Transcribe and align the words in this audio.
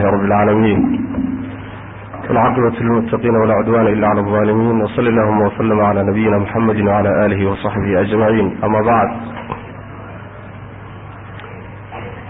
رب 0.00 0.24
العالمين 0.24 0.80
والعقبة 2.28 2.76
للمتقين 2.80 3.36
ولا 3.36 3.54
عدوان 3.54 3.86
إلا 3.86 4.08
على 4.08 4.20
الظالمين 4.20 4.82
وصل 4.82 5.06
اللهم 5.06 5.40
وسلم 5.42 5.80
على 5.80 6.02
نبينا 6.02 6.38
محمد 6.38 6.76
وعلى 6.80 7.26
آله 7.26 7.50
وصحبه 7.50 8.00
أجمعين 8.00 8.58
أما 8.64 8.80
بعد 8.82 9.08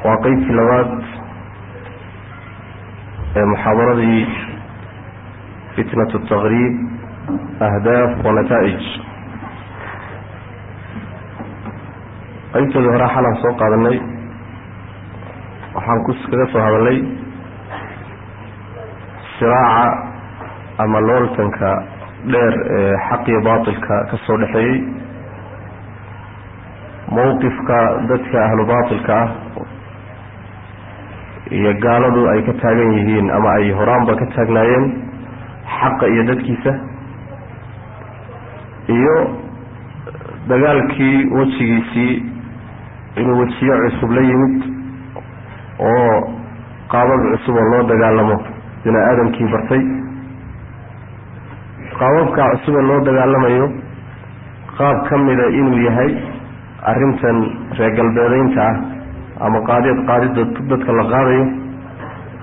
وقيت 0.04 0.38
لباد 0.58 1.02
محاضرة 3.36 4.26
فتنة 5.76 6.10
التغريب 6.14 6.74
أهداف 7.62 8.26
ونتائج 8.26 8.82
qaybtooda 12.56 12.88
hore 12.94 13.06
xalaan 13.14 13.36
soo 13.42 13.50
qaadanay 13.60 13.96
waxaan 15.76 15.98
ku 16.06 16.12
kaga 16.30 16.46
soo 16.52 16.62
hadalnay 16.66 16.98
siraaca 19.38 19.86
ama 20.84 21.00
looltanka 21.08 21.70
dheer 22.32 22.54
ee 22.78 22.94
xaq 23.08 23.28
iyo 23.32 23.40
baatilka 23.48 23.94
ka 24.10 24.16
soo 24.26 24.36
dhexeeyey 24.42 24.76
mowqifka 27.16 27.78
dadka 28.10 28.36
ahlu 28.46 28.64
baatilka 28.72 29.14
ah 29.22 29.28
iyo 31.58 31.72
gaaladu 31.84 32.22
ay 32.32 32.40
ka 32.48 32.52
taagan 32.62 32.92
yihiin 32.98 33.30
ama 33.36 33.50
ay 33.58 33.70
horaanba 33.78 34.16
ka 34.22 34.26
taagnaayeen 34.36 34.86
xaqa 35.78 36.06
iyo 36.14 36.22
dadkiisa 36.30 36.72
iyo 38.96 39.16
dagaalkii 40.50 41.16
wejigiisii 41.36 42.14
inuu 43.20 43.38
wejiyo 43.42 43.74
cusub 43.84 44.10
la 44.16 44.22
yimid 44.30 44.56
oo 45.90 46.10
qaabab 46.92 47.20
cusub 47.32 47.54
oo 47.62 47.66
loo 47.72 47.82
dagaalamo 47.92 48.36
bini 48.84 48.98
aadamkii 49.08 49.48
bartay. 49.54 49.82
Qaababkaa 51.98 52.48
cusub 52.54 52.74
ee 52.80 52.82
loo 52.88 53.00
dagaalamayo 53.08 53.66
qaab 54.78 54.96
ka 55.08 55.18
mida 55.26 55.46
inuu 55.58 55.78
yahay 55.88 56.10
arrintan 56.90 57.36
reer 57.78 57.92
galbeedeynta 57.98 58.62
ah 58.70 58.76
ama 59.46 59.60
qaadid 59.68 59.98
qaadidood 60.10 60.52
dadka 60.72 60.92
la 60.98 61.04
qaadayo 61.12 61.44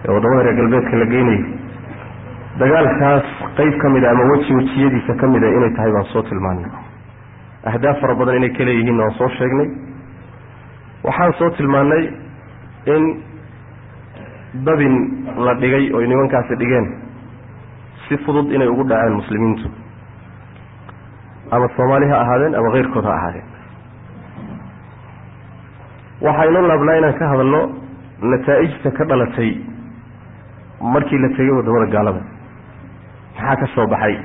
ee 0.06 0.12
waddamada 0.16 0.44
reer 0.48 0.56
galbeedka 0.62 0.96
la 1.02 1.06
geynayo. 1.14 1.46
Dagaalkaas 2.62 3.26
qeyb 3.60 3.76
ka 3.82 3.90
mida 3.96 4.08
ama 4.14 4.24
weji 4.32 4.52
wejiyadiisa 4.60 5.14
ka 5.22 5.28
mida 5.36 5.48
inay 5.58 5.72
tahay 5.78 5.92
baan 5.96 6.06
soo 6.14 6.24
tilmaanay 6.30 6.70
ahdaaf 7.72 7.98
fara 8.02 8.16
badan 8.22 8.36
inay 8.42 8.52
ka 8.58 8.64
leeyihiin 8.70 9.00
waan 9.02 9.14
soo 9.20 9.30
sheegnay. 9.38 9.70
Waxaan 11.06 11.34
soo 11.40 11.50
tilmaanay 11.58 12.04
in 12.96 13.04
dabin 14.54 14.96
la 15.46 15.54
dhigay 15.56 15.92
oy 15.94 16.08
nimankaasi 16.08 16.56
dhigeen 16.56 16.88
si 18.08 18.18
fudud 18.26 18.52
inay 18.52 18.68
ugu 18.68 18.84
dhaceen 18.84 19.14
muslimiintu. 19.14 19.70
Ama 21.52 21.68
soomaali 21.76 22.10
ha 22.10 22.18
ahaadeen 22.22 22.56
ama 22.56 22.72
keyrkood 22.72 23.06
ha 23.06 23.14
ahaadeen. 23.18 23.48
Waxaynu 26.22 26.68
laabnaa 26.68 26.96
inaan 27.00 27.18
ka 27.20 27.28
hadalno 27.32 27.62
nataa'ijta 28.22 28.92
ka 28.98 29.04
dhalatay 29.06 29.52
markii 30.82 31.18
la 31.24 31.30
tegay 31.30 31.52
waddamada 31.58 31.92
gaalada. 31.96 32.22
Maxaa 33.36 33.56
ka 33.62 33.68
soo 33.76 33.88
baxay? 33.88 34.16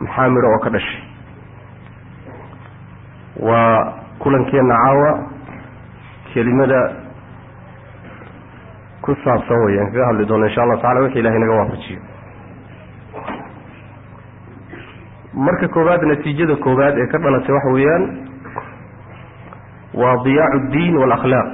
Maxaa 0.00 0.28
midho 0.28 0.48
oo 0.54 0.58
ka 0.64 0.70
dhashay? 0.70 1.02
Waa 3.48 3.92
kulankeenna 4.18 4.74
caawa 4.84 5.10
kelimada 6.34 6.80
ku 9.08 9.14
saabsan 9.24 9.58
wey 9.66 9.78
aan 9.80 9.90
kaga 9.92 10.06
hadli 10.10 10.26
doono 10.30 10.46
insha 10.50 10.62
allahu 10.64 10.80
tacala 10.82 11.00
wixii 11.06 11.20
ilahay 11.24 11.40
naga 11.44 11.54
waafajiyo. 11.60 12.00
Marka 15.46 15.68
koowaad 15.76 16.02
natiijada 16.10 16.56
koowaad 16.66 16.98
ee 17.02 17.06
ka 17.12 17.18
dhalatay 17.24 17.54
waxa 17.56 17.70
weeyaan 17.76 18.04
waa 20.02 20.14
diyaacu 20.26 20.58
ddiin 20.68 20.96
waalakhlaaq 21.00 21.48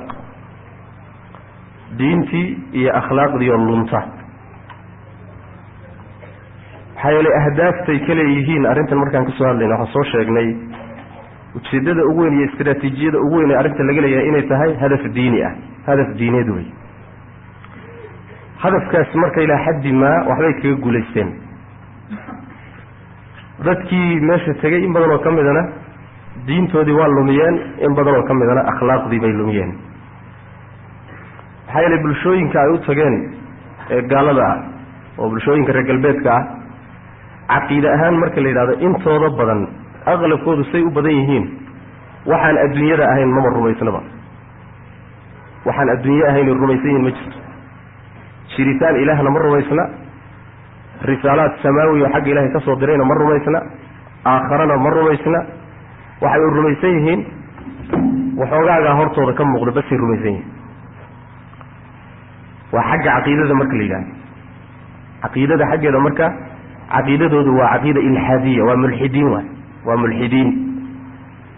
diintii 1.98 2.46
iyo 2.80 2.90
akhlaaqdiioo 3.00 3.58
lunta. 3.68 4.00
Maxaa 6.94 7.10
yeelay 7.16 7.34
ahdaaftay 7.40 7.98
ka 8.06 8.14
leeyihiin 8.20 8.66
arrintan 8.72 8.98
markaan 8.98 9.26
ka 9.28 9.32
soo 9.38 9.46
hadlayna 9.50 9.76
waxaan 9.78 9.92
soo 9.94 10.04
sheegnay 10.12 10.48
ujeedada 11.58 12.02
ugu 12.10 12.20
weyn 12.22 12.34
iyo 12.38 12.46
istraatiijiyada 12.50 13.18
ugu 13.26 13.36
weyn 13.40 13.50
ee 13.50 13.58
arrinta 13.62 13.82
laga 13.90 14.00
leeyahay 14.06 14.28
inay 14.28 14.42
tahay 14.52 14.72
hadaf 14.82 15.04
diini 15.18 15.42
ah. 15.48 15.52
Hadaf 15.86 16.08
diineed 16.18 16.48
wey 16.56 16.66
hadafkaas 18.64 19.14
marka 19.22 19.40
ilaa 19.46 19.60
xaddi 19.66 19.92
maa 20.02 20.16
waxbay 20.28 20.52
kaga 20.60 20.74
guulaysteen. 20.84 21.30
Dadkii 23.64 24.20
meesha 24.28 24.54
tegay 24.62 24.82
in 24.84 24.92
badan 24.92 25.10
oo 25.14 25.18
ka 25.24 25.30
midana 25.30 25.62
diintoodii 26.46 26.96
waa 27.00 27.08
lumiyeen 27.16 27.56
in 27.86 27.94
badan 27.94 28.14
oo 28.18 28.22
ka 28.28 28.34
midana 28.34 28.62
akhlaaqdii 28.72 29.20
bay 29.24 29.32
lumiyeen. 29.40 29.72
Maxaa 31.66 31.82
yeelay 31.82 31.98
bulshooyinka 32.02 32.58
ay 32.62 32.70
u 32.74 32.78
tageen 32.86 33.14
ee 33.90 34.02
gaalada 34.12 34.44
ah 34.52 34.58
oo 35.18 35.28
bulshooyinka 35.30 35.72
reer 35.72 35.86
galbeedka 35.90 36.30
ah 36.38 36.44
caqiide 37.54 37.88
ahaan 37.94 38.16
marka 38.22 38.40
la 38.40 38.48
yidhahdo 38.48 38.74
intooda 38.86 39.28
badan 39.38 39.60
aqlabkoodu 40.12 40.64
say 40.72 40.82
u 40.82 40.90
badan 40.90 41.12
yihiin 41.20 41.44
waxaan 42.26 42.56
adduunyada 42.64 43.04
ahayn 43.12 43.30
mama 43.36 43.48
rumaysnaba. 43.56 44.00
Waxaan 45.66 45.88
adduunye 45.96 46.24
ahayn 46.30 46.48
rumaysan 46.62 46.88
yihiin 46.90 47.04
ma 47.04 47.10
jirto 47.18 47.38
jiritaan 48.56 48.96
ilaahna 49.02 49.30
ma 49.30 49.38
rumaysna 49.44 49.84
risaalaad 51.10 51.52
samaawi 51.62 52.02
oo 52.02 52.10
xagga 52.14 52.30
ilahay 52.32 52.50
ka 52.56 52.60
soo 52.66 52.76
dirayna 52.82 53.04
ma 53.04 53.14
rumaysna 53.22 53.58
aakharana 54.32 54.76
ma 54.84 54.90
rumaysna. 54.98 55.40
Waxay 56.22 56.40
u 56.46 56.50
rumaysan 56.56 56.90
yihiin 56.96 57.20
waxoogaagaa 58.40 58.94
hortooda 59.00 59.32
ka 59.38 59.44
muuqda 59.44 59.72
basay 59.78 59.98
rumaysan 60.02 60.32
yihiin. 60.32 60.46
Waa 62.72 62.82
xagga 62.90 63.10
caqiidada 63.18 63.54
marka 63.60 63.76
la 63.76 63.82
yidhahdo 63.82 64.12
caqiidada 65.24 65.64
xaggeeda 65.72 65.98
marka 66.06 66.26
caqiidadoodu 66.94 67.50
waa 67.60 67.70
caqiida 67.74 68.00
ilxaadiya 68.08 68.62
waa 68.68 68.76
mulxidiin 68.84 69.28
waay 69.34 69.46
waa 69.86 69.96
mulxidiin. 70.04 70.48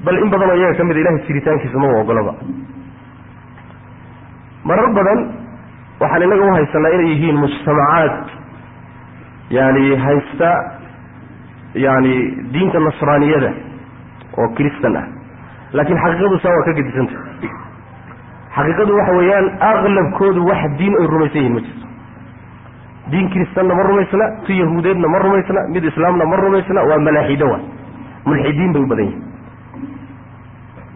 Bal 0.04 0.16
in 0.22 0.28
badanoo 0.32 0.56
iyaga 0.60 0.74
ka 0.80 0.84
mida 0.88 1.00
ilahay 1.04 1.20
jiritaankiisa 1.28 1.78
maba 1.84 2.00
ogolaba 2.02 2.32
marar 4.68 4.88
badan 4.98 5.20
waxaan 6.00 6.22
inaga 6.26 6.44
u 6.48 6.52
haysanaa 6.56 6.92
inay 6.96 7.08
yihiin 7.12 7.36
mujtamacaad 7.44 8.12
yani 9.50 9.96
haysta 10.04 10.50
yani 11.74 12.14
diinta 12.52 12.80
nasraaniyada 12.80 13.50
oo 14.38 14.48
kristan 14.56 14.96
ah. 14.96 15.06
Laakiin 15.72 15.98
xaqiiqadu 16.04 16.38
saa 16.42 16.52
waa 16.56 16.64
ka 16.68 16.72
gedisanta 16.78 17.14
xaqiiqadu 18.56 18.92
waxa 18.98 19.12
weeyaan 19.18 19.46
aqlabkoodu 19.70 20.40
wax 20.50 20.62
diin 20.78 20.94
ay 21.00 21.06
rumaysan 21.14 21.40
yihiin 21.42 21.54
ma 21.54 21.60
jirto. 21.66 21.86
Diin 23.10 23.28
kristanna 23.30 23.74
ma 23.74 23.82
rumaysna 23.88 24.24
tu 24.46 24.52
yahuudeedna 24.52 25.08
ma 25.08 25.18
rumaysna 25.24 25.60
mid 25.74 25.84
islaamna 25.84 26.24
ma 26.32 26.36
rumaysna 26.36 26.80
waa 26.90 26.98
malaaxido 27.08 27.46
wa 27.52 27.58
mulxidiin 28.26 28.72
bay 28.72 28.82
u 28.82 28.86
badan 28.92 29.04
yihiin 29.04 29.24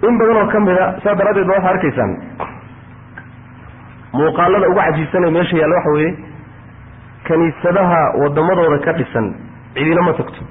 in 0.09 0.19
badan 0.19 0.37
oo 0.43 0.47
ka 0.53 0.61
mida 0.61 0.87
saa 1.05 1.15
daraaddeed 1.21 1.47
ba 1.47 1.55
waxaa 1.59 1.71
arkaysaan 1.75 2.13
muuqaalada 4.19 4.69
ugu 4.71 4.81
cajiibsanee 4.87 5.31
meesha 5.37 5.57
yaalla 5.61 5.77
waxa 5.79 5.91
weeye 5.97 6.13
kaniisadaha 7.29 8.01
waddamadooda 8.23 8.79
ka 8.87 8.93
dhisan 8.99 9.27
cidina 9.75 10.03
ma 10.03 10.13
tagto. 10.21 10.43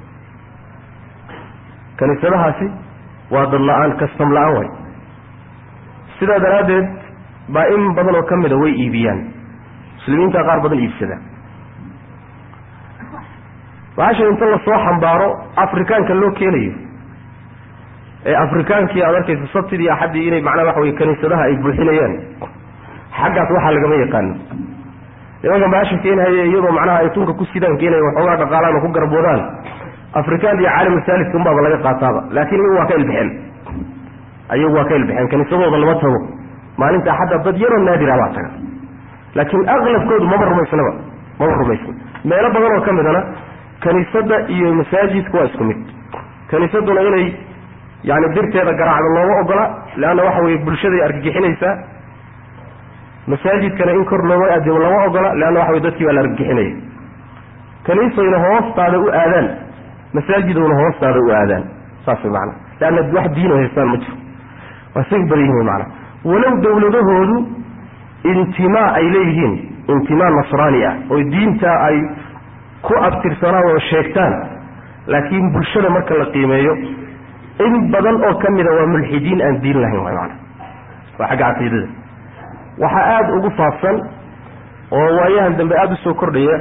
Kaniisadahaasi 1.99 2.67
waa 3.31 3.45
dad 3.53 3.61
la'aan 3.69 3.97
kastam 4.01 4.31
la'aan 4.37 4.55
way 4.57 4.67
sidaa 6.19 6.39
daraaddeed 6.45 6.87
baa 7.55 7.65
in 7.75 7.83
badan 7.97 8.15
oo 8.15 8.23
ka 8.31 8.35
mida 8.43 8.55
way 8.63 8.71
iibiyaan. 8.83 9.19
Muslimiinta 9.97 10.43
qaar 10.47 10.59
badan 10.65 10.79
iibsada. 10.85 11.17
Bahasha 13.97 14.23
inta 14.31 14.45
la 14.53 14.59
soo 14.65 14.77
xambaaro 14.85 15.27
afrikaanka 15.65 16.13
loo 16.21 16.31
keenayo. 16.39 16.73
Ee 18.25 18.35
afrikaankii 18.35 19.03
aad 19.03 19.15
arkaysa 19.15 19.47
sabtidii 19.53 19.89
axaddii 19.89 20.27
inay 20.27 20.41
macnaha 20.41 20.67
waxa 20.67 20.81
weye 20.81 20.93
kaniisadaha 21.01 21.43
ay 21.49 21.55
buuxinayaan 21.63 22.13
xaggaas 23.23 23.49
waxaa 23.55 23.71
lagama 23.77 23.95
yaqaano 24.03 24.33
nimankan 25.43 25.71
bahasha 25.73 25.97
keenhaya 26.03 26.43
iyadoo 26.51 26.71
macnaha 26.77 26.99
ay 27.03 27.09
tunka 27.15 27.33
ku 27.39 27.45
sidaan 27.53 27.77
keenaya 27.81 28.03
waxoogaa 28.07 28.37
dhaqaalaan 28.43 28.75
oo 28.75 28.81
ku 28.85 28.89
garboodaan 28.97 29.41
afrikaan 30.21 30.59
iyo 30.61 30.69
caalam 30.75 30.95
saalis 31.07 31.33
unbaaba 31.39 31.61
laga 31.65 31.77
qaataaba. 31.87 32.19
Laakiin 32.35 32.61
iyagu 32.61 32.75
waa 32.79 32.87
ka 32.89 32.95
ilbixeen. 32.99 33.29
Ayagu 34.53 34.73
waa 34.77 34.85
ka 34.89 34.95
ilbixeen. 34.99 35.27
Kaniisadooda 35.33 35.77
lama 35.83 35.95
tago. 36.03 36.19
Maalinta 36.81 37.11
axadda 37.13 37.37
dad 37.45 37.57
yaroo 37.63 37.81
naadira 37.87 38.15
baa 38.21 38.29
taga. 38.37 38.49
Laakiin 39.37 39.69
aqlabkoodu 39.75 40.25
maba 40.33 40.45
rumaysnaba. 40.51 40.91
Maba 41.39 41.53
rumaysna. 41.61 41.93
Meelo 42.29 42.49
badan 42.55 42.71
oo 42.77 42.81
ka 42.87 42.91
midana 42.97 43.21
kaniisada 43.85 44.35
iyo 44.55 44.73
masaajidka 44.79 45.37
waa 45.39 45.45
isku 45.51 45.63
mid. 45.69 45.79
Kaniisaduna 46.51 47.01
inay 47.09 47.25
yani 48.09 48.27
dirteeda 48.35 48.73
garaacda 48.81 49.09
looma 49.15 49.35
ogola 49.43 49.65
leanna 50.01 50.23
waxa 50.27 50.41
weye 50.45 50.57
bulshaday 50.65 51.01
argagixinaysaa 51.07 51.73
masaajidkana 53.31 53.91
in 53.97 54.05
kor 54.11 54.21
looma 54.29 54.45
aadimo 54.55 54.79
lama 54.85 54.99
ogola 55.07 55.33
leanna 55.41 55.59
waxa 55.59 55.71
way 55.73 55.81
dadkii 55.87 56.05
baa 56.07 56.13
la 56.17 56.21
argixinaya. 56.25 56.73
Kaniisayna 57.87 58.37
hoostaada 58.45 58.97
u 58.99 59.07
aadaan 59.21 59.47
masaajidowna 60.13 60.75
hoostaada 60.81 61.19
u 61.19 61.29
aadaan 61.39 61.63
saas 62.05 62.23
way 62.23 62.31
macana 62.31 62.53
leanna 62.81 63.01
wax 63.17 63.27
diino 63.35 63.55
haystaan 63.61 63.87
ma 63.93 63.97
jiro. 64.03 64.15
Waa 64.95 65.03
say 65.09 65.21
badan 65.31 65.45
yihiin 65.45 65.65
macana 65.65 65.85
walow 66.31 66.53
dawladahoodu 66.65 67.37
intimaa 68.31 68.87
ay 68.99 69.05
leeyihiin 69.15 69.53
intimaa 69.93 70.29
nasraani 70.37 70.85
ah 70.85 70.95
oo 71.11 71.21
diinta 71.33 71.71
ay 71.87 71.97
ku 72.87 72.93
abtirsanaan 73.07 73.65
oo 73.71 73.79
sheegtaan 73.89 74.33
laakiin 75.07 75.51
bulshada 75.53 75.89
marka 75.89 76.17
la 76.21 76.25
qiimeeyo 76.33 76.73
in 77.65 77.73
badan 77.93 78.17
oo 78.27 78.33
ka 78.43 78.51
mida 78.57 78.71
waa 78.79 78.87
mulxidiin 78.95 79.41
aan 79.47 79.61
diin 79.63 79.81
lahayn 79.81 80.03
way 80.05 80.13
maana 80.19 80.35
waa 81.19 81.27
xagga 81.29 81.45
caqiidada 81.53 81.87
waxaa 82.83 83.05
aada 83.15 83.33
ugu 83.37 83.49
faafsan 83.59 83.97
oo 84.99 85.07
waayahan 85.19 85.57
dambe 85.59 85.75
aada 85.81 85.93
u 85.93 85.97
soo 86.03 86.13
kordhaya 86.21 86.57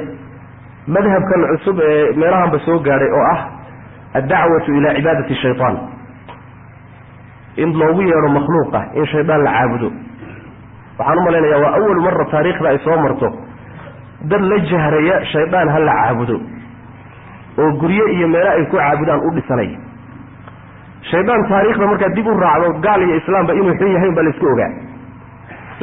madhabkan 0.95 1.41
cusub 1.51 1.79
ee 1.89 2.13
meelahanba 2.21 2.59
soo 2.65 2.79
gaadhay 2.87 3.11
oo 3.19 3.25
ah 3.33 3.39
addacwatu 4.19 4.71
ilaa 4.79 4.93
cibaadati 4.97 5.35
shaytaan. 5.43 5.77
In 7.63 7.73
loogu 7.81 8.01
yeedho 8.09 8.29
makhluuqa 8.37 8.79
in 8.99 9.05
shaydaan 9.11 9.43
la 9.47 9.51
caabudo. 9.57 9.89
Waxaan 10.99 11.17
u 11.19 11.21
malaynayaa 11.27 11.59
waa 11.63 11.73
awal 11.79 11.99
mara 12.05 12.25
taariikhda 12.33 12.69
ay 12.73 12.79
soo 12.85 12.97
marto. 13.05 13.29
Dad 14.31 14.41
la 14.51 14.57
jahraya 14.71 15.17
shaydaan 15.33 15.69
ha 15.75 15.79
la 15.87 15.93
caabudo. 16.01 16.37
Oo 17.59 17.69
guryo 17.81 18.05
iyo 18.15 18.27
meelo 18.27 18.49
ay 18.57 18.65
ku 18.71 18.77
caabudaan 18.77 19.19
u 19.27 19.31
dhisanaya 19.37 19.77
shaydaan 21.11 21.47
taariikhda 21.51 21.87
markaad 21.91 22.13
dib 22.17 22.27
u 22.27 22.33
raacdo 22.43 22.73
gaal 22.87 23.01
iyo 23.07 23.15
islaamba 23.21 23.53
inuu 23.59 23.75
xun 23.79 23.91
yahayn 23.95 24.15
baa 24.17 24.23
la 24.23 24.29
isku 24.35 24.45
ogaa 24.53 24.71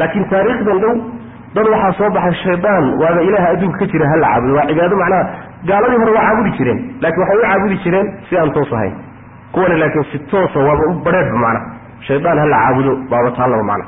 laakiin 0.01 0.25
taariikhdan 0.33 0.79
dhow 0.85 0.95
dad 1.57 1.67
waxaa 1.75 1.93
soo 1.99 2.11
baxay 2.17 2.35
shaydaan 2.45 2.85
waaba 3.03 3.21
ilaaha 3.29 3.49
adduunka 3.55 3.79
ka 3.79 3.87
jira 3.93 4.07
ha 4.13 4.17
la 4.23 4.29
caabudo. 4.33 4.55
Waa 4.59 4.67
cibaado 4.71 4.97
macnaha 5.03 5.25
gaaladii 5.69 5.99
hore 6.03 6.13
waa 6.19 6.25
caabudi 6.29 6.51
jireen 6.59 6.81
laakiin 7.03 7.23
waxay 7.25 7.39
u 7.39 7.45
caabudi 7.49 7.77
jireen 7.85 8.07
si 8.29 8.39
aan 8.39 8.53
toos 8.57 8.73
ahayn. 8.79 8.95
Kuwani 9.53 9.77
laakiin 9.83 10.05
si 10.13 10.19
toosa 10.31 10.59
waaba 10.69 10.83
u 10.91 10.95
badheedhba 11.07 11.39
macna. 11.45 11.61
Shaydaan 12.09 12.39
ha 12.39 12.47
la 12.55 12.59
caabudo 12.65 12.93
baaba 13.11 13.31
taallaba 13.39 13.63
macna. 13.71 13.85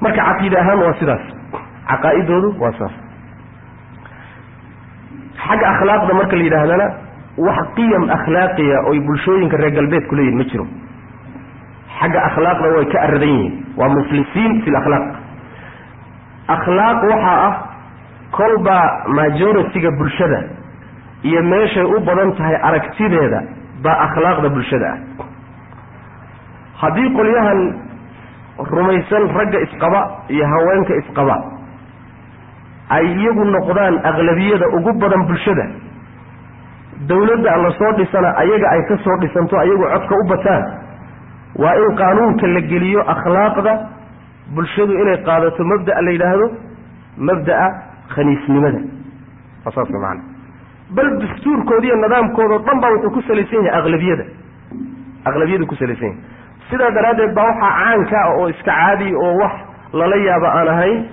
Marka 0.00 0.22
caqiide 0.28 0.56
ahaan 0.62 0.78
waa 0.86 0.94
sidaas. 1.00 1.24
Caqaa'idoodu 1.90 2.48
waa 2.62 2.72
sidaas. 2.78 2.94
Xagga 5.46 5.66
akhlaaqda 5.74 6.12
marka 6.20 6.36
la 6.36 6.42
yidhaahdana 6.46 6.86
wax 7.46 7.58
qiyam 7.76 8.04
akhlaaqiya 8.16 8.78
oy 8.90 8.98
bulshooyinka 9.08 9.56
reer 9.62 9.72
galbeedku 9.78 10.14
leeyihiin 10.18 10.38
ma 10.40 10.44
jiro. 10.52 10.66
Xagga 12.00 12.20
akhlaaqda 12.28 12.68
way 12.76 12.86
ka 12.92 12.98
aradan 13.06 13.28
yihiin. 13.34 13.52
Waa 13.78 13.88
muflisiin 13.96 14.52
fi 14.64 14.70
lakhlaaq 14.76 15.04
akhlaaq 16.54 17.02
waxaa 17.10 17.38
ah 17.48 17.54
kolbaa 18.30 18.86
majority-ga 19.18 19.90
bulshada 19.98 20.40
iyo 21.22 21.42
meeshay 21.42 21.84
u 21.84 22.00
badan 22.00 22.32
tahay 22.38 22.56
aragtideeda 22.68 23.40
baa 23.82 23.96
akhlaaqda 24.06 24.48
bulshada 24.48 24.86
ah. 24.92 24.98
Haddii 26.76 27.08
qolyahan 27.16 27.60
rumaysan 28.58 29.28
ragga 29.38 29.58
isqaba 29.66 30.00
iyo 30.28 30.44
haweenka 30.46 30.94
isqaba 31.02 31.36
ay 32.90 33.04
iyagu 33.16 33.44
noqdaan 33.44 33.94
aqlabiyada 34.10 34.66
ugu 34.78 34.92
badan 35.00 35.26
bulshada 35.26 35.66
dawladda 37.08 37.56
la 37.64 37.70
soo 37.78 37.92
dhisana 37.98 38.30
ayaga 38.42 38.66
ay 38.70 38.80
ka 38.88 38.96
soo 39.04 39.16
dhisanto 39.20 39.58
ayagu 39.58 39.84
codka 39.92 40.14
u 40.14 40.24
bataan 40.28 40.64
waa 41.58 41.74
in 41.74 41.96
qaanuunka 41.96 42.46
la 42.46 42.60
geliyo 42.60 43.00
akhlaaqda 43.14 43.72
bulshadu 44.54 44.92
inay 45.02 45.18
qaadato 45.24 45.64
mabda'a 45.64 46.02
la 46.02 46.10
yidhaahdo 46.10 46.46
mabda'a 47.18 47.66
khaniisnimada 48.14 48.80
waa 49.64 49.72
saas 49.74 49.90
bal 50.90 51.18
dastuurkooda 51.20 51.86
iyo 51.86 51.96
nidaamkoodao 51.96 52.58
dhan 52.58 52.80
baa 52.80 52.90
wuxuu 52.94 53.10
ku 53.10 53.22
salaysan 53.22 53.64
yahay 53.64 53.80
aqlabiyada. 53.80 54.24
Aqlabiyadu 55.24 55.66
ku 55.66 55.74
salaysan 55.74 56.06
yahay. 56.08 56.20
Sidaa 56.70 56.90
daraaddeed 56.90 57.34
baa 57.34 57.44
waxaa 57.50 57.72
caanka 57.78 58.16
ah 58.22 58.34
oo 58.38 58.48
iska 58.48 58.70
caadi 58.70 59.14
oo 59.14 59.34
wax 59.42 59.54
lala 59.92 60.16
yaaba 60.16 60.48
aan 60.58 60.68
ahayn 60.68 61.04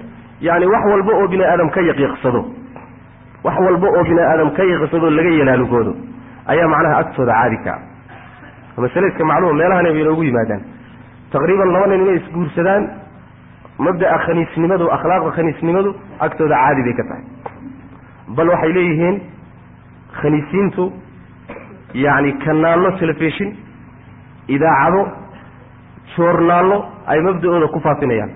yani 0.42 0.66
wax 0.66 0.84
walba 0.86 1.12
oo 1.14 1.28
bini 1.28 1.44
aadam 1.44 1.70
ka 1.70 1.82
yaqiiqsado 1.82 2.42
wax 3.44 3.56
walba 3.66 3.88
oo 3.88 4.04
bini 4.04 4.22
aadam 4.22 4.52
ka 4.54 4.64
yaqiiqsado 4.64 5.10
laga 5.10 5.30
yalaalugoodo 5.30 5.94
ayaa 6.48 6.68
macnaha 6.68 6.98
agtooda 7.02 7.34
caadi 7.34 7.58
ka 7.66 7.72
ah. 7.74 7.82
Masale 8.78 9.08
iska 9.08 9.26
macluuma 9.26 9.54
meelahan 9.54 9.84
bay 9.84 10.02
inoogu 10.02 10.24
yimaadaan. 10.24 10.62
Taqriiban 11.32 11.70
laba 11.74 11.88
nin 11.88 12.02
inay 12.02 12.18
isguursadaan 12.22 12.84
mabda'a 13.88 14.18
khaniisnimadu 14.26 14.86
akhlaaqda 14.98 15.32
khaniisnimadu 15.38 15.92
agtooda 16.26 16.56
caadi 16.64 16.82
bay 16.88 16.94
ka 17.00 17.04
tahay. 17.10 17.24
Bal 18.38 18.48
waxay 18.54 18.74
leeyihiin 18.78 19.16
khaniisiintu 20.22 20.84
yacni 22.06 22.32
kanaallo 22.46 22.92
telefishin 23.02 23.50
idaacado 24.56 25.02
joornaallo 26.16 26.78
ay 27.12 27.20
mabda-ooda 27.28 27.68
ku 27.76 27.80
faafinayaan. 27.88 28.32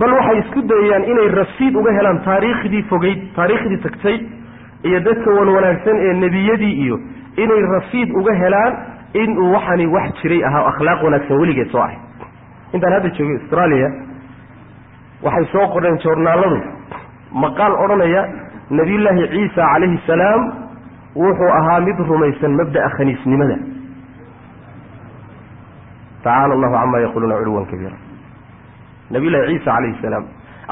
Bal 0.00 0.12
waxay 0.18 0.38
isku 0.44 0.60
dayayaan 0.70 1.04
inay 1.12 1.28
rasiid 1.40 1.74
uga 1.80 1.92
helaan 1.98 2.18
taariikhdii 2.28 2.82
fogeyd 2.90 3.18
taariikhdii 3.36 3.80
tagtay 3.86 4.16
iyo 4.88 5.00
dadka 5.06 5.30
wan 5.38 5.48
wanaagsan 5.56 5.96
ee 6.06 6.12
nebiyadii 6.24 6.74
iyo 6.84 6.96
inay 7.44 7.62
rasiid 7.76 8.10
uga 8.20 8.34
helaan 8.42 8.72
inuu 9.22 9.52
waxani 9.54 9.86
wax 9.94 10.12
jiray 10.22 10.44
ahaa 10.48 10.64
akhlaaq 10.72 11.02
wanaagsan 11.06 11.40
weligeed 11.40 11.70
soo 11.72 11.80
ahay 11.82 11.96
intaan 12.74 12.92
hadda 12.96 13.08
joogay 13.18 13.36
australia 13.40 13.88
waxay 15.26 15.46
soo 15.54 15.66
qoreen 15.74 15.98
joornaalladu 16.04 16.58
maqaal 17.44 17.72
odhanaya 17.84 18.22
nebiyullaahi 18.78 19.28
ciisa 19.34 19.62
calayhi 19.72 19.98
salaam 20.10 20.42
wuxuu 21.22 21.50
ahaa 21.58 21.80
mid 21.88 21.98
rumaysan 22.10 22.52
mabda'a 22.60 22.88
khaniisnimada. 22.96 23.56
Tacaala 26.24 26.52
allahu 26.54 26.74
cama 26.74 26.98
yaquuluuna 27.04 27.34
culuwan 27.40 27.66
kabiira. 27.70 27.96
Nabiyullahi 29.10 29.46
ciisa 29.52 29.70
calayhi 29.74 29.98
salaam 30.02 30.24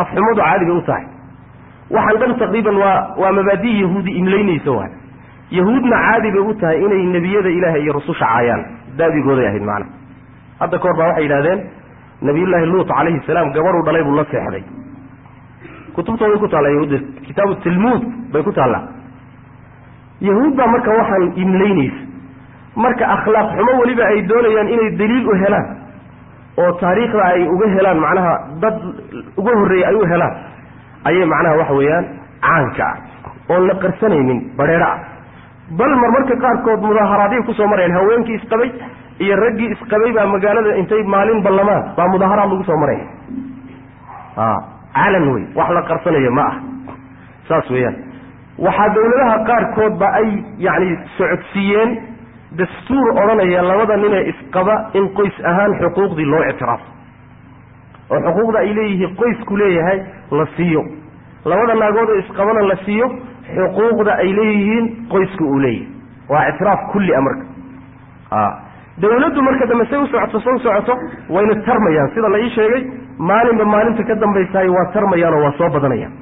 afxumadu 0.03 0.41
caadi 0.43 0.65
bay 0.69 0.77
u 0.77 0.83
tahay. 0.89 1.05
Waxaan 1.97 2.19
dhan 2.21 2.33
taqriiban 2.43 2.77
waa 2.83 2.99
waa 3.23 3.33
mabaadi' 3.39 3.75
yahuudi 3.83 4.11
imlaynaysa 4.21 4.71
waay. 4.79 4.91
Yahuudna 5.59 5.97
caadi 6.07 6.29
bay 6.37 6.43
u 6.51 6.55
tahay 6.61 6.79
inay 6.85 7.03
nebiyada 7.17 7.49
ilaahay 7.59 7.83
iyo 7.85 7.93
rususha 7.99 8.27
caayaan. 8.27 8.63
Daabigooday 8.99 9.47
ahayd 9.51 9.63
macna. 9.71 9.87
Hadda 10.61 10.79
kahor 10.83 10.97
baa 11.01 11.09
waxay 11.11 11.25
yidhahdeen 11.27 11.61
nabiyullaahi 12.23 12.67
luut 12.73 12.89
calayhi 12.89 13.21
salaam 13.27 13.53
gabadhuu 13.53 13.83
dhalay 13.87 14.03
buu 14.05 14.17
la 14.17 14.25
seexday. 14.31 14.65
Kutubtooday 15.95 16.39
ku 16.39 16.49
taalla 16.49 16.69
yahuudda 16.75 16.99
kitaabu 17.27 17.55
tilmuud 17.65 18.03
bay 18.33 18.43
ku 18.43 18.53
taallaa. 18.53 18.85
Yahuud 20.21 20.55
baa 20.57 20.67
marka 20.75 20.91
waxaan 21.01 21.33
imlaynaysa 21.37 22.01
marka 22.77 23.05
akhlaaq 23.17 23.49
xumo 23.57 23.73
weliba 23.81 24.05
ay 24.13 24.23
doonayaan 24.29 24.69
inay 24.75 24.91
daliil 25.01 25.27
u 25.29 25.35
helaan 25.43 25.67
oo 26.63 26.73
taariikhda 26.81 27.23
ay 27.33 27.43
uga 27.55 27.67
helaan 27.77 27.99
macnaha 28.05 28.33
dad 28.63 28.77
uga 29.41 29.53
horreeyey 29.61 29.87
ay 29.91 29.95
u 29.95 30.05
helaan 30.13 30.35
ayay 31.09 31.25
macnaha 31.33 31.57
waxa 31.61 31.75
weeyaan 31.81 32.05
caanka 32.47 32.85
ah 32.85 32.97
oon 33.55 33.67
la 33.69 33.75
qarsanaynin 33.85 34.41
badheedho 34.59 34.89
ah. 34.93 34.99
Bal 35.79 35.93
marmarka 36.03 36.35
qaarkood 36.45 36.81
mudaaharaadiyay 36.89 37.43
ku 37.49 37.53
soo 37.61 37.67
marayaan 37.73 37.97
haweenkii 37.99 38.37
isqabay 38.41 38.71
iyo 39.19 39.37
raggii 39.37 39.71
isqabay 39.75 40.13
baa 40.13 40.27
magaalada 40.27 40.77
intay 40.77 41.03
maalin 41.15 41.43
ballamaan. 41.43 41.83
Baa 41.97 42.09
mudaaharaad 42.13 42.51
lagu 42.53 42.65
soo 42.65 42.77
maraya 42.77 43.07
a 44.37 44.47
calan 44.95 45.29
wey. 45.35 45.45
Wax 45.55 45.71
la 45.77 45.83
qarsanayo 45.83 46.31
ma 46.39 46.43
ah. 46.51 46.55
Saas 47.49 47.71
weeyaan. 47.71 47.97
Waxaa 48.59 48.89
dawladaha 48.97 49.37
qaarkoodba 49.49 50.07
ay 50.21 50.29
yacni 50.67 50.97
socodsiiyeen 51.19 51.91
dastuur 52.59 53.09
odhanaya 53.23 53.63
labada 53.63 53.97
ninee 53.97 54.23
isqaba 54.33 54.77
in 54.95 55.09
qoys 55.19 55.37
ahaan 55.51 55.73
xuquuqdii 55.81 56.25
loo 56.33 56.43
ictiraafo 56.51 56.85
oo 58.11 58.21
xuquuqda 58.27 58.59
ay 58.59 58.73
leeyihiin 58.79 59.17
qoysku 59.17 59.57
leeyahay 59.57 59.99
la 60.31 60.47
siiyo. 60.57 60.83
Labada 61.45 61.75
naagood 61.75 62.09
oo 62.09 62.19
isqabana 62.25 62.63
la 62.71 62.77
siiyo 62.85 63.07
xuquuqda 63.57 64.13
ay 64.23 64.33
leeyihiin 64.39 64.87
qoysku 65.13 65.45
uu 65.45 65.59
leeyahay. 65.59 65.89
Waa 66.29 66.49
ictiraaf 66.49 66.81
kulli 66.93 67.15
a 67.15 67.21
marka. 67.21 67.45
A 68.31 68.41
dawladdu 69.03 69.41
marka 69.49 69.67
dambe 69.71 69.85
say 69.91 69.99
u 69.99 70.07
socoto 70.13 70.39
sa 70.41 70.51
u 70.55 70.59
socoto 70.59 70.95
wayna 71.29 71.55
tarmayaan. 71.67 72.09
Sida 72.15 72.29
la 72.29 72.39
ii 72.45 72.51
sheegay 72.57 72.83
maalinba 73.19 73.65
maalinta 73.65 74.03
ka 74.11 74.15
dambaysahay 74.23 74.69
waa 74.77 74.87
tarmayaan 74.95 75.35
oo 75.35 75.43
waa 75.45 75.53
soo 75.59 75.69
badanayaan. 75.77 76.13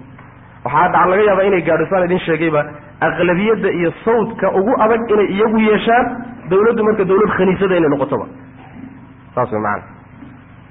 Waxaa 0.65 0.89
dhac 0.95 1.07
laga 1.11 1.23
yaabaa 1.29 1.45
inay 1.51 1.63
gaadho 1.69 1.87
saan 1.91 2.05
idin 2.09 2.19
sheegayba 2.27 2.63
aqlabiyadda 3.09 3.69
iyo 3.79 3.91
sawdka 4.05 4.47
ugu 4.59 4.73
adag 4.85 5.11
inay 5.15 5.27
iyagu 5.37 5.59
yeeshaan 5.69 6.07
dawladdu 6.51 6.83
marka 6.89 7.05
dawlad 7.11 7.31
khaniisada 7.37 7.77
inay 7.81 7.91
noqotoba. 7.95 8.27
Saas 9.35 9.53
way 9.53 9.61
macana 9.61 9.85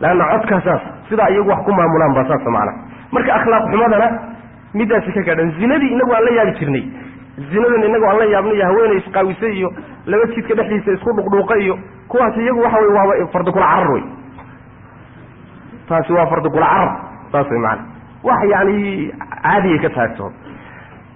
leanna 0.03 0.25
codkaasaas 0.33 0.81
sidaa 1.09 1.29
iyagu 1.33 1.49
wax 1.53 1.59
ku 1.65 1.71
maamulaan 1.79 2.13
baa 2.17 2.25
saasa 2.31 2.49
macana 2.57 2.73
marka 3.15 3.31
akhlaaq 3.39 3.63
xumadana 3.71 4.07
midaasi 4.79 5.11
ka 5.17 5.21
gaadhan 5.29 5.51
zinadii 5.59 5.91
inagu 5.95 6.11
aan 6.17 6.23
la 6.27 6.31
yaabi 6.39 6.53
jirnay 6.59 6.83
zinadan 7.37 7.83
inagu 7.89 8.05
aan 8.09 8.17
la 8.21 8.25
yaabnay 8.33 8.55
iyo 8.59 8.65
haweeney 8.69 8.97
isqaawisay 9.01 9.53
iyo 9.59 9.69
laba 10.05 10.25
jidka 10.35 10.53
dhexdiisa 10.59 10.91
isku 10.97 11.09
dhuqdhuuqa 11.19 11.55
iyo 11.65 11.75
kuwaas 12.07 12.37
iyagu 12.37 12.59
waxa 12.65 12.77
wey 12.81 12.91
waaba 12.97 13.13
farda 13.33 13.51
kula 13.51 13.65
carar 13.71 13.91
wey 13.95 14.03
taasi 15.89 16.13
waa 16.13 16.27
fardigula 16.31 16.65
carab 16.73 16.91
saas 17.31 17.49
way 17.51 17.59
macana 17.59 17.83
wax 18.27 18.39
yani 18.51 19.11
caadiyay 19.43 19.79
ka 19.85 19.89
taagto. 19.95 20.31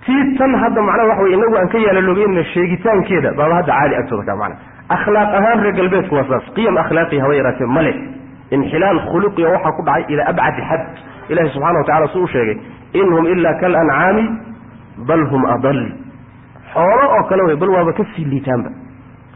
Tii 0.06 0.38
tan 0.40 0.52
hadda 0.62 0.82
macnaha 0.88 1.08
waxa 1.12 1.24
wey 1.24 1.34
inagu 1.38 1.56
aan 1.62 1.70
ka 1.74 1.78
yaalaloogeyna 1.86 2.44
sheegitaankeeda 2.54 3.32
baaba 3.40 3.56
hadda 3.60 3.72
caadi 3.80 3.96
agtooda 4.02 4.24
ka 4.32 4.36
macna. 4.42 4.56
Akhlaaq 4.96 5.30
ahaan 5.40 5.60
reer 5.64 5.76
galbeedku 5.80 6.16
waa 6.16 6.26
saas. 6.32 6.44
Qiyam 6.56 6.78
akhlaaqi 6.84 7.20
haba 7.24 7.34
yaraatee 7.40 7.66
male 7.78 7.94
inxilaal 8.52 9.00
khuluqiya 9.12 9.48
waxaa 9.56 9.72
ku 9.78 9.82
dhacay 9.88 10.04
ilaa 10.14 10.28
abcadi 10.34 10.62
xad. 10.70 10.82
Ilahi 11.32 11.50
subxana 11.54 11.80
wa 11.80 11.86
tacala 11.90 12.08
su 12.14 12.20
u 12.24 12.28
sheegay 12.28 12.58
in 13.00 13.08
hum 13.16 13.26
ilaa 13.34 13.54
kalancaami 13.62 14.26
bal 15.08 15.24
hum 15.32 15.46
adal 15.56 15.80
xoolo 16.78 17.06
oo 17.18 17.24
kale 17.30 17.44
wey 17.50 17.56
bal 17.56 17.70
waaba 17.76 17.94
ka 18.00 18.04
sii 18.16 18.26
liitaanba. 18.34 18.70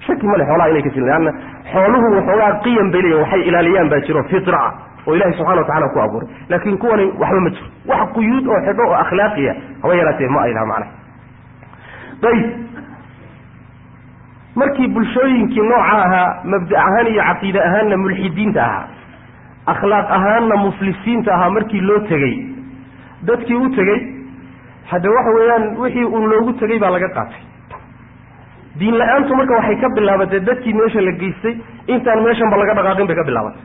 Shaki 0.06 0.26
male 0.28 0.46
xoolaha 0.50 0.70
inay 0.70 0.82
ka 0.84 0.90
sii 0.96 1.02
lianna 1.08 1.32
xooluhu 1.74 2.08
waxoogaa 2.18 2.52
qiyam 2.64 2.92
bay 2.94 3.02
leeyihiin 3.02 3.22
waxay 3.24 3.42
ilaaliyaan 3.50 3.90
baa 3.94 4.00
jiro 4.08 4.24
fitra 4.32 4.58
ah 4.68 4.74
oo 5.08 5.16
ilahi 5.16 5.34
subxana 5.38 5.62
wa 5.62 5.68
tacala 5.68 5.90
ku 5.94 6.00
abuuray. 6.06 6.30
Laakiin 6.50 6.78
kuwani 6.78 7.06
waxba 7.22 7.40
ma 7.46 7.50
jiro. 7.50 7.68
Wax 7.92 8.02
quyuud 8.16 8.46
oo 8.48 8.60
xidho 8.68 8.84
oo 8.90 8.96
akhlaaqiya 9.04 9.54
haba 9.84 9.94
yaraatee 10.00 10.28
ma 10.36 10.42
ay 10.48 10.54
laha 10.54 10.66
macnaha 10.66 10.92
ayib 12.32 12.50
markii 14.56 14.88
bulshooyinkii 14.88 15.62
nooca 15.62 15.98
ahaa 16.06 16.44
mabda 16.44 16.78
ahaan 16.86 17.08
iyo 17.08 17.24
caqiide 17.30 17.60
ahaanna 17.68 17.98
mulxidiinta 17.98 18.62
ahaa 18.64 18.88
akhlaaq 19.74 20.08
ahaanna 20.18 20.56
muflisiinta 20.66 21.34
ahaa 21.36 21.50
markii 21.50 21.82
loo 21.82 22.00
tegey 22.10 22.36
dadkii 23.30 23.56
u 23.56 23.70
tegey 23.78 24.00
hadde 24.92 25.08
waxa 25.16 25.32
weeyaan 25.38 25.66
wixii 25.84 26.06
uu 26.06 26.26
loogu 26.32 26.54
tegey 26.62 26.80
baa 26.80 26.92
laga 26.96 27.10
qaatay. 27.18 27.42
Diin 28.80 28.96
la'aantu 29.02 29.36
marka 29.40 29.54
waxay 29.60 29.76
ka 29.82 29.88
bilaabatay 29.98 30.40
dadkii 30.50 30.74
meesha 30.80 31.02
la 31.08 31.12
geystay 31.22 31.56
intaan 31.88 32.24
meeshanba 32.26 32.58
laga 32.62 32.74
dhaqaaqin 32.80 33.08
bay 33.10 33.16
ka 33.20 33.24
bilaabatay. 33.30 33.62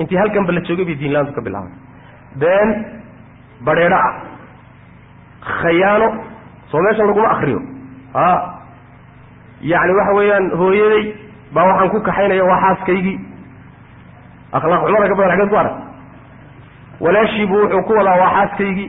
Intii 0.00 0.18
halkanba 0.22 0.52
la 0.52 0.60
joogay 0.68 0.84
bay 0.88 0.96
diin 1.00 1.12
la'aantu 1.14 1.32
ka 1.38 1.40
bilaabatay. 1.46 1.78
Been 2.42 2.70
badheedho 3.66 3.96
ah 3.96 4.14
khayaano 5.62 6.08
soo 6.70 6.80
meeshan 6.86 7.06
laguma 7.10 7.28
akriyo 7.34 7.60
a 8.14 8.26
yacni 9.72 9.92
waxa 9.98 10.12
weeyaan 10.18 10.46
hooyaday 10.60 11.04
baa 11.54 11.64
waxaan 11.70 11.90
ku 11.94 12.00
kaxaynaya 12.08 12.44
waa 12.50 12.60
xaaskaygii. 12.64 13.18
Akhlaaq 14.52 14.82
xumada 14.86 15.08
ka 15.08 15.14
badan 15.18 15.30
xageed 15.36 15.50
ku 15.50 15.56
arag. 15.62 15.76
Walaashiibu 17.00 17.54
wuxuu 17.62 17.82
ku 17.88 17.92
wadaa 17.98 18.16
waa 18.22 18.30
xaaskaygii 18.36 18.88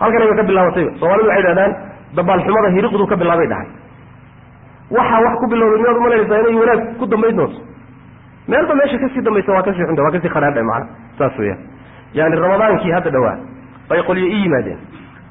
halkanay 0.00 0.28
ba 0.30 0.34
ka 0.40 0.42
bilaabatayba 0.50 0.90
soomaalidu 1.00 1.28
waxay 1.30 1.42
dhahdaan 1.48 1.72
dabaalxumada 2.18 2.68
hiriqdu 2.76 3.06
ka 3.12 3.16
bilaabay 3.22 3.46
dhahay. 3.52 3.68
Waxaa 4.96 5.20
wax 5.26 5.34
ku 5.42 5.46
bilowday 5.52 5.78
miyaad 5.82 5.96
umalanaysaa 6.00 6.38
inay 6.42 6.54
wanaag 6.62 6.80
ku 7.00 7.06
dambayn 7.12 7.36
doonto 7.40 7.60
meelba 8.52 8.74
meesha 8.80 8.98
ka 9.02 9.08
sii 9.14 9.22
dambaysa 9.26 9.52
waa 9.56 9.62
ka 9.68 9.72
sii 9.76 9.84
xunta 9.88 10.02
waa 10.06 10.10
ka 10.16 10.20
sii 10.24 10.32
khadhaadha 10.34 10.62
macana 10.70 10.86
saas 11.18 11.38
weeyaan. 11.38 11.60
Yani 12.18 12.36
ramadaankii 12.44 12.92
hadda 12.96 13.10
dhawaa 13.16 13.36
bay 13.88 14.02
qolyo 14.08 14.26
ii 14.34 14.42
yimaadeen. 14.44 14.78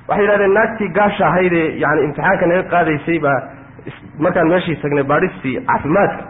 Waxay 0.07 0.23
yidhahdeen 0.25 0.53
naagtii 0.57 0.89
gaasha 0.97 1.23
ahaydee 1.29 1.65
yani 1.83 1.99
imtixaanka 2.07 2.45
naga 2.51 2.63
qaadaysay 2.73 3.19
baa 3.25 3.37
markaan 4.23 4.47
meeshii 4.53 4.75
tagnay 4.83 5.03
baadhistii 5.11 5.55
caafimaadka 5.69 6.23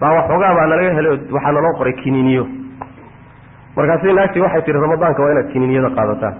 baa 0.00 0.12
waxoogaa 0.18 0.52
baa 0.58 0.66
nalaga 0.72 0.92
helay 0.98 1.12
waxaa 1.36 1.52
naloo 1.56 1.74
qoray 1.78 1.92
kiniiniyo 2.02 2.44
markaasi 3.76 4.12
naagtii 4.18 4.42
waxay 4.46 4.62
tihi 4.66 4.78
ramadaanka 4.86 5.22
waa 5.24 5.32
inaad 5.34 5.48
kiniiniyada 5.52 5.90
qaadataan 5.98 6.34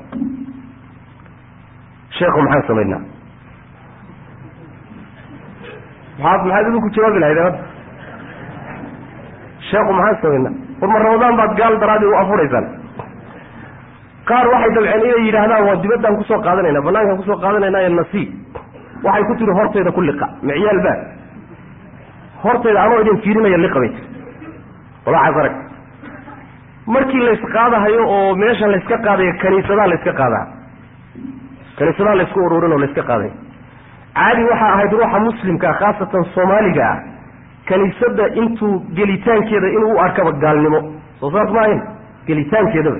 sheekhu 2.19 2.43
maxaan 2.47 2.67
samaynaa 2.71 3.03
maxaad 6.23 6.45
maxaad 6.47 6.67
idinku 6.71 6.89
jawaabi 6.97 7.19
lahayd 7.25 7.39
hadda 7.45 7.61
sheekhu 9.71 9.93
maxaan 9.99 10.19
samaynaa 10.23 10.55
war 10.81 10.89
ma 10.95 10.99
ramadaan 11.07 11.37
baad 11.41 11.53
gaal 11.61 11.75
daraadii 11.83 12.11
u 12.13 12.17
afuraysaan. 12.23 12.67
Qaar 14.29 14.47
waxay 14.53 14.71
dabceen 14.77 15.05
inay 15.09 15.21
yidhaahdaan 15.27 15.65
waa 15.69 15.77
dibaddaan 15.85 16.17
ku 16.21 16.25
soo 16.31 16.39
qaadanayna 16.47 16.81
banaankaan 16.87 17.17
ku 17.21 17.25
soo 17.29 17.39
qaadanayna 17.45 17.79
ee 17.87 17.93
nasi 17.99 18.23
waxay 19.07 19.25
ku 19.29 19.35
tiri 19.41 19.53
hortayda 19.59 19.91
ku 19.97 20.01
liqa 20.09 20.27
micyaal 20.49 20.81
baa. 20.87 20.97
Hortayda 22.45 22.81
anoo 22.85 22.99
idin 23.05 23.19
fiirinaya 23.25 23.59
liqa 23.65 23.79
bay 23.83 23.91
tiri 23.97 24.09
walaxaas 25.07 25.37
arag. 25.43 25.55
Markii 26.95 27.23
laysqaadahayo 27.29 28.03
oo 28.17 28.35
meesha 28.43 28.67
layska 28.75 28.97
qaadayo 29.07 29.33
kaniisadaha 29.43 29.89
layska 29.93 30.13
qaadaa 30.21 30.45
kaniisadaha 31.79 32.15
laysku 32.21 32.41
ururin 32.47 32.73
oo 32.73 32.79
layska 32.85 33.03
qaadayo 33.11 33.33
caadi 34.19 34.45
waxaa 34.51 34.73
ahayd 34.77 34.93
ruuxa 35.01 35.19
muslimka 35.29 35.73
khaasatan 35.81 36.25
soomaaliga 36.35 36.85
ah 36.93 36.99
kaniisada 37.71 38.27
intuu 38.43 38.73
gelitaankeeda 38.99 39.69
inuu 39.77 39.93
u 39.97 40.01
arkaba 40.07 40.33
gaalnimo. 40.45 40.81
Soo 41.21 41.31
saas 41.35 41.51
ma 41.55 41.61
ahayn? 41.65 41.81
Gelitaankeedaba 42.27 42.99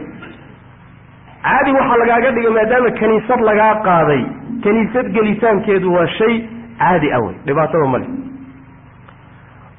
caadi 1.47 1.71
waxaa 1.79 1.99
lagaaga 2.03 2.31
dhigay 2.37 2.53
maadaama 2.59 2.91
kaniisad 3.01 3.41
lagaa 3.49 3.75
qaaday 3.89 4.23
kaniisad 4.65 5.07
gelitaankeedu 5.17 5.93
waa 5.97 6.07
shay 6.19 6.35
caadi 6.83 7.13
ah 7.17 7.21
wey. 7.27 7.35
Dhibaatada 7.47 7.87
male 7.95 8.07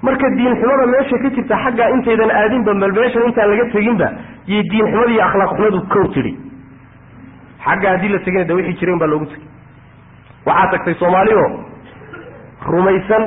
marka 0.07 0.29
diinxumada 0.39 0.85
meesha 0.93 1.17
ka 1.23 1.29
jirta 1.35 1.55
xaggaa 1.65 1.89
intaydan 1.95 2.31
aadinba 2.41 2.73
bal 2.83 2.93
meeshan 2.99 3.23
intaan 3.29 3.49
laga 3.53 3.65
teginba 3.75 4.07
iyo 4.47 4.61
diinxumada 4.71 5.11
iyo 5.15 5.23
akhlaaq 5.27 5.51
xumadu 5.57 5.79
kow 5.93 6.05
tidhi 6.15 6.33
xagga 7.69 7.89
haddii 7.93 8.09
la 8.15 8.19
tegina 8.25 8.43
de 8.49 8.53
wixii 8.53 8.77
jireen 8.79 8.99
baa 9.01 9.07
loogu 9.11 9.25
tegay. 9.25 9.47
Waxaa 10.45 10.71
tagtay 10.71 10.93
soomaaliyo? 11.01 11.43
Rumaysan 12.71 13.23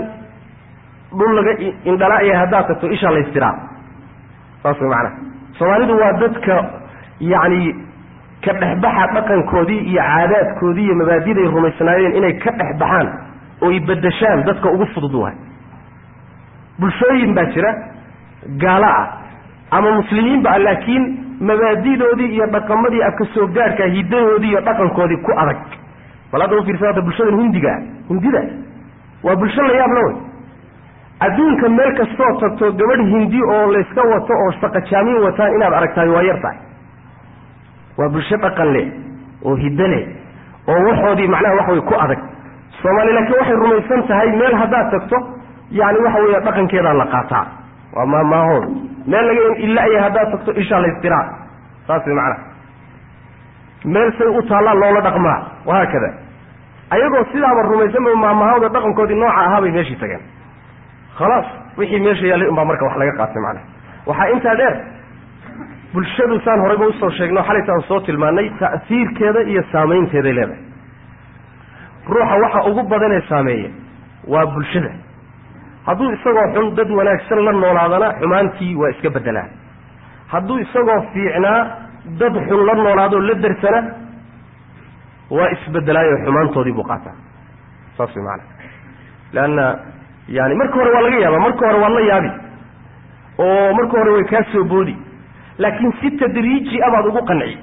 dhul 1.18 1.32
laga 1.38 1.52
indhala'ya 1.90 2.38
haddaad 2.40 2.66
tagto 2.70 2.86
ishaa 2.96 3.12
laystiraa. 3.16 3.54
Saas 4.62 4.80
way 4.80 4.88
macanaha 4.88 5.16
soomaalidu 5.58 5.94
waa 6.02 6.12
dadka 6.22 6.54
yacni 7.32 7.74
ka 8.44 8.52
dhexbaxa 8.62 9.06
dhaqankoodii 9.16 9.80
iyo 9.90 10.02
caadaadkoodii 10.08 10.84
iyo 10.86 10.94
mabaadiday 11.00 11.46
rumaysnaayeen 11.54 12.16
inay 12.20 12.32
ka 12.44 12.50
dhex 12.60 12.70
baxaan 12.82 13.08
oo 13.62 13.70
ay 13.70 13.80
bedeshaan 13.88 14.44
dadka 14.48 14.70
ugu 14.74 14.86
fudud 14.94 15.14
waay. 15.22 15.36
Bulshooyin 16.80 17.34
baa 17.36 17.44
jira 17.54 17.70
gaalo 18.62 18.86
ah 18.86 19.06
ama 19.76 19.90
muslimiinba 20.00 20.50
ah 20.54 20.58
laakiin 20.66 21.04
mabaadidoodii 21.48 22.30
iyo 22.36 22.46
dhaqamadii 22.54 23.02
afka 23.02 23.24
soo 23.34 23.46
gaadhka 23.56 23.84
hidahoodii 23.96 24.50
iyo 24.50 24.60
dhaqankoodii 24.60 25.16
ku 25.26 25.32
adag. 25.42 25.58
Bal 26.32 26.40
hadda 26.42 26.56
u 26.56 26.64
fiirsada 26.64 27.00
bulshadan 27.02 27.40
hindiga 27.40 27.72
hindida 28.08 28.42
waa 29.24 29.36
bulsho 29.36 29.62
la 29.62 29.74
yaab 29.80 29.92
la 29.98 30.00
wey 30.06 30.14
adduunka 31.26 31.68
meel 31.68 31.92
kastoo 32.00 32.32
tagto 32.40 32.72
gabadh 32.80 33.02
hindi 33.14 33.40
oo 33.54 33.72
layska 33.72 34.02
wato 34.12 34.32
oo 34.44 34.52
saqajaamin 34.60 35.18
wataan 35.24 35.54
inaad 35.56 35.72
aragtahay 35.78 36.08
waa 36.08 36.22
yar 36.22 36.40
tahay. 36.42 36.58
Waa 37.98 38.08
bulsho 38.08 38.36
dhaqan 38.36 38.72
leh 38.76 38.86
oo 39.44 39.54
hiddo 39.64 39.86
leh 39.94 40.04
oo 40.68 40.78
waxoodii 40.88 41.28
macnaha 41.28 41.54
waxa 41.58 41.72
wey 41.72 41.80
ku 41.90 41.94
adag. 42.04 42.20
Soomaali 42.82 43.12
laakiin 43.12 43.38
waxay 43.40 43.56
rumaysan 43.62 44.02
tahay 44.08 44.30
meel 44.40 44.54
haddaad 44.62 44.90
tagto 44.94 45.16
yani 45.70 45.98
waxa 46.04 46.18
weeye 46.24 46.40
dhaqankeedaa 46.46 46.94
la 47.02 47.06
qaataa 47.14 47.44
waa 47.96 48.06
maamaahood 48.14 48.64
meel 49.12 49.26
laga 49.30 49.56
ilaya 49.66 50.02
haddaad 50.06 50.30
tagto 50.34 50.52
ishaa 50.62 50.80
laystiraa 50.84 51.24
saas 51.86 52.06
way 52.06 52.14
macnaha 52.14 52.42
meel 53.94 54.10
say 54.18 54.26
u 54.38 54.42
taallaan 54.50 54.78
loola 54.82 55.00
dhaqmaa. 55.06 55.38
Wahaakada 55.66 56.10
ayagoo 56.94 57.24
sidaaba 57.32 57.62
rumaysanba 57.70 58.14
maamahawda 58.24 58.68
dhaqankoodii 58.74 59.18
nooca 59.22 59.40
ahaa 59.46 59.60
bay 59.64 59.70
meeshii 59.76 59.96
tageen. 60.02 60.22
Khalaas 61.18 61.46
wixii 61.78 62.00
meesha 62.06 62.26
yaallay 62.30 62.48
unbaa 62.52 62.64
marka 62.70 62.84
wax 62.86 62.96
laga 63.02 63.12
qaatay 63.20 63.42
macnaha 63.42 63.66
waxaa 64.06 64.28
intaa 64.34 64.54
dheer 64.60 64.74
bulshadu 65.94 66.40
saan 66.44 66.60
horeyba 66.64 66.86
u 66.86 66.92
soo 67.00 67.10
sheegno 67.18 67.42
xalaytaan 67.48 67.82
soo 67.88 68.00
tilmaanay 68.00 68.50
ta'siirkeeda 68.60 69.40
iyo 69.52 69.62
saamaynteeday 69.72 70.32
leedahay. 70.38 70.62
Ruuxa 72.08 72.36
waxa 72.44 72.60
ugu 72.70 72.82
badanee 72.92 73.22
saameeya 73.28 73.70
waa 74.32 74.46
bulshada 74.54 74.90
hadduu 75.86 76.10
isagoo 76.12 76.46
xun 76.54 76.74
dad 76.76 76.90
wanaagsan 76.98 77.44
la 77.44 77.52
noolaadana 77.52 78.08
xumaantii 78.20 78.74
waa 78.76 78.90
iska 78.90 79.10
beddelaa. 79.10 79.48
Hadduu 80.32 80.58
isagoo 80.58 81.00
fiicnaa 81.12 81.60
dad 82.20 82.34
xun 82.48 82.66
la 82.66 82.74
noolaadoo 82.74 83.20
la 83.20 83.34
darsana 83.34 83.80
waa 85.30 85.48
isbedelaayo 85.56 86.16
xumaantoodii 86.24 86.72
buu 86.72 86.84
qaataa. 86.90 87.14
Saas 87.96 88.16
way 88.16 88.24
macanaa 88.24 88.58
leanna 89.32 89.78
yani 90.28 90.54
marka 90.54 90.74
hore 90.74 90.90
waa 90.94 91.02
laga 91.02 91.18
yaaba 91.24 91.38
marka 91.46 91.66
hore 91.66 91.78
waad 91.82 91.92
la 91.92 92.00
yaabi 92.10 92.30
oo 93.38 93.72
marka 93.74 93.98
hore 93.98 94.10
way 94.10 94.24
kaa 94.24 94.44
soo 94.52 94.64
boodi. 94.64 94.96
Laakiin 95.58 95.92
si 96.00 96.10
tadriiji 96.10 96.82
abaad 96.82 97.06
ugu 97.06 97.22
qanci. 97.26 97.58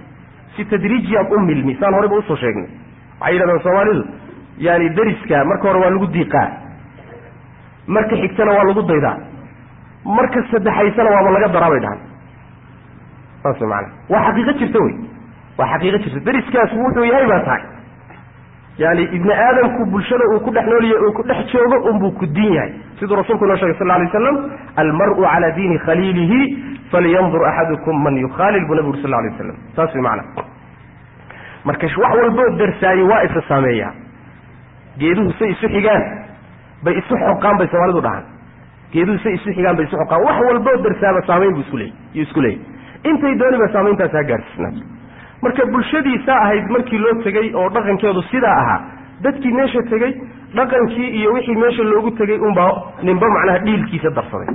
Si 0.55 0.65
tadriiji 0.65 1.17
aad 1.17 1.31
u 1.33 1.39
milmi 1.39 1.75
saan 1.79 1.93
horeyba 1.93 2.15
u 2.15 2.21
soo 2.21 2.36
sheegnay. 2.36 2.69
Waxay 3.19 3.33
yidhahdeen 3.33 3.63
soomaalidu 3.63 4.03
yani 4.57 4.89
dariska 4.89 5.45
marka 5.45 5.67
hore 5.67 5.79
waa 5.79 5.89
lagu 5.89 6.07
diiqaa 6.07 6.47
marka 7.88 8.15
xigtana 8.22 8.51
waa 8.58 8.63
lagu 8.70 8.82
daydaa. 8.91 9.17
Marka 10.06 10.39
saddexaysana 10.51 11.10
waaba 11.15 11.29
laga 11.36 11.48
daraa 11.56 11.70
bay 11.74 11.79
dhahan 11.86 12.00
saas 13.44 13.60
way 13.62 13.70
macanaa 13.70 13.91
waa 14.13 14.24
xaqiiqo 14.27 14.53
jirta 14.60 14.79
wey. 14.86 14.96
Waa 15.58 15.67
xaqiiqo 15.74 15.98
jirta. 16.03 16.20
Dariskaas 16.27 16.72
wuxuu 16.82 17.03
yahay 17.12 17.27
baa 17.32 17.39
tahay. 17.48 17.63
Yani 18.77 19.03
ibni 19.17 19.34
aadamku 19.34 19.86
bulshada 19.91 20.24
uu 20.34 20.39
ku 20.46 20.51
dhex 20.56 20.65
noolyahay 20.72 21.01
uu 21.08 21.13
ku 21.17 21.24
dhex 21.24 21.39
joogo 21.53 21.77
unbuu 21.89 22.12
ku 22.20 22.25
diin 22.25 22.53
yahay. 22.53 22.72
Siduu 23.00 23.15
rasulku 23.15 23.46
inoo 23.46 23.58
shegay 23.58 23.75
sal 23.79 23.88
lay 23.88 24.06
waslam 24.06 24.38
almaru 24.75 25.15
cala 25.24 25.51
diini 25.58 25.77
khaliilihi 25.86 26.39
falyandur 26.91 27.41
axadukum 27.50 28.03
man 28.03 28.17
yukhaalil 28.17 28.65
buu 28.67 28.75
nabi 28.75 28.89
uri 28.89 29.01
sal 29.01 29.12
lay 29.12 29.29
waslam 29.32 29.58
saas 29.75 29.94
way 29.96 30.01
macana 30.01 30.24
marka 31.65 31.88
wax 32.03 32.13
walboo 32.22 32.50
darsaaye 32.60 33.01
waa 33.12 33.24
isa 33.24 33.41
saameeyaa. 33.50 33.91
Geeduhu 35.00 35.32
say 35.39 35.50
isu 35.51 35.67
xigaan 35.74 36.03
bay 36.84 36.93
isu 37.01 37.15
xoqaan 37.25 37.57
bay 37.60 37.67
soomaalidu 37.72 38.01
dhahaan. 38.07 38.25
Geeduhu 38.93 39.17
say 39.24 39.34
isu 39.38 39.50
xigaan 39.57 39.75
bay 39.77 39.86
isu 39.86 39.98
xoqaan. 40.01 40.22
Wax 40.27 40.38
walboo 40.48 40.77
darsaaba 40.86 41.22
saamayn 41.27 41.53
buu 41.55 41.62
isku 41.65 41.77
leeyay 41.77 41.93
yuu 42.13 42.24
isku 42.27 42.41
leeyay. 42.41 42.60
Intay 43.10 43.34
dooniba 43.39 43.67
saamayntaas 43.74 44.13
ha 44.13 44.24
gaarsiisnaato 44.31 44.81
marka 45.41 45.65
bulshadiisaa 45.74 46.38
ahayd 46.46 46.69
markii 46.75 46.98
loo 47.03 47.13
tegey 47.24 47.51
oo 47.55 47.69
dhaqankeedu 47.75 48.22
sidaa 48.31 48.55
ahaa 48.62 48.79
dadkii 49.24 49.51
meesha 49.57 49.81
tegey 49.91 50.13
dhaqankii 50.55 51.10
iyo 51.19 51.34
wixii 51.34 51.55
meesha 51.63 51.84
loogu 51.84 52.12
tegey 52.22 52.39
unbaa 52.48 52.72
ninba 53.03 53.27
macnaha 53.36 53.60
dhiilkiisa 53.65 54.10
darsaday. 54.17 54.48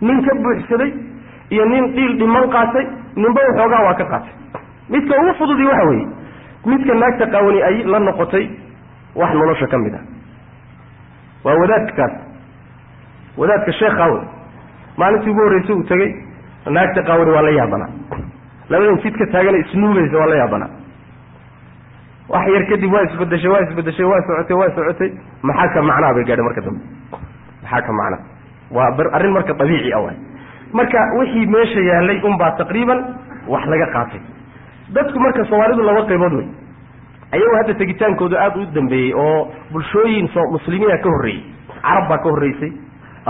Nin 0.00 0.18
ka 0.26 0.34
buuxsaday 0.44 0.90
iyo 1.50 1.64
nin 1.72 1.84
dhiil 1.94 2.16
dhiman 2.18 2.48
qaatay 2.56 2.84
ninba 3.16 3.40
waxoogaa 3.48 3.82
waa 3.86 3.94
ka 3.94 4.04
qaatay. 4.12 4.32
Midka 4.90 5.14
ugu 5.22 5.32
fududii 5.38 5.66
waxa 5.70 5.86
weeye 5.90 6.06
midka 6.66 6.94
naagta 6.94 7.26
qaawani 7.34 7.62
ay 7.68 7.76
la 7.92 7.98
noqotay 8.08 8.44
wax 9.14 9.30
nolosha 9.34 9.66
ka 9.66 9.78
mid 9.78 9.94
ah 9.94 10.02
waa 11.46 11.54
wadaadkaas 11.62 12.12
wadaadka 13.40 13.72
sheekhawe 13.80 14.20
maalintii 15.00 15.30
ugu 15.32 15.40
horreysay 15.46 15.76
uu 15.76 15.82
tegey 15.92 16.10
naagta 16.76 17.02
qaawani 17.08 17.30
waa 17.36 17.42
la 17.46 17.50
yaabanaa. 17.58 17.90
Labadan 18.70 18.98
jidka 19.04 19.26
taagana 19.34 19.58
isnuugaysa 19.64 20.16
waa 20.20 20.26
la 20.32 20.36
yaabanaa. 20.42 20.70
Wax 22.28 22.46
yar 22.54 22.64
kadib 22.70 22.92
waa 22.94 23.02
isbedeshay 23.08 23.50
waa 23.52 23.60
isbedeshay 23.66 24.04
waa 24.10 24.22
socotay 24.28 24.56
waa 24.60 24.70
socotay. 24.78 25.10
Maxaa 25.42 25.68
ka 25.74 25.82
macnaa 25.90 26.14
bay 26.16 26.24
gaadhay 26.30 26.44
marka 26.48 26.60
dambe? 26.66 26.80
Maxaa 27.62 27.82
ka 27.86 27.92
macnaa? 28.00 28.20
Waa 28.70 28.88
arrin 29.16 29.32
marka 29.36 29.52
dabiici 29.60 29.92
ah 29.92 30.00
waay. 30.06 30.16
Marka 30.72 30.98
wixii 31.18 31.46
meesha 31.54 31.80
yaalay 31.90 32.18
unbaa 32.30 32.50
taqriiban 32.60 33.00
wax 33.52 33.64
laga 33.72 33.86
qaatay. 33.94 34.20
Dadku 34.96 35.18
marka 35.26 35.44
soomaalidu 35.50 35.82
laba 35.88 36.02
qaybood 36.10 36.32
wey 36.40 36.46
ayagoo 37.32 37.56
hadda 37.60 37.74
tegitaankoodu 37.82 38.36
aada 38.44 38.60
u 38.60 38.66
dambeeyey 38.78 39.12
oo 39.24 39.48
bulshooyin 39.72 40.28
muslimiina 40.56 40.98
ka 41.04 41.08
horreeyey 41.14 41.42
carab 41.82 42.08
baa 42.12 42.18
ka 42.18 42.28
horreysay 42.34 42.72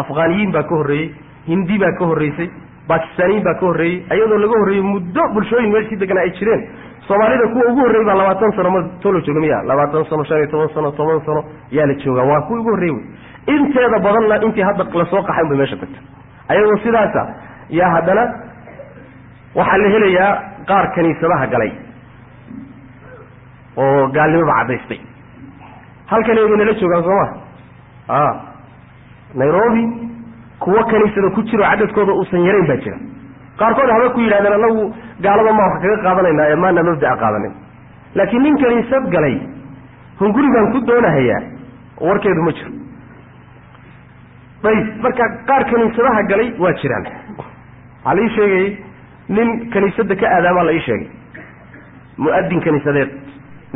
afghaniyiin 0.02 0.52
baa 0.56 0.62
ka 0.70 0.74
horreeyey 0.80 1.08
hindi 1.50 1.78
baa 1.84 1.92
ka 2.00 2.04
horreysay 2.12 2.48
bakistaaniyiin 2.90 3.44
baa 3.48 3.54
ka 3.60 3.66
horreeyey 3.66 4.02
ayadoo 4.14 4.38
laga 4.44 4.58
horreeyey 4.62 4.82
muddo 4.92 5.22
bulshooyin 5.36 5.72
meeshii 5.76 5.96
deganaa 6.02 6.22
ay 6.28 6.30
jireen. 6.40 6.62
Soomaalida 7.08 7.46
kuwa 7.52 7.64
ugu 7.72 7.80
horreeyey 7.84 8.06
baa 8.08 8.16
labaatan 8.20 8.52
sano 8.56 8.70
ma 8.76 8.80
tolo 9.02 9.20
jooga 9.26 9.40
miya 9.40 9.58
labaatan 9.70 10.04
sano 10.10 10.24
shan 10.24 10.38
iyo 10.38 10.46
toban 10.52 10.68
sano 10.74 10.90
toban 10.98 11.20
sano 11.26 11.44
yaa 11.76 11.86
la 11.86 11.94
joogaa. 12.04 12.24
Waa 12.30 12.40
kuwa 12.46 12.60
ugu 12.60 12.70
horreeyey 12.70 12.96
wey 12.96 13.56
inteeda 13.56 13.98
badanna 14.06 14.36
intii 14.46 14.62
hadda 14.68 14.84
la 15.00 15.04
soo 15.12 15.22
qaxay 15.28 15.42
un 15.44 15.48
bay 15.48 15.58
meesha 15.58 15.76
tagta 15.76 15.98
ayagoo 16.48 16.76
sidaasa 16.84 17.22
yaa 17.78 17.90
haddana 17.96 18.24
waxaa 19.58 19.78
la 19.82 19.88
helayaa 19.94 20.30
qaar 20.70 20.86
kaniisadaha 20.96 21.46
galay 21.54 21.72
oo 23.76 24.06
gaalnimoba 24.16 24.54
caddaystay. 24.60 25.00
Halkan 26.10 26.38
ayba 26.42 26.56
nala 26.60 26.74
joogaan 26.80 27.02
soo 27.08 27.16
ma? 27.20 27.26
A 28.08 28.20
nairobi 29.34 29.82
kuwo 30.60 30.84
kaniisada 30.90 31.30
ku 31.36 31.42
jiro 31.42 31.64
cadadkooda 31.70 32.12
uusan 32.12 32.44
yarayn 32.48 32.66
baa 32.70 32.76
jira. 32.84 32.98
Qaarkood 33.58 33.90
haba 33.94 34.10
ku 34.14 34.20
yidhahdeen 34.20 34.52
anagu 34.58 34.82
gaalada 35.24 35.52
maa 35.58 35.68
wax 35.72 35.80
kaga 35.82 35.96
qaadanaynaa 36.06 36.48
ee 36.52 36.56
maana 36.64 36.82
mabda'a 36.88 37.16
qaadanin. 37.22 37.52
Laakiin 38.14 38.42
nin 38.42 38.56
kaniisad 38.62 39.04
galay 39.14 39.36
hunguri 40.20 40.48
baan 40.54 40.72
ku 40.72 40.80
doonahayaa 40.88 41.40
warkeedu 42.08 42.42
ma 42.48 42.52
jiro. 42.58 42.70
Ayb 44.70 44.86
marka 45.04 45.24
qaar 45.48 45.62
kaniisadaha 45.70 46.22
galay 46.30 46.48
waa 46.62 46.72
jiraan. 46.82 47.04
Waxaa 47.38 48.14
la 48.16 48.22
ii 48.22 48.30
sheegayey 48.36 48.68
nin 49.28 49.48
kaniisadda 49.74 50.14
ka 50.20 50.26
aadaamaa 50.36 50.64
la 50.68 50.72
ii 50.72 50.80
sheegay. 50.86 51.08
Mu'adin 52.18 52.60
kaniisadeed 52.66 53.10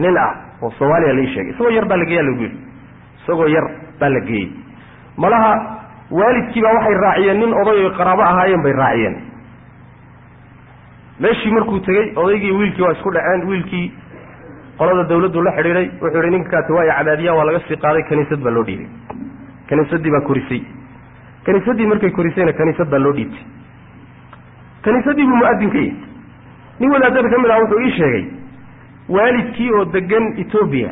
nin 0.04 0.16
ah 0.18 0.32
oo 0.62 0.70
soomaaliya 0.78 1.12
la 1.14 1.20
ii 1.22 1.32
sheegay. 1.34 1.52
Isagoo 1.52 1.70
yar 1.76 1.86
baa 1.86 1.96
la 1.96 2.04
geeya 2.04 2.22
lagu 2.22 2.44
isagoo 3.22 3.46
yar 3.56 3.66
baa 4.00 4.08
la 4.08 4.20
geeyey. 4.20 4.48
Malaha 5.16 5.52
waalidkii 6.10 6.62
baa 6.62 6.74
waxay 6.78 6.94
raaciyeen 7.04 7.38
nin 7.40 7.52
oday 7.62 7.84
oy 7.84 7.90
qaraabo 7.98 8.22
ahaayeen 8.22 8.62
bay 8.62 8.72
raaciyeen. 8.72 9.16
Meeshii 11.20 11.52
markuu 11.52 11.80
tegey 11.80 12.12
odaygii 12.16 12.50
wiilkii 12.52 12.82
waa 12.82 12.92
isku 12.92 13.10
dhaceen. 13.12 13.48
Wiilkii 13.48 13.92
qolada 14.78 15.04
dawladdu 15.08 15.42
la 15.42 15.52
xidhiiday 15.56 15.86
wuxuu 16.02 16.22
yihi 16.22 16.30
ninkaati 16.36 16.72
waa 16.72 16.84
i 16.84 16.92
cadaadiya 16.98 17.34
waa 17.34 17.44
laga 17.44 17.60
sii 17.68 17.76
qaaday. 17.76 18.02
Kaniisad 18.08 18.40
baa 18.44 18.50
loo 18.50 18.64
dhiibay. 18.64 18.88
Kaniisaddii 19.68 20.10
baa 20.10 20.20
korisay. 20.28 20.62
Kaniisaddii 21.46 21.86
markay 21.86 22.10
korisayna 22.10 22.52
kaniisad 22.52 22.88
baa 22.90 22.98
loo 22.98 23.12
dhiibtay. 23.12 23.44
Kaniisaddii 24.84 25.26
buu 25.28 25.36
mu'adin 25.36 25.70
ka 25.70 25.78
yahy 25.78 25.92
nin 26.80 26.90
wadaadada 26.90 27.28
ka 27.28 27.38
mid 27.38 27.50
ah 27.50 27.58
wuxuu 27.60 27.80
ii 27.86 27.92
sheegay 27.98 28.24
waalidkii 29.16 29.70
oo 29.78 29.84
degan 29.94 30.24
etoobiya 30.42 30.90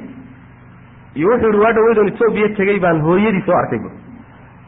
iyo 1.15 1.29
wuxuu 1.31 1.51
yihi 1.51 1.63
waa 1.65 1.73
dhaweydon 1.79 2.09
etoobiya 2.13 2.49
tegey 2.59 2.79
baan 2.85 3.01
hooyadii 3.07 3.43
soo 3.47 3.57
arkay 3.63 3.79
bu 3.85 3.91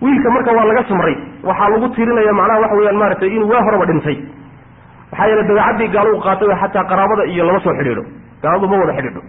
wiilka 0.02 0.30
marka 0.36 0.52
waa 0.58 0.64
laga 0.70 0.84
samray 0.88 1.16
waxaa 1.48 1.68
lagu 1.74 1.88
tirinaya 1.96 2.32
macnaha 2.40 2.60
waxa 2.64 2.76
weyaan 2.80 2.96
maaragtay 3.02 3.28
inuu 3.36 3.48
waa 3.52 3.62
horaba 3.66 3.86
dhintay. 3.90 4.16
Maxaa 5.10 5.26
yeele 5.30 5.42
dabeecaddii 5.48 5.88
gaalo 5.94 6.16
u 6.16 6.20
qaatay 6.26 6.48
xataa 6.62 6.84
qaraabada 6.90 7.24
iyo 7.32 7.44
lama 7.46 7.60
soo 7.60 7.74
xidhiidho. 7.78 8.04
Gaaladu 8.42 8.68
ma 8.68 8.76
wada 8.80 8.92
xidhiidho. 8.98 9.22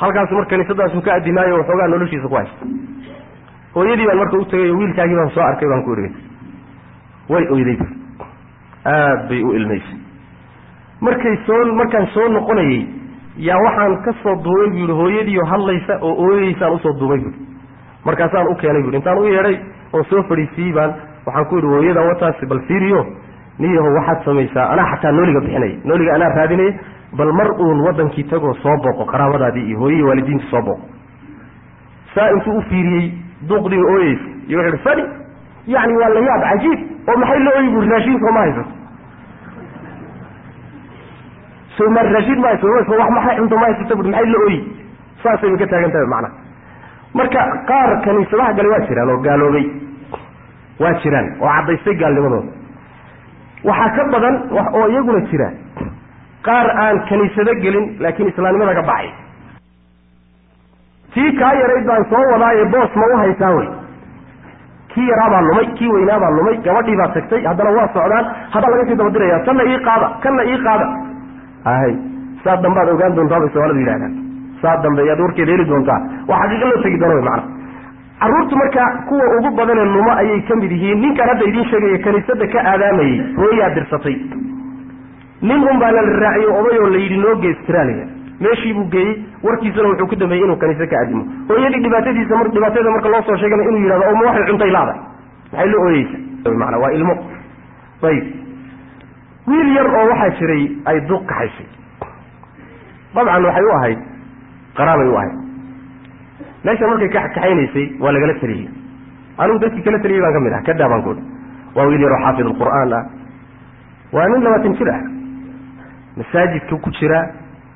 Halkaasu 0.00 0.34
mar 0.34 0.46
kaniisadaasu 0.50 1.02
ka 1.06 1.14
adimaayo 1.14 1.58
waxoogaa 1.58 1.88
noloshiisa 1.92 2.28
ku 2.28 2.34
haysta. 2.34 2.64
Hooyadii 3.74 4.06
baan 4.08 4.18
marka 4.22 4.36
u 4.36 4.44
tegay 4.44 4.70
wiilkaagii 4.78 5.16
baan 5.20 5.30
soo 5.36 5.44
arkay 5.50 5.68
baan 5.68 5.82
ku 5.84 5.92
idhi 5.98 6.10
way 7.32 7.44
oyday 7.56 7.78
aad 8.94 9.28
bay 9.28 9.42
u 9.44 9.52
ilmaysay. 9.58 9.98
Markay 11.00 11.36
soo 11.46 11.60
markaan 11.80 12.06
soo 12.14 12.28
noqonayey 12.28 12.80
yaa 13.36 13.58
waxaan 13.64 14.02
ka 14.04 14.12
soo 14.22 14.34
duubay 14.44 14.68
bu 14.70 14.76
yihi 14.76 14.92
hooyadiioo 15.00 15.46
hadlaysa 15.52 15.98
oo 16.00 16.14
ooyeysaan 16.26 16.72
u 16.72 16.78
soo 16.78 16.92
duubay 17.00 17.18
buui 17.18 17.34
markaasaan 18.04 18.48
u 18.48 18.54
keenay 18.54 18.82
buui 18.82 18.96
intaan 18.96 19.18
u 19.18 19.24
yeedhay 19.24 19.56
oon 19.92 20.04
soo 20.10 20.22
fadhiisiiyey 20.28 20.72
baan 20.74 20.94
waxaan 21.26 21.46
ku 21.46 21.54
yidhi 21.56 21.68
hooyada 21.68 22.00
wataasi 22.08 22.46
bal 22.46 22.60
fiiriyo. 22.68 23.06
Niyaho 23.58 23.88
waxaad 23.94 24.24
samaysaa. 24.24 24.66
Anaa 24.72 24.86
xataa 24.94 25.12
nooliga 25.12 25.40
bixinaya 25.40 25.76
nooliga 25.84 26.14
anaa 26.14 26.28
raadinaya 26.36 26.72
bal 27.16 27.32
mar 27.32 27.48
uun 27.60 27.80
wadankii 27.86 28.24
tagoo 28.24 28.54
soo 28.62 28.76
booqo 28.84 29.04
qaraabadaadii 29.12 29.66
iyo 29.68 29.78
hooyihii 29.78 30.02
waalidiinta 30.08 30.44
soo 30.50 30.62
booqo. 30.62 30.84
Saa 32.14 32.28
intuu 32.30 32.56
u 32.58 32.62
fiiriyey 32.70 33.12
duuqdiiba 33.48 33.90
ooyeysa. 33.92 34.24
Iyo 34.48 34.58
wuxu 34.58 34.74
ihi 34.74 34.82
fani 34.84 35.02
yacni 35.66 35.94
waa 36.00 36.08
la 36.08 36.20
yaab 36.20 36.42
cajiib. 36.48 36.80
Oo 37.08 37.16
maxay 37.20 37.38
la 37.44 37.50
ooyi 37.58 37.70
buui 37.74 37.88
raashin 37.88 38.18
sooma 38.24 38.40
haysato 38.40 38.70
soma 41.76 42.02
raashin 42.14 42.38
ma 42.44 42.48
haysato 42.48 42.96
wax 43.00 43.10
maxay 43.16 43.36
cunto 43.40 43.56
ma 43.62 43.66
haysato 43.68 43.96
bui 44.00 44.10
maxay 44.10 44.30
la 44.34 44.38
ooyi 44.46 44.58
saasayba 45.22 45.56
ka 45.62 45.66
taagan 45.72 45.92
tahay 45.96 46.08
macnaha 46.14 46.34
marka 47.18 47.40
qaar 47.70 47.90
kaniisadaha 48.06 48.52
gale 48.58 48.68
waa 48.74 48.80
jiraan 48.88 49.10
oo 49.14 49.18
gaaloobay. 49.26 49.66
Waa 50.82 50.92
jiraan 51.02 51.26
oo 51.40 51.48
caddaystay 51.56 51.94
gaalnimadooda 52.02 52.50
waxaa 53.68 53.90
ka 53.96 54.02
badan 54.14 54.36
oo 54.78 54.86
iyaguna 54.92 55.20
jira. 55.30 55.48
Qaar 56.46 56.66
aan 56.84 56.96
kaniisado 57.08 57.52
gelin 57.64 57.86
laakiin 58.02 58.28
islaamnimada 58.32 58.74
ka 58.80 58.82
baxay. 58.90 59.10
Tii 61.14 61.32
kaa 61.38 61.52
yarayd 61.60 61.86
baan 61.86 62.04
soo 62.10 62.24
wadaaye 62.32 62.64
boos 62.74 62.94
ma 63.00 63.06
u 63.14 63.16
haysaa 63.22 63.50
wey 63.58 63.68
kii 64.94 65.06
yaraabaa 65.10 65.42
lumay 65.48 65.66
kii 65.78 65.90
weynaabaa 65.94 66.30
lumay 66.38 66.56
gabadhii 66.66 66.96
baa 67.00 67.08
tagtay 67.16 67.42
haddana 67.48 67.70
waa 67.76 67.88
socdaan 67.96 68.26
haddaa 68.54 68.70
laga 68.74 68.84
sii 68.88 68.96
dabadiraya 69.00 69.38
tanna 69.46 69.64
ii 69.72 69.78
qaada 69.88 70.08
kanna 70.24 70.42
ii 70.52 70.58
qaada 70.66 70.86
hay 71.64 71.92
saa 72.44 72.56
dambaad 72.64 72.88
ogaan 72.94 73.14
doontaa 73.18 73.40
bay 73.42 73.50
soomaaladu 73.54 73.80
yidhahdaan 73.82 74.14
saa 74.62 74.76
dambe 74.84 75.02
ayaad 75.06 75.20
warkeeda 75.26 75.52
heli 75.56 75.64
doontaa. 75.72 76.00
Waa 76.28 76.38
xaqiiqa 76.42 76.66
loo 76.70 76.82
tegi 76.86 76.98
doona 77.02 77.14
wy 77.18 77.22
macana 77.28 77.42
carruurtu 78.22 78.56
marka 78.62 78.82
kuwa 79.08 79.24
ugu 79.38 79.50
badanee 79.58 79.84
lumo 79.94 80.12
ayay 80.20 80.40
ka 80.48 80.54
mid 80.56 80.70
yihiin. 80.70 81.00
Ninkaan 81.04 81.28
hadda 81.32 81.44
idiin 81.50 81.66
sheegaya 81.70 81.98
kaniisada 82.04 82.46
ka 82.54 82.58
aadaamayey 82.72 83.16
hooyaa 83.38 83.70
dirsatay. 83.76 84.16
Nin 85.48 85.60
un 85.70 85.78
baa 85.82 85.90
la 85.96 86.02
raaciyey 86.02 86.50
oday 86.58 86.78
oo 86.82 86.90
la 86.94 86.98
yidhi 87.04 87.16
noo 87.24 87.34
gee 87.42 87.50
australia 87.54 88.04
meeshii 88.44 88.72
buu 88.76 88.84
geeyey. 88.94 89.14
Warkiisana 89.42 89.88
wuxuu 89.88 90.06
ku 90.12 90.16
dambeeyey 90.22 90.44
inuu 90.44 90.56
kaniise 90.62 90.86
ka 90.86 90.96
aadimo. 91.00 91.24
Hooyadii 91.48 91.82
dhibaatadiisa 91.86 92.36
mar 92.36 92.48
dhibaatada 92.54 92.90
marka 92.96 93.08
loo 93.14 93.22
soo 93.26 93.36
sheegana 93.42 93.62
inuu 93.68 93.82
yidhahdo 93.84 94.04
oma 94.12 94.24
waxay 94.28 94.46
cuntay 94.50 94.70
laada 94.76 94.94
maxay 95.52 95.68
la 95.72 95.78
ooyeysa? 95.86 96.16
Maana 96.62 96.78
waa 96.84 96.92
ilmo. 96.98 97.14
Ayib 98.02 98.24
wiil 99.46 99.68
yar 99.76 99.86
oo 99.86 100.06
waxaa 100.10 100.30
jiray 100.38 100.64
ay 100.86 101.00
duuq 101.08 101.24
kaxaysay. 101.26 101.66
Dabcan 103.14 103.44
waxay 103.44 103.64
u 103.64 103.72
ahayd 103.76 103.98
qaraabay 104.76 105.08
u 105.08 105.16
ahayd. 105.16 105.34
Meesha 106.64 106.86
markay 106.86 107.08
ka 107.08 107.20
kaxaynaysay 107.28 107.86
waa 108.00 108.12
lagala 108.12 108.34
taliyey 108.40 108.68
anigu 109.38 109.58
dadkii 109.64 109.82
kala 109.82 109.98
taliyey 109.98 110.20
baan 110.22 110.32
ka 110.32 110.40
mid 110.40 110.52
ah 110.52 110.62
ka 110.66 110.72
daabaan 110.74 111.02
kuhi 111.02 111.22
waa 111.74 111.86
wiil 111.86 112.00
yaroo 112.00 112.20
xaafid 112.24 112.46
alqur'aan 112.46 112.92
ah. 112.92 113.04
Waa 114.12 114.28
nin 114.28 114.42
labaatan 114.44 114.74
jir 114.78 114.88
ah. 114.94 115.00
Masaajidka 116.16 116.76
ku 116.84 116.90
jiraa 117.00 117.24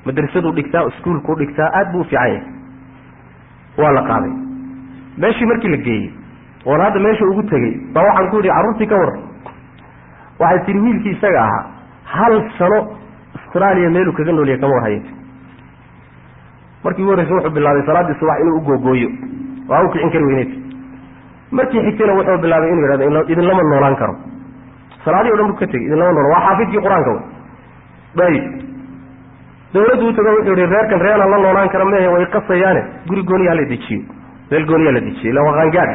madrasaduu 0.06 0.52
dhigtaa 0.52 0.84
iskuolkuu 0.92 1.34
dhigtaa 1.40 1.70
aad 1.74 1.92
buu 1.92 2.00
u 2.00 2.04
fiican 2.04 2.28
yahay. 2.28 2.42
Waa 3.78 3.90
la 3.92 4.02
qaaday. 4.08 4.32
Meeshii 5.18 5.46
markii 5.46 5.68
la 5.70 5.76
geeyey 5.76 6.10
oon 6.66 6.80
hadda 6.80 7.00
meesha 7.00 7.24
ugu 7.24 7.42
tegey 7.50 7.74
baa 7.94 8.04
waxaan 8.08 8.30
ku 8.30 8.36
yidhi 8.36 8.48
carruurtii 8.54 8.86
ka 8.86 8.96
warran 8.96 9.22
waxay 10.40 10.60
tihi 10.66 10.78
wiilkii 10.86 11.10
isaga 11.16 11.40
ahaa 11.46 11.64
hal 12.16 12.34
sano 12.58 12.78
austraaliya 13.38 13.90
meeluu 13.90 14.12
kaga 14.18 14.32
nooliya 14.32 14.58
kama 14.58 14.74
warhayati 14.74 15.10
markii 16.84 17.02
ugu 17.02 17.10
horreysa 17.10 17.34
wuxuu 17.34 17.50
bilaabay 17.58 17.82
salaaddii 17.86 18.18
subax 18.20 18.40
inuu 18.40 18.56
ugoogooyo 18.60 19.08
waa 19.68 19.82
u 19.84 19.90
kicin 19.92 20.10
kari 20.10 20.24
weyneyd 20.24 20.50
markii 21.50 21.82
xigtayna 21.86 22.14
wuxuu 22.18 22.38
bilaabay 22.44 22.70
inuu 22.72 22.82
yidhahdo 22.90 23.22
idinlama 23.32 23.62
noolaan 23.62 23.96
karo. 23.96 24.14
Salaadii 25.04 25.32
o 25.32 25.36
dhan 25.36 25.46
bu 25.50 25.54
ka 25.60 25.66
tegey 25.66 25.86
idinlama 25.86 26.12
noolaan 26.12 26.32
waa 26.34 26.46
xaafidkii 26.48 26.82
qur'aanka 26.86 27.10
wey. 27.10 27.22
Ayib 28.26 28.44
dawladdu 29.74 30.06
u 30.08 30.12
tago 30.16 30.30
wuxuu 30.36 30.54
yihi 30.58 30.66
reerkan 30.74 31.00
reeraan 31.06 31.30
la 31.30 31.38
noolaan 31.44 31.68
kara 31.74 31.84
mehe 31.84 32.08
way 32.14 32.26
qasayaane 32.36 32.82
guri 33.08 33.22
gooniya 33.30 33.50
hala 33.52 33.64
dejiyo 33.72 34.00
meel 34.50 34.64
gooniyaa 34.70 34.92
la 34.96 35.00
dejiyo 35.06 35.30
illa 35.32 35.42
waa 35.46 35.54
qaangaad 35.58 35.90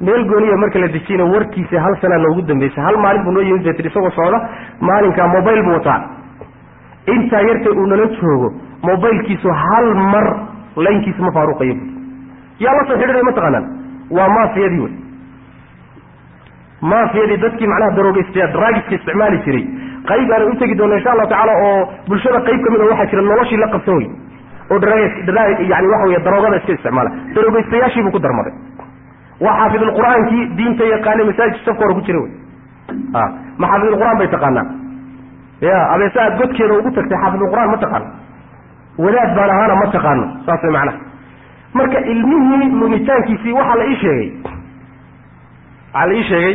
meel 0.00 0.24
gooniya 0.30 0.56
marka 0.62 0.78
la 0.78 0.88
dejiyana 0.96 1.24
warkiisa 1.32 1.80
hal 1.80 1.96
sanaa 2.02 2.18
noogu 2.18 2.42
dambeysay. 2.42 2.84
Hal 2.84 2.96
maalin 3.04 3.22
buu 3.24 3.32
noo 3.32 3.42
yimid 3.42 3.64
bay 3.64 3.74
tihi 3.74 3.88
isagoo 3.88 4.10
socda 4.10 4.38
maalinkaa 4.80 5.28
mobile 5.28 5.62
buu 5.62 5.72
wataa. 5.78 6.00
Intaa 7.14 7.40
yarta 7.48 7.70
uu 7.70 7.86
nala 7.86 8.06
joogo 8.20 8.52
mobilkiisu 8.82 9.48
hal 9.62 9.94
mar 10.12 10.26
laynkiisa 10.76 11.22
ma 11.22 11.32
faaruqayo 11.32 11.74
bu 11.74 11.84
yaa 12.64 12.74
la 12.78 12.84
soo 12.88 12.98
xidhiray 13.00 13.22
mataqaanaan 13.22 13.66
waa 14.10 14.28
maafiyadii 14.36 14.80
wey. 14.84 14.92
Maafiyadii 16.80 17.36
dadkii 17.42 17.66
macnaha 17.66 17.96
daroogeystaya 17.96 18.46
draagiska 18.52 18.94
isticmaali 18.94 19.38
jiray. 19.46 19.64
Qayb 20.08 20.30
aana 20.32 20.46
u 20.52 20.54
tegi 20.60 20.74
doona 20.78 20.96
insha 20.98 21.12
allahu 21.12 21.28
tacaala 21.30 21.52
oo 21.66 21.88
bulshada 22.08 22.40
qayb 22.48 22.60
ka 22.64 22.70
mid 22.74 22.80
a 22.80 22.84
waxaa 22.90 23.06
jira 23.10 23.22
noloshii 23.22 23.56
la 23.62 23.68
qabsan 23.74 23.94
wey 23.96 24.08
oo 24.70 24.78
yani 25.72 25.86
waxa 25.92 26.06
wey 26.08 26.18
daroogada 26.26 26.56
iska 26.56 26.72
isticmaala. 26.72 27.10
Darogeystayaashiibuu 27.34 28.10
ku 28.12 28.18
darmaday 28.18 28.52
waa 29.44 29.54
xaafidulqur-aankii 29.60 30.44
diinta 30.58 30.84
yaqaanay 30.94 31.26
masaajidka 31.30 31.64
safka 31.68 31.84
hore 31.84 31.94
ku 31.94 32.02
jira 32.08 32.20
wey. 32.24 32.32
A 33.14 33.20
ma 33.58 33.66
xaafidulqur-aan 33.72 34.18
bay 34.18 34.28
taqaanaa. 34.36 34.66
Ya 35.60 35.76
abeese 35.94 36.20
aad 36.20 36.38
godkeeda 36.40 36.74
ugu 36.78 36.90
tagtay 36.98 37.18
xaafidulqur-aan 37.24 37.70
ma 37.70 37.78
taqaano 37.84 38.06
wadaad 39.04 39.30
baan 39.38 39.50
ahaana 39.56 39.74
ma 39.82 39.86
taqaano 39.96 40.24
saas 40.46 40.62
way 40.62 40.72
macnaha. 40.72 40.98
Marka 41.74 41.98
ilmihii 42.12 42.70
lumitaankiisii 42.80 43.52
waxaa 43.58 43.76
la 43.80 43.84
ii 43.90 43.96
sheegay. 44.02 44.28
Waxaa 45.94 46.06
la 46.08 46.14
ii 46.14 46.24
sheegay 46.30 46.54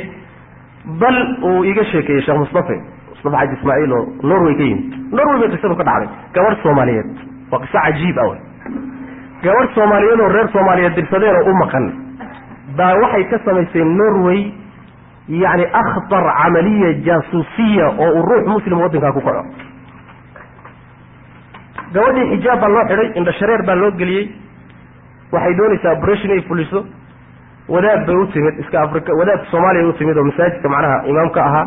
bal 1.01 1.17
uu 1.49 1.63
iga 1.71 1.83
sheekeeyey 1.91 2.21
sheekh 2.25 2.37
mustafe 2.43 2.75
mustafa 3.09 3.37
xaji 3.37 3.53
ismaaciil 3.59 3.91
oo 3.93 4.03
norway 4.23 4.55
ka 4.55 4.63
yimid. 4.63 4.93
Norway 5.17 5.39
bay 5.41 5.49
qisadu 5.55 5.75
ka 5.75 5.83
dhacday. 5.89 6.09
Gabadh 6.33 6.57
soomaaliyeed. 6.63 7.09
Waa 7.51 7.59
qiso 7.65 7.77
cajiib 7.85 8.17
ah 8.23 8.27
wey. 8.31 8.39
Gabadh 9.43 9.69
soomaaliyeed 9.77 10.19
oo 10.25 10.29
reer 10.35 10.47
soomaaliyeed 10.55 10.95
dirsadeen 10.99 11.35
oo 11.41 11.51
u 11.51 11.55
maqan 11.61 11.85
baa 12.81 12.93
waxay 13.03 13.23
ka 13.31 13.39
samaysay 13.45 13.83
norway 14.01 14.39
yacni 15.43 15.65
akhtar 15.81 16.23
camaliya 16.41 16.93
jaasuusiya 17.07 17.87
oo 18.05 18.09
uu 18.19 18.25
ruux 18.29 18.45
muslim 18.53 18.81
waddankaa 18.83 19.11
ku 19.17 19.21
kaco 19.27 19.43
gabadhii 21.93 22.27
xijaab 22.37 22.59
baa 22.63 22.69
loo 22.75 22.83
xidhay 22.89 23.09
indha 23.19 23.31
shareer 23.39 23.61
baa 23.67 23.75
loo 23.81 23.91
geliyey. 24.01 24.25
Waxay 25.31 25.53
doonaysaa 25.59 25.91
operation 25.97 26.31
ay 26.35 26.41
fuliso. 26.47 26.79
Wadaad 27.69 28.05
bay 28.07 28.15
u 28.15 28.25
timid 28.33 28.59
iska 28.59 28.81
africa 28.81 29.11
wadaad 29.19 29.41
soomaaliya 29.51 29.87
u 29.89 29.93
timid 29.99 30.17
oo 30.17 30.23
masaajidka 30.29 30.69
macnaha 30.69 30.97
imaamka 31.11 31.43
ahaa. 31.45 31.65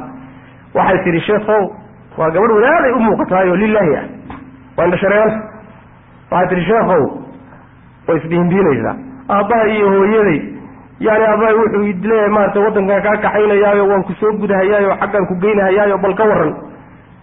Waxay 0.74 0.98
tihi 1.04 1.20
sheekhow 1.20 1.62
waa 2.18 2.30
gabadh 2.30 2.52
wadaaday 2.58 2.92
u 2.92 3.00
muuqataayoo 3.06 3.56
lilaahi 3.56 3.96
ah. 3.96 4.04
Waa 4.76 4.84
indha 4.84 4.98
shareeranta 4.98 5.38
waxay 6.30 6.48
tihi 6.56 6.66
sheekhow 6.70 7.02
way 8.08 8.16
isbihinbiinaysaa 8.16 8.96
aabbaha 9.36 9.64
iyo 9.74 9.88
hooyaday 9.90 10.40
yani 11.00 11.24
aabbahay 11.24 11.54
wuxuu 11.54 11.82
leeyahay 11.82 12.28
maarata 12.36 12.60
waddankan 12.60 13.02
kaa 13.02 13.16
kaxaynayaayo 13.24 13.88
waan 13.88 14.04
ku 14.04 14.12
soo 14.20 14.32
gudahayaayo 14.42 14.96
xaggaan 15.00 15.26
ku 15.26 15.34
geynahayaayo 15.42 15.98
bal 15.98 16.14
ka 16.14 16.24
waran 16.24 16.54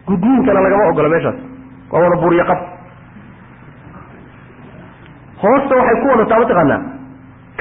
gudniinkana 0.08 0.62
lagama 0.62 0.90
ogola 0.92 1.10
meeshaas. 1.10 1.36
Waa 1.92 2.02
wada 2.04 2.16
buuriyo 2.22 2.46
hoosta 5.42 5.76
waxay 5.76 5.98
ku 6.02 6.08
wadataa 6.12 6.40
mataqaanaa 6.40 6.82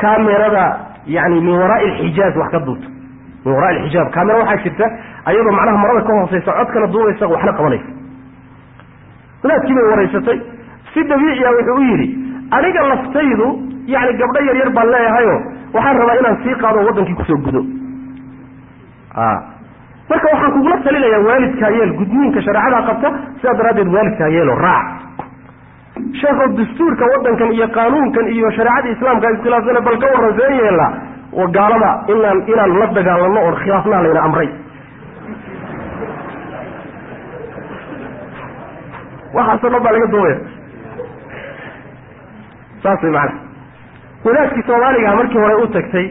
kamerada 0.00 0.64
yani 1.06 1.40
min 1.40 1.54
waraai 1.60 1.90
alxijaaz 1.90 2.36
wax 2.36 2.50
ka 2.50 2.58
duubta 2.66 2.88
min 3.44 3.54
warai 3.54 3.76
alxijaab 3.76 4.10
kamera 4.16 4.38
waxaa 4.38 4.62
jirta 4.64 4.86
ayadoo 5.24 5.52
macnaha 5.58 5.78
marada 5.84 6.02
ka 6.08 6.12
hooseysa 6.18 6.52
codkana 6.58 6.86
duubaysa 6.92 7.26
waxna 7.34 7.52
qabanaysa. 7.52 7.90
Wadaadkii 9.42 9.74
bay 9.74 9.86
waraysatay. 9.92 10.38
Si 10.92 11.00
dabiiciya 11.08 11.50
wuxuu 11.56 11.76
u 11.80 11.82
yidhi 11.90 12.08
aniga 12.50 12.80
laftaydu 12.90 13.46
yani 13.86 14.12
gabdho 14.20 14.40
yar 14.48 14.56
yar 14.62 14.70
baan 14.76 14.88
leeyahayo 14.94 15.36
waxaan 15.74 15.96
rabaa 16.00 16.16
inaan 16.20 16.38
sii 16.44 16.54
qaado 16.62 16.78
wadankii 16.88 17.14
ku 17.20 17.24
soo 17.30 17.38
gudo. 17.46 17.60
Marka 20.10 20.26
waxaan 20.32 20.52
kugula 20.56 20.76
talinayaa 20.86 21.24
waalidkaa 21.28 21.70
yeel 21.76 21.92
gudniinka 22.00 22.40
shareecada 22.46 22.82
qabta 22.88 23.08
sidaa 23.40 23.54
daraaddeed 23.60 23.90
waalidkaa 23.96 24.28
yeelo 24.36 24.54
raac. 24.64 24.86
Sheekho 26.20 26.44
dastuurka 26.58 27.04
wadankan 27.12 27.52
iyo 27.56 27.68
qaanuunkan 27.76 28.26
iyo 28.36 28.50
shareecada 28.56 28.88
islaamka 28.94 29.30
iskhilaafsana 29.36 29.80
bal 29.86 29.98
ka 30.02 30.06
warran 30.14 30.34
seen 30.40 30.54
yeela 30.62 30.86
gaalada 31.56 31.90
inaan 32.14 32.38
inaan 32.52 32.72
la 32.80 32.86
dagaalano 32.98 33.40
oon 33.46 33.56
khilaafnaa 33.62 34.02
layna 34.04 34.22
amray. 34.28 34.48
Waxaasoo 39.34 39.70
dhan 39.72 39.82
baa 39.84 39.92
laga 39.94 40.06
doobaya 40.14 40.36
saas 42.82 43.02
way 43.04 43.12
macana 43.12 43.49
wadaadkii 44.24 44.62
soomaaliga 44.66 45.14
markii 45.16 45.38
hore 45.44 45.54
u 45.54 45.66
tagtay 45.76 46.06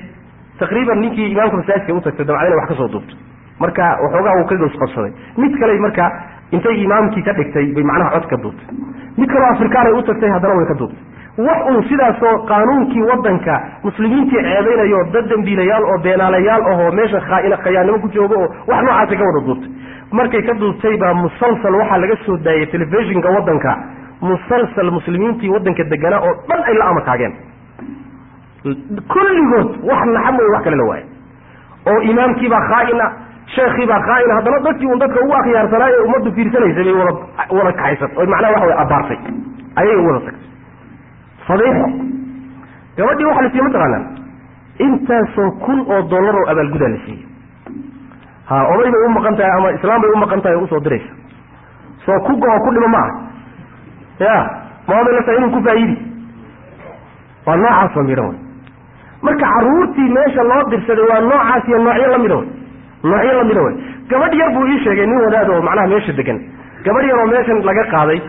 taqriiban 0.60 1.00
ninkii 1.02 1.32
imaamka 1.32 1.58
masaajidka 1.58 1.94
u 1.94 2.02
tagtay 2.02 2.26
dabcad 2.26 2.48
inay 2.48 2.58
wax 2.60 2.68
ka 2.70 2.76
soo 2.76 2.88
duubto 2.94 3.16
marka 3.60 3.84
waxoogaa 4.04 4.36
uu 4.42 4.46
ka 4.52 4.56
gosqabsaday 4.64 5.12
mid 5.38 5.60
kale 5.60 5.80
marka 5.80 6.06
intay 6.52 6.76
imaamkii 6.86 7.24
ka 7.28 7.34
dhigtay 7.40 7.66
bay 7.76 7.84
macnaha 7.84 8.12
cod 8.16 8.28
ka 8.32 8.38
duubtay. 8.44 8.68
Mid 9.18 9.30
kaloo 9.34 9.50
afrikaanay 9.54 9.94
u 9.94 10.02
tagtay 10.02 10.30
haddana 10.30 10.56
way 10.60 10.66
ka 10.66 10.74
duubtay. 10.80 11.04
Wax 11.48 11.60
uun 11.72 11.84
sidaasoo 11.90 12.34
qaanuunkii 12.50 13.02
wadanka 13.10 13.56
muslimiintii 13.84 14.42
ceebeynayo 14.48 15.04
dad 15.14 15.28
dambiilayaal 15.30 15.84
oo 15.92 15.98
beenaalayaal 16.06 16.64
ahoo 16.72 16.92
meesha 16.92 17.22
khayaannimo 17.64 18.00
ku 18.00 18.08
joogo 18.16 18.36
oo 18.40 18.50
wax 18.68 18.82
noocaasay 18.86 19.18
ka 19.18 19.24
wada 19.30 19.46
duubtay. 19.48 19.70
Markay 20.12 20.42
ka 20.50 20.54
duubtay 20.60 20.98
baa 20.98 21.14
musalsal 21.14 21.76
waxaa 21.82 21.98
laga 22.04 22.16
soo 22.26 22.38
daayay 22.38 22.66
telefishinka 22.66 23.30
wadanka 23.38 23.78
musalsal 24.22 24.92
muslimiintii 24.98 25.50
wadanka 25.50 25.84
deganaa 25.84 26.20
oo 26.28 26.34
dhan 26.50 26.64
ay 26.68 26.74
la 26.82 26.86
amakaageen 26.94 27.34
kulligood 28.64 29.70
wax 29.90 30.06
naxa 30.06 30.32
mooye 30.32 30.50
wax 30.54 30.64
kale 30.64 30.76
la 30.78 30.84
waayo. 30.84 31.06
Oo 31.88 32.00
imaamkiibaa 32.12 32.62
khaaina 32.72 33.06
sheekhiibaa 33.56 34.00
khaaina 34.08 34.36
haddana 34.36 34.60
dadkii 34.60 34.88
un 34.94 35.00
dadka 35.00 35.20
ugu 35.24 35.34
akhyaarsanaa 35.34 35.90
ee 35.90 36.02
ummaddu 36.06 36.32
fiirsanaysay 36.32 36.84
bay 36.84 36.94
wada 36.94 37.14
wada 37.58 37.72
kaxaysat 37.72 38.18
oy 38.18 38.28
macnaha 38.28 38.54
waxa 38.54 38.68
way 38.68 38.78
abaartay. 38.84 39.20
Ayay 39.76 39.96
wada 40.08 40.20
tagtay. 40.26 40.48
Fadiixo 41.48 41.88
gabadhii 42.98 43.26
waxa 43.30 43.42
la 43.42 43.50
siiyey 43.50 43.66
mataqaanaa 43.68 44.04
intaasoo 44.86 45.52
kun 45.66 45.80
oo 45.94 46.02
dollar 46.12 46.36
oo 46.36 46.48
abaalgudaa 46.52 46.90
la 46.96 47.00
siiyey. 47.06 47.24
Ha 48.50 48.56
oday 48.74 48.92
bay 48.92 49.02
u 49.08 49.10
maqan 49.18 49.36
tahay 49.38 49.52
ama 49.58 49.72
islaam 49.78 50.02
bay 50.02 50.12
u 50.16 50.20
maqan 50.26 50.42
tahay 50.42 50.58
oo 50.58 50.64
u 50.64 50.68
soo 50.68 50.80
diraysa. 50.84 51.12
Soo 52.06 52.20
ku 52.28 52.38
go-o 52.44 52.60
ku 52.66 52.74
dhimo 52.76 52.88
ma 52.88 53.02
aha 53.08 53.12
ya 54.20 55.22
tahay 55.26 55.38
inuu 55.38 55.52
ku 55.56 55.64
faa'iidi. 55.68 55.98
Waa 57.46 57.56
noocaasoo 57.56 58.04
midhan 58.04 58.30
wey 58.30 58.49
marka 59.28 59.46
carruurtii 59.54 60.10
meesha 60.18 60.44
loo 60.52 60.64
dirsaday 60.74 61.06
waa 61.12 61.20
noocaas 61.30 61.68
iyo 61.68 61.78
noocyo 61.88 62.08
lamida 62.16 62.36
wey 62.40 62.48
noocyo 63.12 63.34
lamida 63.40 63.62
wey 63.68 63.76
gabadh 64.12 64.34
yar 64.42 64.52
buu 64.56 64.66
ii 64.74 64.80
sheegay 64.86 65.06
nin 65.12 65.22
wadaad 65.26 65.50
oo 65.56 65.62
macnaha 65.68 65.88
meesha 65.94 66.14
degan 66.20 66.40
gabadh 66.88 67.08
yar 67.12 67.20
oo 67.24 67.28
meeshan 67.34 67.62
laga 67.70 67.84
qaaday 67.96 68.20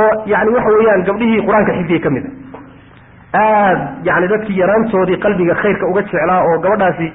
oo 0.00 0.10
yani 0.32 0.50
waxa 0.56 0.70
weeyaan 0.78 1.04
gabdhihii 1.10 1.42
qur'aanka 1.48 1.72
xifdiyey 1.78 2.00
ka 2.06 2.10
mid 2.16 2.24
a 3.32 3.42
aad 3.42 3.80
yani 4.08 4.28
dadkii 4.34 4.58
yaraantoodii 4.62 5.18
qalbiga 5.26 5.54
khayrka 5.62 5.86
uga 5.92 6.02
jeclaa 6.08 6.40
oo 6.48 6.58
gabadhaasi 6.66 7.12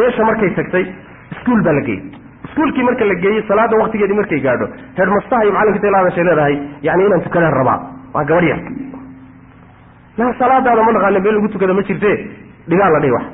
meesha 0.00 0.24
markay 0.30 0.50
tagtay 0.60 0.84
iskuol 1.34 1.62
baa 1.66 1.72
la 1.72 1.80
geeyey. 1.88 2.02
Iskuolkii 2.48 2.84
marka 2.88 3.04
la 3.10 3.14
geeyey 3.24 3.42
salaada 3.48 3.76
waktigeedii 3.82 4.16
markay 4.20 4.40
gaadho 4.46 4.66
heermastaha 4.98 5.42
iyo 5.44 5.52
macalinka 5.52 5.78
intay 5.78 5.90
la 5.94 5.98
hadashay 6.02 6.24
leedahay 6.28 6.56
yani 6.88 7.06
inaan 7.06 7.22
tukadaan 7.28 7.54
rabaa. 7.60 7.78
Waa 8.14 8.24
gabadh 8.30 8.48
yar. 8.50 8.60
La 10.18 10.26
salaadaada 10.38 10.82
ma 10.88 10.92
naqaana 10.96 11.20
meel 11.24 11.34
lagu 11.38 11.48
tukada 11.54 11.74
ma 11.78 11.82
jirte 11.88 12.12
dhigaa 12.68 12.90
la 12.94 13.00
dhihi 13.04 13.12
wax 13.16 13.24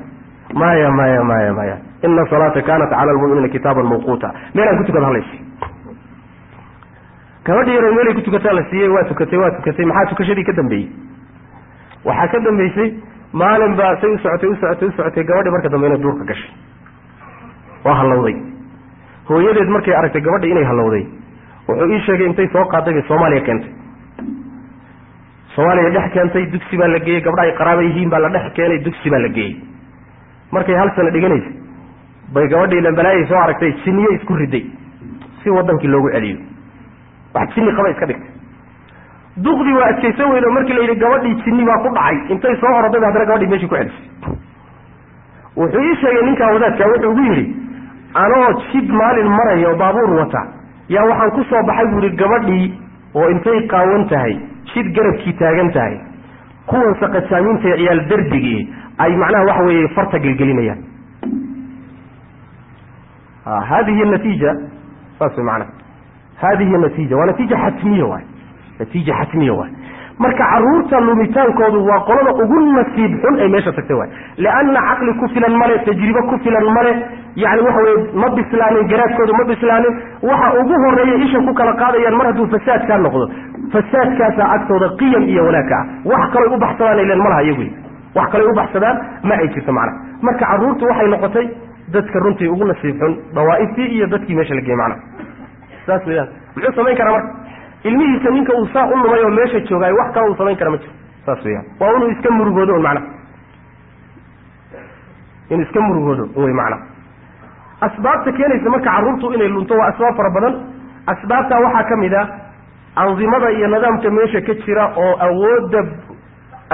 maya 0.62 0.90
maya 0.90 1.22
maya 1.24 1.52
maya. 1.58 1.76
Ina 2.04 2.24
salaata 2.30 2.62
kanat 2.62 2.90
cala 2.90 3.12
lmu'miniina 3.16 3.48
kitaaban 3.54 3.86
mawquuta 3.92 4.28
meelaan 4.54 4.78
ku 4.78 4.84
tukada 4.88 5.06
halaysi 5.10 5.38
gabadhi 7.44 7.74
yaro 7.76 7.92
meelay 7.96 8.14
ku 8.14 8.20
tukataa 8.28 8.52
la 8.58 8.62
siiyey 8.70 8.88
waa 8.94 9.04
tukatay 9.10 9.38
waa 9.38 9.50
tukatay. 9.56 9.84
Maxaa 9.86 10.06
tukashadii 10.12 10.44
ka 10.48 10.52
dambeeyey? 10.52 10.88
Waxaa 12.04 12.28
ka 12.32 12.38
dambeysay 12.46 12.88
maalin 13.32 13.76
baa 13.76 13.96
say 14.00 14.10
u 14.10 14.18
socotay 14.18 14.48
u 14.50 14.56
socotay 14.96 15.24
gabadhi 15.24 15.50
marka 15.50 15.68
dambe 15.68 15.86
inay 15.86 15.98
duurka 16.04 16.24
gashay. 16.30 16.50
Waa 17.84 17.94
hallowday 18.00 18.36
hooyadeed 19.28 19.68
markay 19.76 19.94
aragtay 19.94 20.20
gabadha 20.20 20.46
inay 20.52 20.64
hallowday 20.64 21.04
wuxuu 21.68 21.92
ii 21.94 22.00
sheegay 22.06 22.26
intay 22.26 22.48
soo 22.52 22.64
qaaday 22.74 22.94
bay 22.94 23.04
soomaaliya 23.08 23.44
keentay 23.48 23.70
soomaaliya 25.54 25.90
dhex 25.96 26.12
keentay 26.16 26.46
dugsi 26.54 26.76
baa 26.80 26.88
la 26.94 26.98
geeyey 27.06 27.22
gabdha 27.26 27.42
ay 27.46 27.52
qaraaba 27.60 27.82
yihiin 27.88 28.10
baa 28.10 28.20
la 28.24 28.28
dhex 28.36 28.52
keenay 28.58 28.78
dugsi 28.86 29.10
baa 29.10 29.18
la 29.24 29.28
geeyey. 29.28 29.56
Markay 30.52 30.74
hal 30.80 30.90
sano 30.96 31.10
dhiganaysa 31.10 31.50
bay 32.34 32.46
gabadhii 32.48 32.80
lambalaayay 32.86 33.26
soo 33.30 33.38
aragtay 33.44 33.72
jinniye 33.84 34.14
isku 34.18 34.34
riday 34.42 34.64
si 35.42 35.50
wadankii 35.50 35.88
loogu 35.94 36.10
celiyo. 36.14 36.38
Wax 37.34 37.54
jinni 37.54 37.72
qaba 37.78 37.90
iska 37.94 38.06
dhigtay 38.06 38.30
duqdii 39.46 39.74
waa 39.78 39.88
adkaysan 39.94 40.30
weyn 40.32 40.44
oo 40.44 40.52
markii 40.58 40.74
la 40.78 40.82
yidhi 40.84 40.96
gabadhii 41.04 41.34
jinni 41.44 41.64
baa 41.70 41.78
ku 41.84 41.88
dhacay 41.98 42.18
intay 42.34 42.56
soo 42.62 42.72
oroday 42.78 43.00
haddana 43.06 43.24
gabadhii 43.30 43.50
meeshii 43.52 43.68
ku 43.72 43.76
celisay. 43.76 44.36
Wuxuu 45.56 45.82
ii 45.88 45.96
sheegay 46.00 46.22
ninkaa 46.28 46.52
wadaadka 46.54 46.86
wuxuu 46.92 47.10
ugu 47.10 47.22
yidhi 47.30 47.44
anoo 48.14 48.52
jid 48.72 48.90
maalin 49.00 49.28
maraya 49.38 49.68
oo 49.70 49.76
baabuur 49.82 50.10
wata. 50.20 50.42
Yaa 50.88 51.04
waxaan 51.10 51.30
ku 51.36 51.44
soo 51.50 51.62
baxay 51.70 51.86
buu 51.92 52.00
yihi 52.04 52.16
gabadhii 52.22 52.66
oo 53.14 53.28
intay 53.30 53.60
qaawan 53.72 54.06
tahay 54.12 54.34
jid 54.74 54.92
garabkii 54.98 55.32
taagan 55.42 55.70
tahay 55.78 55.96
kuwan 56.70 56.94
saqajaamiinta 57.02 57.76
ciyaal 57.80 58.02
darbigii 58.12 58.60
ay 59.04 59.16
macnaha 59.22 59.44
waxa 59.50 59.62
weeye 59.68 59.88
farta 59.98 60.18
gelgelinayaan. 60.26 60.80
Hadihi 63.70 64.04
natiija 64.10 64.54
saas 65.18 65.36
way 65.36 65.44
macnaha. 65.44 65.70
Hadihi 66.42 66.78
natiija 66.84 67.16
waa 67.16 67.26
natiija 67.26 67.56
xatmiya 67.64 68.06
waay 68.12 68.24
natiija 68.78 69.14
xatmiya 69.20 69.52
waay. 69.60 69.70
Marka 70.18 70.44
carruurta 70.52 71.00
lumitaankoodu 71.00 71.78
waa 71.88 72.00
qolada 72.08 72.32
ugu 72.44 72.58
nasiib 72.76 73.12
xun 73.22 73.40
ay 73.40 73.48
meesha 73.48 73.72
tagtay 73.72 73.96
waay. 74.00 74.10
Lianna 74.36 74.80
caqli 74.88 75.12
ku 75.20 75.28
filan 75.34 75.54
male 75.62 75.78
tajribe 75.86 76.20
ku 76.30 76.38
filan 76.44 76.66
male 76.76 76.92
yani 77.36 77.60
waxa 77.66 77.80
weye 77.86 77.96
ma 78.22 78.28
bislaanin 78.38 78.88
garaadkoodu 78.92 79.32
ma 79.40 79.44
bislaanin 79.52 79.94
waxa 80.30 80.48
ugu 80.60 80.74
horreeya 80.84 81.16
isha 81.26 81.38
ku 81.48 81.54
kala 81.60 81.72
qaadayaan 81.82 82.16
mar 82.20 82.26
hadduu 82.30 82.46
fasaadkaa 82.56 82.98
noqdo 83.06 83.26
fasaadkaasaa 83.72 84.48
agtooda 84.56 84.88
qiyam 85.00 85.22
iyo 85.32 85.44
wanaagka 85.48 85.76
ah. 85.80 85.84
Wax 86.10 86.30
kaloy 86.34 86.48
u 86.54 86.58
baxsadaan 86.64 86.98
ilen 87.04 87.18
malaha 87.26 87.42
iyagu. 87.42 87.64
Wax 88.16 88.28
kaloy 88.32 88.46
u 88.50 88.54
baxsadaan 88.60 88.96
ma 89.28 89.34
ay 89.42 89.48
jirto 89.54 89.72
macnaha 89.72 89.98
marka 90.22 90.44
caruurtu 90.46 90.84
waxay 90.90 91.08
noqotay 91.14 91.46
dadka 91.94 92.18
runtii 92.24 92.48
ugu 92.54 92.64
nasiib 92.70 92.96
xun 93.02 93.12
dawaaiftii 93.34 93.86
iyo 93.96 94.06
dadkii 94.06 94.34
meesha 94.38 94.54
la 94.54 94.60
geeyey 94.60 94.76
macnaha 94.76 95.00
saas 95.86 96.06
weyaan 96.06 96.28
muxuu 96.56 96.72
samayn 96.78 96.96
karaa 96.96 97.12
marka? 97.12 97.30
Ilmihiisa 97.84 98.30
ninka 98.30 98.52
uu 98.58 98.66
saa 98.72 98.86
u 98.86 98.96
lumay 99.02 99.22
oo 99.24 99.30
meesha 99.38 99.60
joogaay 99.70 99.92
wax 100.00 100.12
kale 100.14 100.28
uu 100.30 100.36
samayn 100.40 100.56
kara 100.56 100.70
ma 100.70 100.76
jiro. 100.76 100.92
Saas 101.26 101.44
weyaan 101.44 101.64
waa 101.80 101.90
inuu 101.96 102.10
iska 102.14 102.30
murugoodo 102.38 102.74
un 102.74 102.82
macnaha 102.82 103.06
inuu 105.50 105.62
iska 105.66 105.80
murugoodo 105.80 106.24
wey 106.36 106.52
macnaha 106.52 106.82
asbaabta 107.86 108.32
keenaysa 108.32 108.70
marka 108.70 108.90
carruurtu 108.90 109.32
inay 109.34 109.48
lunto 109.48 109.74
waa 109.80 109.88
asbaab 109.92 110.16
fara 110.16 110.30
badan. 110.36 110.54
Asbaabtaa 111.06 111.60
waxaa 111.64 111.84
ka 111.90 111.96
mid 111.96 112.14
a 112.14 112.22
andimada 112.96 113.50
iyo 113.50 113.66
nidaamka 113.68 114.10
meesha 114.10 114.40
ka 114.46 114.54
jira 114.64 114.84
oo 114.96 115.12
awoodda 115.26 115.80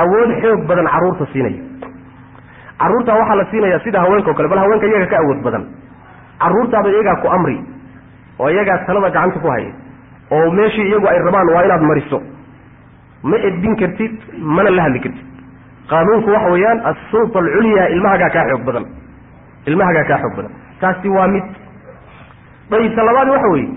awood 0.03 0.31
xoog 0.43 0.67
badan 0.69 0.87
carruurta 0.95 1.27
siinaya. 1.33 1.61
Carruurtaa 2.81 3.17
waxaa 3.21 3.37
la 3.41 3.45
siinaya 3.51 3.79
sida 3.85 4.01
haweenka 4.01 4.31
o 4.31 4.35
kale 4.35 4.49
bal 4.49 4.59
haweenka 4.65 4.87
iyaga 4.87 5.07
ka 5.13 5.17
awood 5.23 5.41
badan. 5.47 5.65
Carruurtaada 6.41 6.89
iyagaa 6.95 7.17
ku 7.23 7.29
amri 7.37 7.57
oo 8.39 8.49
iyagaa 8.51 8.79
talada 8.87 9.11
gacanta 9.11 9.39
ku 9.41 9.49
haya 9.49 9.71
oo 10.31 10.51
meeshii 10.51 10.89
iyagu 10.91 11.07
ay 11.09 11.19
rabaan 11.27 11.49
waa 11.55 11.65
inaad 11.65 11.83
mariso. 11.91 12.19
Ma 13.23 13.37
edbin 13.49 13.77
kartid 13.77 14.13
mana 14.57 14.71
la 14.71 14.83
hadli 14.83 15.01
kartid. 15.01 15.25
Qaanuunku 15.91 16.31
waxa 16.31 16.51
weeyaan 16.55 16.81
assulta 16.91 17.39
alculyaa 17.39 17.87
ilmahagaa 17.95 18.31
kaa 18.37 18.45
xoog 18.51 18.65
badan. 18.69 18.85
Ilmahagaa 19.67 20.05
kaa 20.11 20.19
xoog 20.23 20.37
badan. 20.37 20.53
Taasi 20.81 21.09
waa 21.09 21.29
mid. 21.29 21.45
Dayibta 22.71 23.03
labaadi 23.09 23.31
waxa 23.31 23.49
weeye 23.55 23.69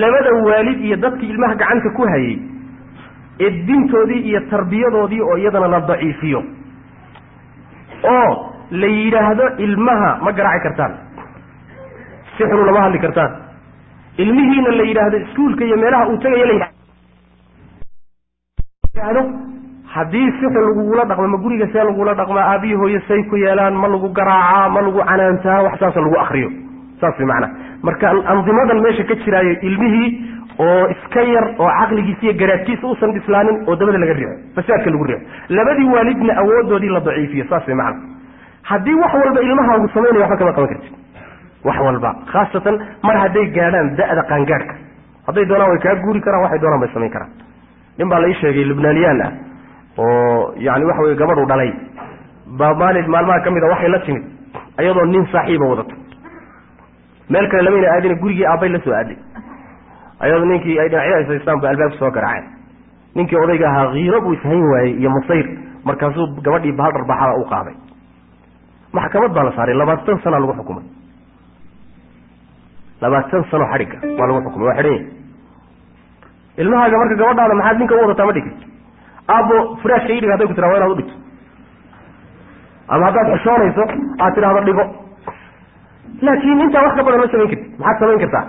labada 0.00 0.30
waalid 0.46 0.78
iyo 0.88 0.96
dadkii 1.04 1.30
ilmaha 1.34 1.54
gacanta 1.62 1.90
ku 1.96 2.02
hayay 2.12 2.36
edbintoodii 3.48 4.20
iyo 4.30 4.40
tarbiyadoodii 4.50 5.20
oo 5.20 5.36
iyadana 5.36 5.68
la 5.68 5.80
daciifiyo. 5.90 6.40
Oo 8.14 8.30
la 8.70 8.86
yidhaahdo 8.86 9.44
ilmaha 9.66 10.10
ma 10.24 10.32
garaaci 10.32 10.62
kartaan 10.66 10.92
si 12.36 12.44
xunu 12.44 12.64
lama 12.66 12.80
hadli 12.86 12.98
kartaan. 12.98 13.32
Ilmihiina 14.18 14.70
la 14.78 14.82
yidhaahdo 14.90 15.16
iskuulka 15.24 15.64
iyo 15.64 15.76
meelaha 15.76 16.08
uu 16.08 16.18
tegayo 16.18 16.46
la 16.46 16.54
yidhahdo 18.94 19.22
haddii 19.94 20.30
si 20.38 20.46
xun 20.46 20.54
lagugula 20.68 21.04
dhaqmo 21.10 21.28
ma 21.28 21.38
guriga 21.44 21.66
see 21.72 21.84
lagula 21.88 22.14
dhaqmaa 22.20 22.46
aabbihi 22.52 22.74
hooye 22.74 23.00
say 23.08 23.22
ku 23.30 23.36
yeelaan 23.36 23.74
ma 23.82 23.88
lagu 23.88 24.08
garaacaa 24.18 24.68
ma 24.74 24.80
lagu 24.86 25.00
canaantaa 25.10 25.62
wax 25.66 25.78
saasa 25.80 26.00
lagu 26.00 26.16
akriyo 26.24 26.50
saas 27.00 27.18
way 27.18 27.26
macnaha 27.26 27.52
marka 27.82 28.10
andimadan 28.32 28.80
meesha 28.84 29.04
ka 29.10 29.14
jiraayo 29.24 29.54
ilmihii 29.68 30.08
oo 30.58 30.88
iska 30.94 31.22
yar 31.34 31.46
oo 31.58 31.70
caqligiisa 31.80 32.22
iyo 32.26 32.34
garaadkiisa 32.40 32.86
usan 32.86 33.12
bislaanin 33.16 33.56
oo 33.68 33.76
dabada 33.76 33.98
laga 33.98 34.12
riixo 34.18 34.36
fasaadka 34.56 34.90
lagu 34.90 35.04
riixo. 35.04 35.26
Labadii 35.48 35.88
waalidna 35.94 36.32
awoodoodii 36.42 36.88
la 36.96 37.00
daciifiyo 37.00 37.44
saas 37.50 37.66
way 37.68 37.76
haddii 38.70 38.94
wax 39.02 39.12
walba 39.14 39.40
ilmahaagu 39.40 39.88
samaynaya 39.94 40.22
waxba 40.24 40.36
kama 40.36 40.52
qaban 40.52 40.68
kartid. 40.72 40.92
Wax 41.64 41.76
walba 41.86 42.10
khaasatan 42.32 42.76
mar 43.02 43.16
hadday 43.22 43.46
gaadhaan 43.56 43.88
da'da 43.98 44.22
qaangaadhka 44.30 44.74
hadday 45.26 45.44
doonaan 45.50 45.70
way 45.72 45.78
kaa 45.86 45.94
guuri 46.04 46.20
karaan 46.20 46.42
waxay 46.44 46.58
doonaan 46.62 46.80
bay 46.84 46.90
samayn 46.94 47.10
karaan. 47.16 47.30
Nin 47.98 48.08
baa 48.08 48.20
la 48.22 48.28
ii 48.28 48.34
sheegay 48.42 48.64
lubnaaniyaan 48.70 49.20
ah 49.26 49.32
oo 49.98 50.54
yani 50.66 50.84
waxa 50.84 51.02
weye 51.02 51.16
gabadhu 51.22 51.46
dhalay. 51.50 51.72
Baa 52.58 52.74
maalin 52.74 53.10
maalmaha 53.10 53.40
ka 53.44 53.50
mid 53.50 53.62
a 53.64 53.68
waxay 53.74 53.88
la 53.88 53.98
timid 54.06 54.24
ayadoo 54.78 55.06
nin 55.06 55.26
saaxiiba 55.32 55.66
wadato 55.72 55.94
meel 57.30 57.48
kale 57.50 57.62
lamayna 57.62 57.88
aadina 57.94 58.14
gurigii 58.22 58.46
aabbay 58.46 58.68
la 58.68 58.80
soo 58.84 58.92
aaday. 59.00 59.16
Ayadoo 60.20 60.44
ninkii 60.52 60.78
ay 60.80 60.88
dhinacyo 60.88 61.32
haystaan 61.32 61.60
ba 61.60 61.68
albaabka 61.70 61.98
soo 61.98 62.10
garaaceen. 62.10 62.50
Ninkii 63.14 63.36
odayga 63.44 63.68
ahaa 63.70 63.92
kiiro 63.92 64.20
buu 64.20 64.32
ishayn 64.32 64.62
waayey 64.72 64.94
iyo 65.00 65.10
masayr. 65.10 65.46
Markaasuu 65.84 66.26
gabadhii 66.42 66.72
bahal 66.78 66.92
dharbaxada 66.92 67.34
u 67.42 67.44
qaaday 67.52 67.74
maxkamad 68.92 69.32
baa 69.34 69.44
la 69.44 69.52
saaray. 69.56 69.74
Labaatan 69.74 70.18
sana 70.24 70.38
lagu 70.40 70.52
xukumay. 70.58 70.84
Labaatan 73.00 73.44
sano 73.50 73.64
xadhigga 73.72 73.98
waa 74.18 74.26
lagu 74.28 74.40
xukumay. 74.46 74.66
Waa 74.68 74.76
xidhan 74.76 74.92
yahy 74.92 75.06
ilmahaaga 76.62 76.96
marka 77.00 77.14
gabadhaada 77.22 77.54
maxaad 77.60 77.78
ninka 77.80 77.94
u 77.94 78.00
wadataa 78.04 78.26
ma 78.28 78.32
dhigid 78.36 78.56
aabbo 79.34 79.56
furaashka 79.82 80.12
idhig 80.18 80.30
haday 80.34 80.46
ku 80.50 80.54
tiraa 80.58 80.68
waa 80.72 80.76
inaad 80.80 80.92
udhigto 80.94 81.14
ama 82.92 83.06
haddaad 83.08 83.28
xishoonayso 83.36 83.82
aad 84.24 84.34
tidhahdo 84.36 84.60
dhigo 84.68 84.84
laakiin 86.26 86.60
intaa 86.66 86.82
wax 86.86 86.94
badan 87.06 87.20
ma 87.20 87.28
samayn 87.32 87.48
kartid 87.52 87.78
maxaad 87.78 88.00
samayn 88.02 88.20
kartaa? 88.24 88.44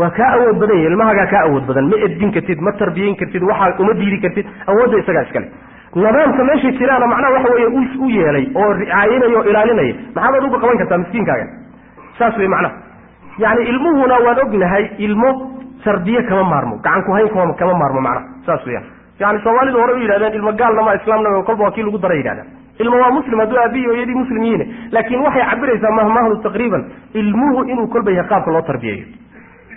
Waa 0.00 0.10
kaa 0.18 0.30
awood 0.36 0.58
badan 0.62 0.76
yahy 0.78 0.86
ilmahaagaa 0.92 1.26
kaa 1.32 1.42
awood 1.48 1.64
badan. 1.70 1.88
Ma 1.92 1.96
edbin 2.06 2.32
kartid 2.36 2.60
ma 2.66 2.72
tarbiyeyn 2.82 3.16
kartid 3.22 3.42
waxaa 3.50 3.74
uma 3.82 3.94
diidi 4.00 4.18
kartid 4.24 4.46
awoodda 4.72 4.98
isagaa 5.02 5.22
iskale 5.28 5.48
nidaamka 5.94 6.44
meesha 6.48 6.70
jiraana 6.78 7.06
macnaha 7.12 7.32
waxa 7.36 7.52
weeye 7.54 7.68
u 8.04 8.08
yeelay 8.16 8.46
oo 8.62 8.72
ricaayinaya 8.80 9.38
oo 9.38 9.44
ilaalinaya 9.50 9.94
maxaadaad 10.14 10.44
uga 10.48 10.58
qaban 10.64 10.78
kartaa 10.82 10.98
miskiinkaaga? 11.04 11.46
Saas 12.18 12.36
wey 12.38 12.48
macnaha. 12.48 12.74
Yani 13.44 13.62
ilmuhuna 13.72 14.14
waan 14.26 14.38
ognahay 14.44 14.84
ilmo 15.06 15.30
tarbiye 15.84 16.22
kama 16.28 16.44
maarmo 16.52 16.76
gacan 16.86 17.02
kuhayn 17.08 17.28
kama 17.60 17.74
maarmo 17.82 18.00
macnaha. 18.00 18.26
Saas 18.46 18.66
weyaan 18.66 18.84
yani 19.20 19.38
soomaalidu 19.44 19.78
hore 19.82 19.92
u 19.92 19.98
yidhahdeen 20.04 20.34
ilmo 20.38 20.52
gaalna 20.52 20.82
ma 20.82 20.94
islaamna 20.94 21.42
kolba 21.42 21.64
waa 21.64 21.70
kii 21.76 21.82
lagu 21.82 21.98
dara 21.98 22.14
yidhahdaan 22.14 22.46
ilmo 22.82 22.96
waa 23.02 23.10
muslim 23.18 23.38
hadduu 23.42 23.58
aabihi 23.62 23.86
hooyadii 23.90 24.14
muslim 24.22 24.42
yihiin 24.42 24.74
laakiin 24.92 25.20
waxay 25.26 25.44
cabiraysaa 25.50 25.90
mahmahdu 26.00 26.36
taqriiban. 26.46 26.84
Ilmuhu 27.14 27.64
inuu 27.72 27.86
kolba 27.94 28.10
yahay 28.10 28.28
qaabka 28.32 28.50
loo 28.56 28.62
tarbiyeeyo. 28.70 29.06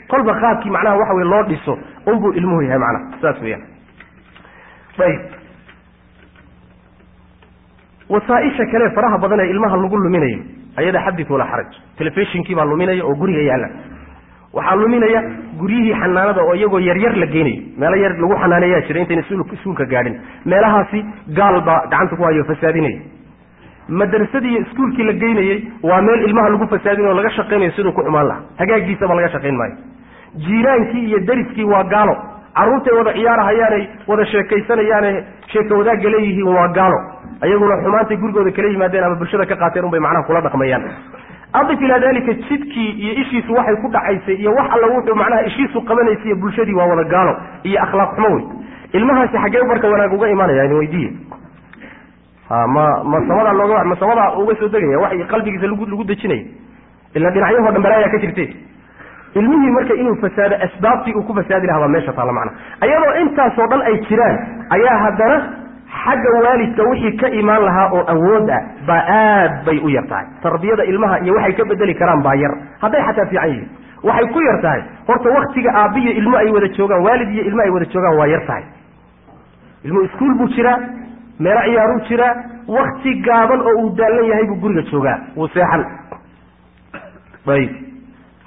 Kolba 0.07 0.33
qaabkii 0.43 0.69
macnaha 0.75 0.97
waxa 1.01 1.13
wey 1.19 1.25
loo 1.33 1.43
dhiso 1.49 1.77
unbuu 2.11 2.31
ilmuhu 2.39 2.61
yahay 2.61 2.79
macnaha. 2.79 3.17
Saas 3.21 3.41
weyaan 3.41 3.63
ayib. 5.05 5.21
Wasaaisha 8.09 8.65
kale 8.71 8.89
faraha 8.95 9.17
badan 9.17 9.39
ee 9.39 9.49
ilmaha 9.49 9.77
lagu 9.77 9.97
luminayo 9.97 10.39
ayada 10.77 10.99
xadid 11.05 11.29
walaa 11.31 11.47
xaraj. 11.51 11.71
Telefishinkii 11.97 12.55
baa 12.55 12.65
luminaya 12.65 13.03
oo 13.05 13.15
guriga 13.15 13.41
yaalla 13.49 13.69
waxaa 14.57 14.75
luminaya 14.81 15.21
guryihii 15.59 15.93
xanaanada 16.01 16.41
oo 16.43 16.53
iyagoo 16.59 16.79
yaryar 16.89 17.15
la 17.17 17.25
geynayo 17.35 17.61
meelo 17.81 17.95
yar 18.03 18.13
lagu 18.23 18.35
xanaaneeyaa 18.43 18.81
jira 18.87 18.99
intayna 19.03 19.23
iskuulka 19.55 19.85
gaadhin. 19.93 20.15
Meelahaasi 20.45 20.99
gaal 21.39 21.61
baa 21.67 21.79
gacanta 21.91 22.15
ku 22.15 22.23
hayo 22.27 22.43
fasaadinaya. 22.51 22.99
Madrasadii 23.89 24.57
iskuulkii 24.63 25.03
la 25.03 25.13
geynayey 25.13 25.57
waa 25.83 26.01
meel 26.01 26.21
ilmaha 26.27 26.49
lagu 26.49 26.67
fasaadinayo 26.73 27.11
o 27.11 27.17
laga 27.19 27.29
shaqaynayo 27.37 27.71
siduu 27.77 27.91
ku 27.91 28.01
xumaan 28.03 28.27
lahaa. 28.27 28.43
Hagaagiisaba 28.59 29.15
laga 29.15 29.29
shaqayn 29.35 29.55
maayo. 29.61 29.75
Jiiraankii 30.45 31.05
iyo 31.09 31.19
dariskii 31.27 31.63
waa 31.73 31.83
gaalo. 31.83 32.15
Carruurtay 32.55 32.93
wada 32.97 33.13
ciyaarahayaanay 33.13 33.83
wada 34.07 34.25
sheekaysanayaane 34.31 35.11
sheeka 35.51 35.75
wadaagga 35.79 36.09
leeyihiin 36.13 36.47
waa 36.57 36.67
gaalo. 36.77 36.99
Ayaguna 37.41 37.75
xumaantay 37.83 38.17
gurigooda 38.17 38.51
kala 38.51 38.67
yimaadeen 38.73 39.03
ama 39.03 39.15
bulshada 39.15 39.45
ka 39.45 39.55
qaateen 39.55 39.85
unbay 39.85 39.99
macnaha 40.05 40.23
kula 40.27 40.41
dhaqmayaan 40.47 40.83
adif 41.59 41.81
ilaa 41.81 41.99
dalika 41.99 42.33
jidkii 42.33 42.89
iyo 43.03 43.13
ishiisu 43.21 43.53
waxay 43.53 43.75
ku 43.75 43.87
dhacaysay 43.95 44.35
iyo 44.35 44.51
wax 44.55 44.67
alla 44.75 44.87
wuxuu 44.95 45.15
macnaha 45.15 45.45
ishiisu 45.49 45.81
qabanaysay 45.89 46.25
iyo 46.25 46.35
bulshadii 46.35 46.73
waa 46.79 46.85
wada 46.91 47.03
gaalo 47.03 47.33
iyo 47.63 47.81
akhlaaq 47.83 48.15
xumo 48.15 48.29
wey 48.35 48.43
ilmahaasi 48.93 49.37
xaggee 49.43 49.63
marka 49.71 49.87
wanaag 49.89 50.13
uga 50.13 50.29
imaanaya 50.29 50.65
in 50.65 50.73
weydiiye 50.73 51.11
ha 52.49 52.67
ma 52.67 52.85
ma 53.03 53.19
samadaa 53.27 53.53
looga 53.53 53.83
ma 53.83 53.95
samadaa 53.95 54.29
uga 54.43 54.55
soo 54.59 54.67
degaya 54.75 54.99
wax 54.99 55.27
qalbigiisa 55.33 55.67
lagu 55.67 55.85
lagu 55.85 56.03
dejinaya? 56.03 56.43
Ila 57.15 57.29
dhinacyahoo 57.31 57.71
dhan 57.71 57.83
balaayaa 57.83 58.11
ka 58.11 58.17
jirte 58.23 58.45
ilmihii 59.35 59.71
marka 59.77 59.93
inuu 59.93 60.15
fasaado 60.23 60.55
asbaabtii 60.65 61.13
uu 61.13 61.23
ku 61.23 61.33
fasaadi 61.35 61.67
lahaa 61.67 61.79
baa 61.79 61.87
meesha 61.95 62.13
taalla 62.13 62.33
macnaha 62.33 62.57
ayadoo 62.81 63.13
intaasoo 63.23 63.67
dhan 63.67 63.81
ay 63.91 63.95
jiraan 64.09 64.37
ayaa 64.77 64.97
haddana 65.03 65.37
xagga 65.91 66.29
waalidka 66.43 66.83
wixii 66.89 67.15
ka 67.21 67.27
imaan 67.41 67.63
lahaa 67.67 67.89
oo 67.97 68.03
awood 68.13 68.49
ah 68.49 68.61
baa 68.87 69.03
aad 69.17 69.65
bay 69.65 69.77
u 69.83 69.89
yar 69.89 70.05
tahay. 70.11 70.25
Tarbiyada 70.43 70.83
ilmaha 70.91 71.19
iyo 71.23 71.33
waxay 71.35 71.53
ka 71.59 71.65
bedeli 71.71 71.93
karaan 71.95 72.21
baa 72.23 72.35
yar. 72.43 72.53
Hadday 72.81 73.01
xataa 73.07 73.25
fiican 73.31 73.49
yihiin. 73.49 73.69
Waxay 74.03 74.27
ku 74.33 74.39
yar 74.47 74.61
tahay. 74.61 74.81
Horta 75.07 75.29
waktiga 75.37 75.71
aabbiyo 75.81 76.11
ilmo 76.21 76.37
ay 76.37 76.49
wada 76.55 76.67
joogaan 76.77 77.03
waalid 77.07 77.29
iyo 77.35 77.43
ilmo 77.49 77.61
ay 77.61 77.69
wada 77.75 77.85
joogaan 77.93 78.17
waa 78.19 78.27
yar 78.33 78.43
tahay. 78.47 78.63
Ilmuhu 79.85 80.05
iskuol 80.05 80.33
buu 80.39 80.47
jiraa 80.55 80.77
meelo 81.39 81.61
ciyaaruu 81.67 81.99
jiraa 82.09 82.33
wakti 82.67 83.13
gaaban 83.27 83.61
oo 83.61 83.75
uu 83.83 83.89
daallan 83.97 84.25
yahay 84.31 84.45
buu 84.47 84.59
guriga 84.63 84.81
joogaa. 84.91 85.17
Wuu 85.35 85.47
seexan. 85.53 85.85
Ayib 87.47 87.71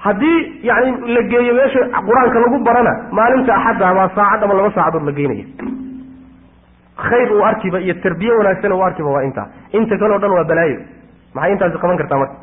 haddii 0.05 0.61
yani 0.63 0.91
la 1.15 1.23
geeyo 1.33 1.55
meesha 1.55 1.81
qur'aanka 2.09 2.39
lagu 2.45 2.59
barana 2.67 2.93
maalinta 3.13 3.55
axadda 3.57 3.93
waa 3.99 4.09
saacad 4.17 4.43
ama 4.45 4.55
laba 4.59 4.71
saacadood 4.77 5.07
la 5.09 5.13
geynaya 5.13 5.45
khayr 6.97 7.33
uu 7.33 7.43
arkiba 7.45 7.79
iyo 7.81 7.95
tarbiye 8.03 8.33
wanaagsan 8.39 8.73
uu 8.73 8.83
arkiba 8.83 9.11
waa 9.11 9.23
intaa. 9.25 9.47
Inta 9.73 9.97
kale 9.99 10.15
o 10.15 10.19
dhan 10.19 10.31
waa 10.31 10.45
balaayo. 10.45 10.79
Maxay 11.35 11.53
intaasi 11.53 11.79
qaban 11.83 11.97
kartaa 11.99 12.19
marka? 12.19 12.35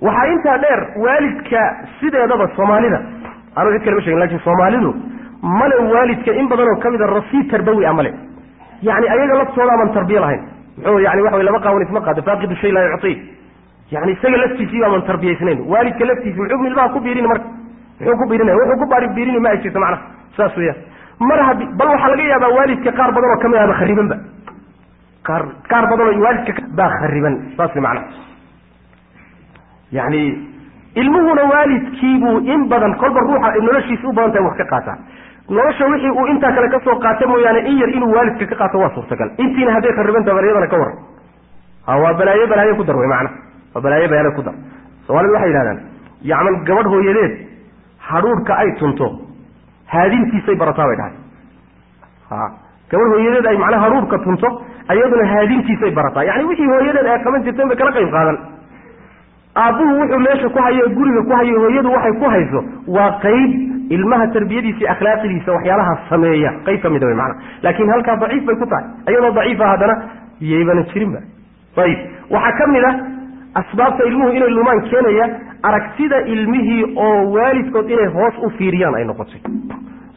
Waxaa 0.00 0.26
intaa 0.34 0.58
dheer 0.58 0.80
waalidka 1.04 1.60
sideedaba 2.00 2.48
soomaalida 2.56 2.98
anu 3.56 3.70
cid 3.74 3.84
kale 3.84 3.94
ma 3.96 4.02
shegin 4.06 4.18
laakiin 4.22 4.40
soomaalidu 4.44 4.90
male 5.42 5.76
waalidka 5.94 6.32
in 6.32 6.48
badan 6.48 6.68
oo 6.72 6.78
ka 6.82 6.90
mid 6.90 7.00
a 7.02 7.06
rasiid 7.06 7.50
tarbawi 7.50 7.84
a 7.86 7.92
male 7.92 8.10
yani 8.82 9.06
ayaga 9.08 9.34
laftooda 9.40 9.72
aman 9.76 9.92
tarbiye 9.92 10.20
lahayn. 10.20 10.42
Muxuu 10.78 10.98
yani 11.06 11.22
waxa 11.22 11.42
laba 11.48 11.60
qaawan 11.60 11.82
isma 11.86 12.00
qaado 12.00 12.22
faaqidu 12.22 12.54
shay 12.62 12.72
laa 12.72 12.88
yucti. 12.90 13.12
Yani 13.92 14.12
isaga 14.12 14.36
laftiisii 14.42 14.80
baaman 14.80 15.02
tarbiyaysnayn 15.10 15.60
waalidka 15.72 16.04
laftiisi 16.10 16.38
muxuu 16.40 16.66
ilmaha 16.70 16.88
ku 16.94 17.00
biirini 17.00 17.28
marka. 17.28 17.46
Muxuu 18.00 18.16
ku 18.22 18.28
biirinaya 18.30 18.56
wuxuu 18.58 18.78
ku 18.80 19.14
biirini 19.14 19.38
ma 19.44 19.48
ay 19.54 19.58
jirto 19.62 19.78
macnaha 19.78 20.02
saas 20.36 20.56
weeyaan 20.56 20.76
mar 21.20 21.38
haddi 21.48 21.64
bal 21.78 21.88
waxaa 21.94 22.08
laga 22.12 22.22
yaabaa 22.32 22.52
waalidka 22.58 22.90
qaar 22.98 23.10
badan 23.16 23.30
oo 23.34 23.38
ka 23.44 23.48
mid 23.52 23.58
ahba 23.64 23.74
kharibanba 23.80 24.16
qaar 25.28 25.42
qaar 25.70 25.84
badan 25.92 26.06
oo 26.12 26.22
waalidka 26.26 26.52
baa 26.78 26.90
khariban 27.00 27.34
saas 27.56 27.74
macnaha. 27.74 28.04
Yani 29.92 30.22
ilmuhuna 31.02 31.42
waalidkiibuu 31.52 32.38
in 32.54 32.68
badan 32.72 32.94
kolba 33.02 33.20
ruuxa 33.20 33.50
noloshiisa 33.66 34.08
u 34.08 34.12
badan 34.18 34.32
tahay 34.34 34.46
wax 34.48 34.56
ka 34.60 34.64
qaataa 34.72 34.96
nolosha 35.56 35.84
wixii 35.92 36.10
uu 36.20 36.26
intaa 36.32 36.52
kale 36.56 36.68
ka 36.74 36.80
soo 36.84 36.96
qaata 37.04 37.26
mooyaane 37.32 37.60
in 37.70 37.76
yar 37.82 37.88
inuu 37.96 38.12
waalidka 38.16 38.46
ka 38.46 38.56
qaato 38.62 38.78
waa 38.82 38.90
suurtagal. 38.94 39.28
Intiina 39.38 39.72
hadday 39.76 39.92
kharibantaha 39.98 40.34
bal 40.38 40.44
iyadana 40.48 40.66
ka 40.72 40.76
waran 40.82 40.96
ha 41.86 41.92
waa 42.02 42.14
balaayo 42.20 42.46
balaayo 42.52 42.74
ku 42.76 42.84
dar 42.88 42.96
wey 42.96 43.08
macana 43.14 43.30
waa 43.74 43.82
balaayo 43.86 44.08
balaayo 44.12 44.32
ku 44.38 44.42
dar. 44.48 44.54
Soomaalida 45.06 45.32
waxay 45.36 45.48
yidhahdaan 45.52 45.78
yacmal 46.30 46.56
gabadh 46.68 46.88
hooyadeed 46.94 47.32
hadhuudhka 48.08 48.52
ay 48.62 48.70
tunto 48.80 49.06
haadintiisay 49.92 50.56
barataa 50.62 50.86
bay 50.90 50.96
dhahay. 50.96 51.14
Ha 52.30 52.40
gabadh 52.90 53.10
hooyadeed 53.14 53.46
ay 53.52 53.56
macnaha 53.62 53.84
hadhuudhka 53.86 54.18
tunto 54.24 54.48
ayaduna 54.88 55.26
haadintiisay 55.34 55.90
barataa. 55.98 56.24
Yani 56.30 56.44
wixii 56.50 56.66
hooyadeed 56.72 57.06
ay 57.14 57.18
qaban 57.26 57.42
jirteen 57.46 57.68
bay 57.68 57.76
kala 57.76 57.92
qayb 57.98 58.10
qaadan. 58.16 58.38
Aabbuhu 59.56 59.92
wuxuu 60.00 60.18
meesha 60.26 60.48
ku 60.54 60.58
hayo 60.66 60.88
guriga 60.96 61.22
ku 61.28 61.32
hayo 61.38 61.60
hooyadu 61.64 61.90
waxay 61.96 62.12
ku 62.20 62.24
hayso 62.34 62.60
waa 62.96 63.10
qayb 63.24 63.50
ilmaha 63.96 64.26
tarbiyadiisa 64.34 64.90
akhlaaqidiisa 64.94 65.52
waxyaalaha 65.56 65.92
sameeya. 66.10 66.50
Qayb 66.66 66.80
ka 66.82 66.90
mida 66.90 67.06
wy 67.06 67.14
maana 67.14 67.34
laakin 67.62 67.90
halkaa 67.94 68.16
daciif 68.22 68.44
bay 68.48 68.56
ku 68.62 68.66
tahay. 68.66 68.84
Iyadoo 69.10 69.30
daciifa 69.38 69.66
haddana 69.72 69.94
yaybana 70.40 70.82
jirinba 70.92 71.20
ayib. 71.84 71.98
Waxaa 72.34 72.58
ka 72.58 72.66
mid 72.74 72.84
a 72.84 72.90
asbaabta 73.60 74.02
ilmuhu 74.10 74.30
inay 74.38 74.50
lumaan 74.58 74.80
keenaya 74.90 75.26
aragtida 75.68 76.18
ilmihii 76.34 76.84
oo 77.06 77.16
waalidkood 77.36 77.90
inay 77.90 78.06
hoos 78.16 78.34
u 78.46 78.50
fiiriyaan 78.58 78.94
ay 78.94 79.04
noqotay. 79.04 79.40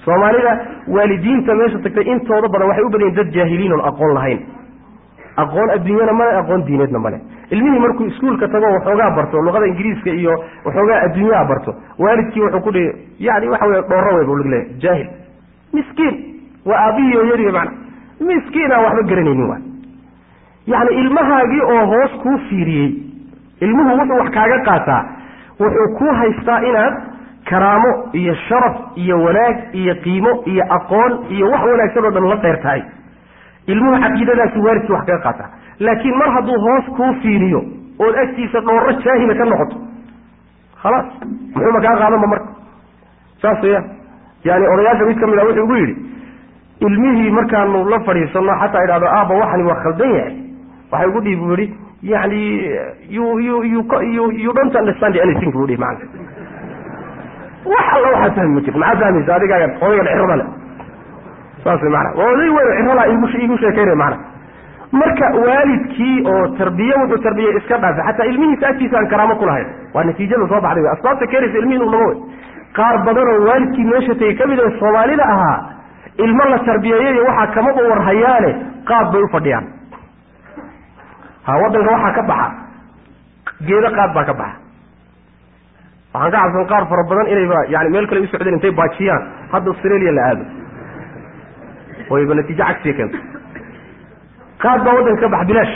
Soomaalida 0.06 0.52
waalidiinta 0.96 1.56
meesha 1.56 1.80
tagtay 1.86 2.04
intooda 2.14 2.48
badan 2.54 2.68
waxay 2.70 2.84
u 2.86 2.90
badan 2.90 3.08
yihiin 3.08 3.16
dad 3.20 3.34
jaahiliin 3.38 3.72
oon 3.74 3.86
aqoon 3.90 4.14
lahayn. 4.18 4.40
Aqoon 5.44 5.70
adduunyana 5.76 6.14
male 6.14 6.38
aqoon 6.42 6.66
diineedna 6.68 7.00
male 7.00 7.20
ilmihii 7.52 7.80
markuu 7.80 8.06
iskuolka 8.12 8.48
tago 8.48 8.66
waxoogaa 8.76 9.12
barto 9.16 9.42
luqada 9.42 9.66
ingiriiska 9.68 10.10
iyo 10.10 10.34
waxoogaa 10.66 11.02
adduunyaha 11.06 11.46
barto 11.52 11.76
waalidkii 12.00 12.42
wuxuu 12.42 12.62
ku 12.62 12.72
dhihi 12.72 12.92
yani 13.20 13.50
waxa 13.50 13.66
wey 13.66 13.82
dhooro 13.90 14.16
wey 14.18 14.26
bu 14.26 14.38
leeyahy 14.38 14.80
jaahil. 14.84 15.08
Miskiin. 15.74 16.16
Waa 16.66 16.80
aabihii 16.86 17.16
hooyadii 17.16 17.52
mana 17.58 17.72
miskiinaan 18.30 18.84
waxba 18.86 19.04
garanaynin 19.10 19.50
wa 19.50 19.58
yani 20.68 20.96
ilmahaagii 21.02 21.62
oo 21.62 21.86
hoos 21.86 22.12
kuu 22.24 22.38
fiiriyey. 22.50 22.90
Ilmuhu 23.62 23.90
wuxuu 24.00 24.18
wax 24.20 24.32
kaaga 24.34 24.60
qaataa 24.70 25.04
wuxuu 25.60 25.88
kuu 25.98 26.13
haystaa 26.20 26.60
inaad 26.70 26.93
karaamo 27.50 27.91
iyo 28.13 28.34
sharaf 28.48 28.76
iyo 28.96 29.24
wanaag 29.24 29.58
iyo 29.74 29.96
qiimo 30.04 30.32
iyo 30.46 30.63
aqoon 30.78 31.12
iyo 31.30 31.50
wax 31.52 31.62
wanaagsan 31.72 32.06
oo 32.06 32.12
dhan 32.12 32.30
la 32.30 32.36
dheer 32.36 32.60
tahay. 32.63 32.82
Ilmuhu 33.67 34.02
caqiidadaasi 34.04 34.60
waalidkii 34.65 34.93
wax 34.93 35.06
kaga 35.06 35.20
qaataa 35.26 35.50
laakiin 35.80 36.17
mar 36.17 36.30
hadduu 36.36 36.60
hoos 36.65 36.86
kuu 36.98 37.13
fiiriyo 37.22 37.62
ood 38.00 38.15
agtiisa 38.24 38.60
dhooro 38.62 38.91
jaahila 39.06 39.36
ka 39.39 39.46
noqoto 39.52 39.78
khalaas 40.82 41.06
muxuuma 41.56 41.82
kaa 41.86 41.96
qaadanba 42.02 42.28
marka? 42.28 42.48
Saas 43.41 43.63
weya 43.63 43.82
yani 44.43 44.67
odayaasha 44.74 45.06
mid 45.10 45.20
ka 45.20 45.28
mid 45.28 45.39
a 45.39 45.46
wuxuu 45.46 45.63
ugu 45.63 45.76
yidhi 45.76 45.96
ilmihii 46.88 47.32
markaanu 47.32 47.86
la 47.89 48.00
fadhiisano 48.00 48.54
xataa 48.62 48.84
idhahdo 48.88 49.08
aaba 49.17 49.34
waxani 49.41 49.63
waa 49.70 49.80
khaldan 49.84 50.12
yahay. 50.17 50.36
Waxay 50.91 51.10
ugu 51.10 51.22
dhihi 51.26 51.36
bu 51.36 51.52
yihi 51.56 51.67
yani 52.04 52.42
you 53.10 53.40
you 53.40 54.32
you 54.44 54.54
don't 54.54 54.76
understand 54.76 55.16
anything 55.26 55.52
bu 55.52 55.66
dhihi 55.68 55.78
maana 55.78 56.00
wax 57.66 57.86
alla 57.96 58.08
waxaa 58.16 58.36
fahmi 58.36 58.62
ma 58.62 58.78
maxaa 58.78 59.00
fahmaysa 59.02 59.36
adigaaga 59.36 59.68
odaygan 59.82 60.08
cirada 60.14 60.36
le 60.42 60.46
saas 61.64 61.82
maana 61.96 62.10
oday 62.28 62.50
weyn 62.58 62.88
cirada 62.88 63.08
igu 63.46 63.58
sheekeynaya 63.64 63.96
maana 64.04 64.18
marka 64.92 65.26
waalidkii 65.46 66.18
oo 66.34 66.48
tarbiye 66.60 66.94
wuxuu 67.02 67.24
tarbiye 67.24 67.50
iska 67.58 67.78
dhaafay 67.78 68.04
xataa 68.10 68.26
ilmihiisa 68.32 68.68
agtiisa 68.68 68.98
aan 69.00 69.08
karaamo 69.14 69.36
kulahayn 69.36 69.68
waa 69.94 70.04
natiijada 70.04 70.48
soo 70.48 70.62
baxday. 70.62 70.90
Asbaabta 70.92 71.28
keenaysa 71.28 71.58
ilmihi 71.58 71.76
inu 71.82 71.92
lama 71.92 72.06
wey 72.08 72.18
qaar 72.78 72.96
badan 73.06 73.28
oo 73.34 73.42
waalidkii 73.48 73.84
meesha 73.84 74.16
tegey 74.22 74.36
ka 74.36 74.48
mid 74.48 74.60
oo 74.60 74.70
soomaalida 74.80 75.24
ahaa 75.36 75.58
ilmo 76.26 76.44
la 76.54 76.60
tarbiyeeyayo 76.70 77.26
waxaa 77.30 77.48
kamaba 77.58 77.82
warhayaane 77.90 78.52
qaad 78.90 79.12
bay 79.14 79.22
ufadhiyaan 79.30 79.66
ha 81.48 81.52
waddanka 81.62 81.92
waxaa 81.96 82.14
ka 82.18 82.22
baxa. 82.32 82.48
Geedo 83.68 83.90
qaad 83.98 84.12
baa 84.16 84.26
ka 84.30 84.34
baxa. 84.42 84.58
Waxaan 86.14 86.32
ka 86.32 86.40
cabsan 86.44 86.66
qaar 86.72 86.84
fara 86.92 87.04
badan 87.10 87.28
inayba 87.34 87.60
yani 87.74 87.90
meel 87.94 88.08
kale 88.10 88.20
u 88.22 88.28
socdeen 88.34 88.56
intay 88.58 88.72
baajiyaan. 88.80 89.24
Hadda 89.52 89.70
australia 89.74 90.12
la 90.18 90.22
aado. 90.30 90.44
Wayba 92.10 92.34
natiijo 92.40 92.64
cagsiya 92.64 92.94
keento. 93.00 93.18
Qaad 94.64 94.80
baa 94.86 94.94
waddanka 94.98 95.22
ka 95.22 95.30
baxa 95.36 95.46
bilaash. 95.52 95.76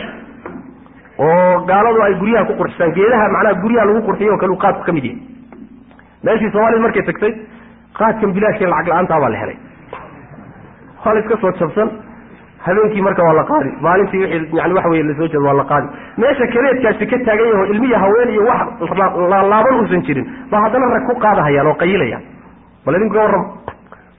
Oo 1.21 1.65
gaaladu 1.69 1.99
ay 2.05 2.13
guryaha 2.21 2.45
ku 2.49 2.53
qurxisaan 2.59 2.93
geedaha 2.97 3.25
macnaha 3.35 3.61
guryaha 3.63 3.85
lagu 3.89 4.01
qurxiyo 4.07 4.33
o 4.33 4.37
kale 4.41 4.51
uu 4.53 4.61
qaadku 4.63 4.83
ka 4.87 4.91
mid 4.97 5.03
yahay. 5.05 5.19
Meeshii 6.25 6.51
soomaalida 6.53 6.81
markay 6.85 7.03
tagtay 7.09 7.31
qaadkan 7.99 8.31
bilaashka 8.35 8.65
lacag 8.73 8.87
la'aantaa 8.93 9.19
baa 9.23 9.29
la 9.29 9.37
helay. 9.43 9.57
Waa 11.05 11.13
la 11.13 11.19
iska 11.23 11.35
soo 11.41 11.51
jabsan 11.59 11.89
habeenkii 12.65 13.01
marka 13.01 13.23
waa 13.27 13.33
la 13.33 13.43
qaadi. 13.51 13.69
Maalintii 13.81 14.19
wixii 14.23 14.57
yani 14.57 14.73
waxa 14.73 14.89
weye 14.89 15.03
la 15.03 15.15
soo 15.19 15.27
jeedo 15.27 15.45
waa 15.47 15.53
la 15.53 15.63
qaadi. 15.71 15.87
Meesha 16.17 16.47
kaleedkaasi 16.53 17.05
ka 17.11 17.17
taagan 17.25 17.47
yaho 17.53 17.65
ilmiya 17.73 17.99
haween 17.99 18.29
iyo 18.29 18.43
wax 18.45 18.67
laalaaban 19.31 19.75
uusan 19.81 20.01
jirin 20.07 20.25
ba 20.51 20.61
haddana 20.65 20.85
rag 20.95 21.05
ku 21.09 21.15
qaadahayaan 21.25 21.67
oo 21.67 21.73
qayilayaan. 21.83 22.23
Bal 22.85 22.95
idinku 22.95 23.13
ka 23.15 23.19
warrama 23.19 23.45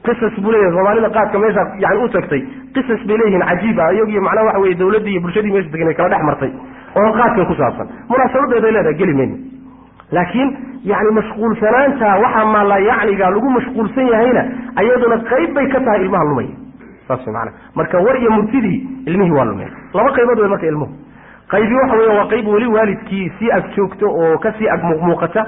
qisas 0.07 0.35
buu 0.43 0.51
leeyahay 0.53 0.73
soomaalida 0.77 1.11
qaadka 1.17 1.39
meesha 1.39 1.63
yani 1.85 2.05
u 2.05 2.09
tagtay 2.15 2.43
qisas 2.75 3.01
bay 3.09 3.17
leeyihiin 3.21 3.45
cajiib 3.51 3.79
ah 3.87 3.93
iyagiyo 3.95 4.21
macnaha 4.27 4.47
waxa 4.49 4.61
weye 4.65 4.75
dawladdii 4.81 5.13
iyo 5.15 5.21
bulshadii 5.27 5.53
meesha 5.57 5.71
degan 5.75 5.95
kala 5.95 6.09
dhex 6.15 6.23
martay 6.31 6.51
oo 6.99 7.13
qaadkan 7.19 7.47
ku 7.51 7.55
saabsan. 7.61 7.87
Munaasabadeeday 8.11 8.73
leedahay 8.77 8.95
geli 9.01 9.15
mayno 9.21 9.37
laakiin 10.17 10.49
yani 10.91 11.11
mashquulsanaanta 11.19 12.07
waxaa 12.25 12.45
maala 12.55 12.79
yacniga 12.89 13.31
lagu 13.35 13.49
mashquulsan 13.59 14.07
yahayna 14.13 14.43
ayaduna 14.83 15.17
qayb 15.31 15.55
bay 15.57 15.67
ka 15.75 15.81
tahay 15.87 16.03
ilmaha 16.07 16.25
lumaya 16.31 16.49
saas 17.09 17.27
maana 17.27 17.53
marka 17.75 17.99
war 18.07 18.17
iyo 18.21 18.31
murtidii 18.31 18.79
ilmihii 19.07 19.31
waa 19.39 19.45
lumeen 19.45 19.71
laba 19.95 20.13
qaybood 20.19 20.39
wey 20.39 20.49
marka 20.49 20.67
ilmuhu 20.67 20.93
qaybi 21.53 21.75
waxa 21.75 21.97
weya 21.97 22.13
waa 22.19 22.27
qayb 22.33 22.47
weli 22.49 22.67
waalidkii 22.67 23.33
sii 23.39 23.51
ag 23.53 23.65
joogto 23.77 24.07
oo 24.11 24.39
ka 24.39 24.53
sii 24.59 24.69
ag 24.69 24.83
muuqmuuqata 24.85 25.47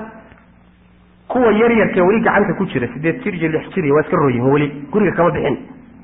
kuwa 1.29 1.53
yar 1.53 1.73
yarkee 1.73 2.01
weli 2.03 2.21
gacanta 2.21 2.55
ku 2.55 2.67
jira 2.67 2.87
sideed 2.95 3.23
jir 3.25 3.35
iyo 3.35 3.49
lix 3.49 3.69
jir 3.75 3.85
iyo 3.85 3.95
waa 3.95 4.01
iska 4.03 4.17
rooyihin 4.17 4.51
weli. 4.53 4.69
Guriga 4.93 5.13
kama 5.17 5.31
bixin 5.31 5.57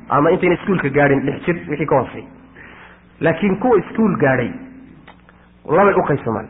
ama 0.09 0.31
intayna 0.31 0.55
iskuolka 0.55 0.89
gaadhin 0.89 1.21
lix 1.27 1.45
jir 1.47 1.57
wixii 1.69 1.87
ka 1.87 1.97
hoosay. 1.99 2.25
Laakiin 3.21 3.57
kuwa 3.61 3.79
iskuol 3.79 4.17
gaadhay 4.17 4.51
labay 5.69 5.95
u 5.95 6.03
qaybsamaan 6.09 6.47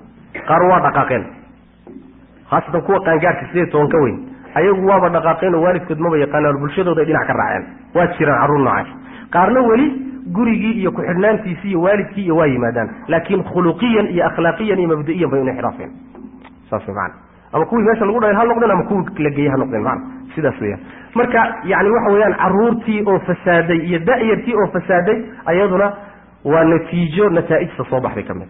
qaar 0.47 0.63
waa 0.71 0.81
dhaqaaqeen. 0.87 1.25
Haasatan 2.51 2.83
kuwa 2.83 3.01
qaangaarka 3.05 3.47
sideed 3.51 3.71
toban 3.71 3.89
ka 3.89 3.99
weyn. 4.05 4.19
Ayagu 4.55 4.87
waaba 4.87 5.09
dhaqaaqeen 5.11 5.55
oo 5.55 5.63
waalidkood 5.63 5.99
maba 5.99 6.17
yaqaanaan 6.19 6.59
bulshadooda 6.63 7.05
dhinac 7.05 7.27
ka 7.27 7.33
raaceen. 7.33 7.65
Waa 7.95 8.07
jiraan 8.19 8.41
carruur 8.41 8.61
noocaas 8.65 8.89
qaarna 9.35 9.61
weli 9.71 9.87
gurigii 10.37 10.73
iyo 10.81 10.91
ku-xidhnaantiisii 10.93 11.69
iyo 11.71 11.81
waalidkii 11.81 12.25
iyo 12.25 12.37
waa 12.37 12.47
yimaadaan. 12.47 12.89
Laakiin 13.09 13.43
khuluqiyan 13.45 14.07
iyo 14.15 14.27
akhlaaqiyan 14.27 14.79
iyo 14.79 14.89
mabda'iyan 14.97 15.31
bay 15.31 15.41
inxiraafeen 15.41 15.91
saas 16.71 16.87
way 16.89 16.95
maana 16.97 17.15
ama 17.53 17.65
kuwii 17.67 17.85
meesha 17.87 18.05
lagu 18.07 18.21
dhayn 18.21 18.37
ha 18.37 18.45
noqdeen 18.45 18.71
ama 18.71 18.85
kuwii 18.91 19.25
la 19.25 19.31
geeyey 19.31 19.51
ha 19.51 19.57
noqdeen 19.57 19.83
maana 19.83 20.01
sidaas 20.35 20.61
weyaan 20.61 20.81
marka 21.15 21.41
yani 21.73 21.91
waxa 21.95 22.11
weeyaan 22.15 22.35
caruurtii 22.43 23.01
oo 23.07 23.19
fasaaday 23.29 23.79
iyo 23.89 23.99
da-yartii 24.07 24.55
oo 24.55 24.67
fasaaday 24.77 25.19
ayaduna 25.47 25.89
waa 26.45 26.65
natiijo 26.65 27.29
nataa'ijta 27.31 27.85
soo 27.91 28.01
baxday 28.01 28.23
ka 28.25 28.35
mid. 28.35 28.49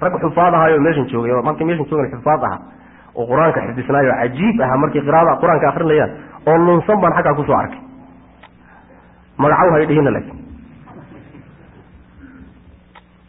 Rag 0.00 0.12
xufaad 0.20 0.54
ahaayo 0.54 0.80
meeshan 0.80 1.06
joogay 1.12 1.32
markay 1.44 1.66
meeshan 1.66 1.86
joogan 1.90 2.10
xufaad 2.10 2.42
aha 2.48 2.58
oo 3.14 3.26
qur'aanka 3.30 3.60
xifdisnaayo 3.66 4.12
cajiib 4.20 4.60
aha 4.66 4.76
markay 4.82 5.02
qiraada 5.06 5.36
qur'aanka 5.42 5.68
akrinayaan 5.72 6.10
oo 6.46 6.56
lunsan 6.66 7.00
baan 7.02 7.12
xaggaa 7.18 7.34
ku 7.38 7.44
soo 7.44 7.56
arkay 7.62 7.78
magacaw 9.42 9.68
hay 9.74 9.86
dhihina 9.90 10.10
laakiin. 10.16 10.38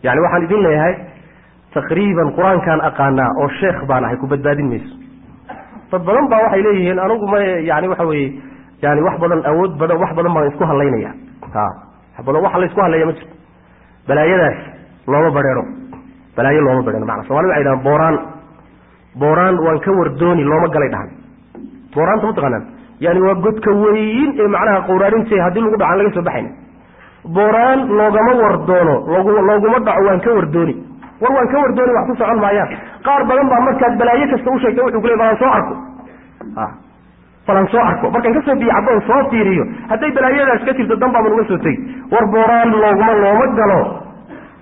Yani 0.05 0.19
waxaan 0.25 0.43
idin 0.47 0.61
leeyahay 0.65 0.93
taqriiban 1.75 2.29
qur'aankaan 2.37 2.79
aqaanaa 2.89 3.29
oo 3.41 3.47
sheekh 3.59 3.79
baan 3.89 4.03
ahay 4.05 4.17
ku 4.21 4.27
badbaadin 4.33 4.67
mayso. 4.71 4.93
Dad 5.91 6.01
badan 6.07 6.25
baa 6.31 6.41
waxay 6.45 6.61
leeyihiin 6.67 6.99
anigu 7.05 7.25
ma 7.33 7.39
yani 7.69 7.87
waxa 7.91 8.05
weye 8.11 8.27
yani 8.85 9.01
wax 9.07 9.15
badan 9.23 9.41
awood 9.51 9.71
badan 9.81 9.97
wax 10.03 10.11
badan 10.17 10.33
baan 10.35 10.47
isku 10.51 10.63
hadlaynaya 10.71 11.11
ha 11.55 11.65
wax 12.17 12.25
badan 12.27 12.41
waxa 12.45 12.57
la 12.61 12.65
isku 12.69 12.81
hadlaya 12.85 13.05
ma 13.09 13.13
jirto. 13.17 13.35
Balaayadaas 14.07 14.57
looma 15.11 15.29
bareero. 15.37 15.63
Balaayo 16.35 16.61
looma 16.67 16.81
bareero 16.87 17.05
maana 17.09 17.23
somalida 17.29 17.49
waxay 17.53 17.63
dhahaan 17.67 17.83
booraan 17.87 18.15
booraan 19.21 19.55
waan 19.65 19.79
ka 19.85 19.91
wardooni 19.99 20.43
looma 20.51 20.67
galay 20.75 20.89
dhahan 20.95 21.09
booraanta 21.95 22.25
mataqaanaan 22.31 22.63
yani 23.05 23.19
waa 23.25 23.35
godka 23.45 23.71
weyn 23.83 24.29
ee 24.43 24.47
macnaha 24.55 24.81
qowraarinta 24.89 25.43
haddii 25.45 25.63
lagu 25.65 25.77
dhaco 25.81 25.95
laga 26.01 26.11
soo 26.17 26.23
baxayn. 26.29 26.47
Booraan 27.37 27.79
loogama 27.99 28.33
wardoono 28.43 28.95
log 29.13 29.27
looguma 29.49 29.79
dhaco 29.87 30.01
waan 30.09 30.19
ka 30.25 30.31
wardooni 30.39 30.75
war 31.21 31.31
waan 31.37 31.47
ka 31.53 31.57
wardooni 31.63 31.91
wax 31.97 32.05
ku 32.09 32.15
socon 32.21 32.39
maayaan. 32.45 32.69
Qaar 33.07 33.21
badan 33.29 33.47
baa 33.53 33.61
markaad 33.67 33.93
balaayo 34.01 34.25
kasta 34.33 34.49
u 34.55 34.59
sheegta 34.63 34.81
wuxuu 34.85 35.01
kule 35.05 35.15
balan 35.21 35.37
soo 35.41 35.51
arko. 35.57 35.75
Balan 37.47 37.67
soo 37.73 37.81
arko. 37.89 38.05
Markaan 38.15 38.33
ka 38.37 38.41
soo 38.47 38.55
biyacdoon 38.61 39.01
soo 39.09 39.21
fiiriyo. 39.31 39.63
Hadday 39.91 40.11
balaayadaas 40.17 40.63
ka 40.67 40.71
jirto 40.79 40.95
dan 41.03 41.11
baaban 41.15 41.33
uga 41.37 41.45
soo 41.51 41.57
tegi. 41.65 41.81
War 42.13 42.25
booraan 42.35 42.69
looguma 42.83 43.13
looma 43.23 43.45
galo. 43.59 43.79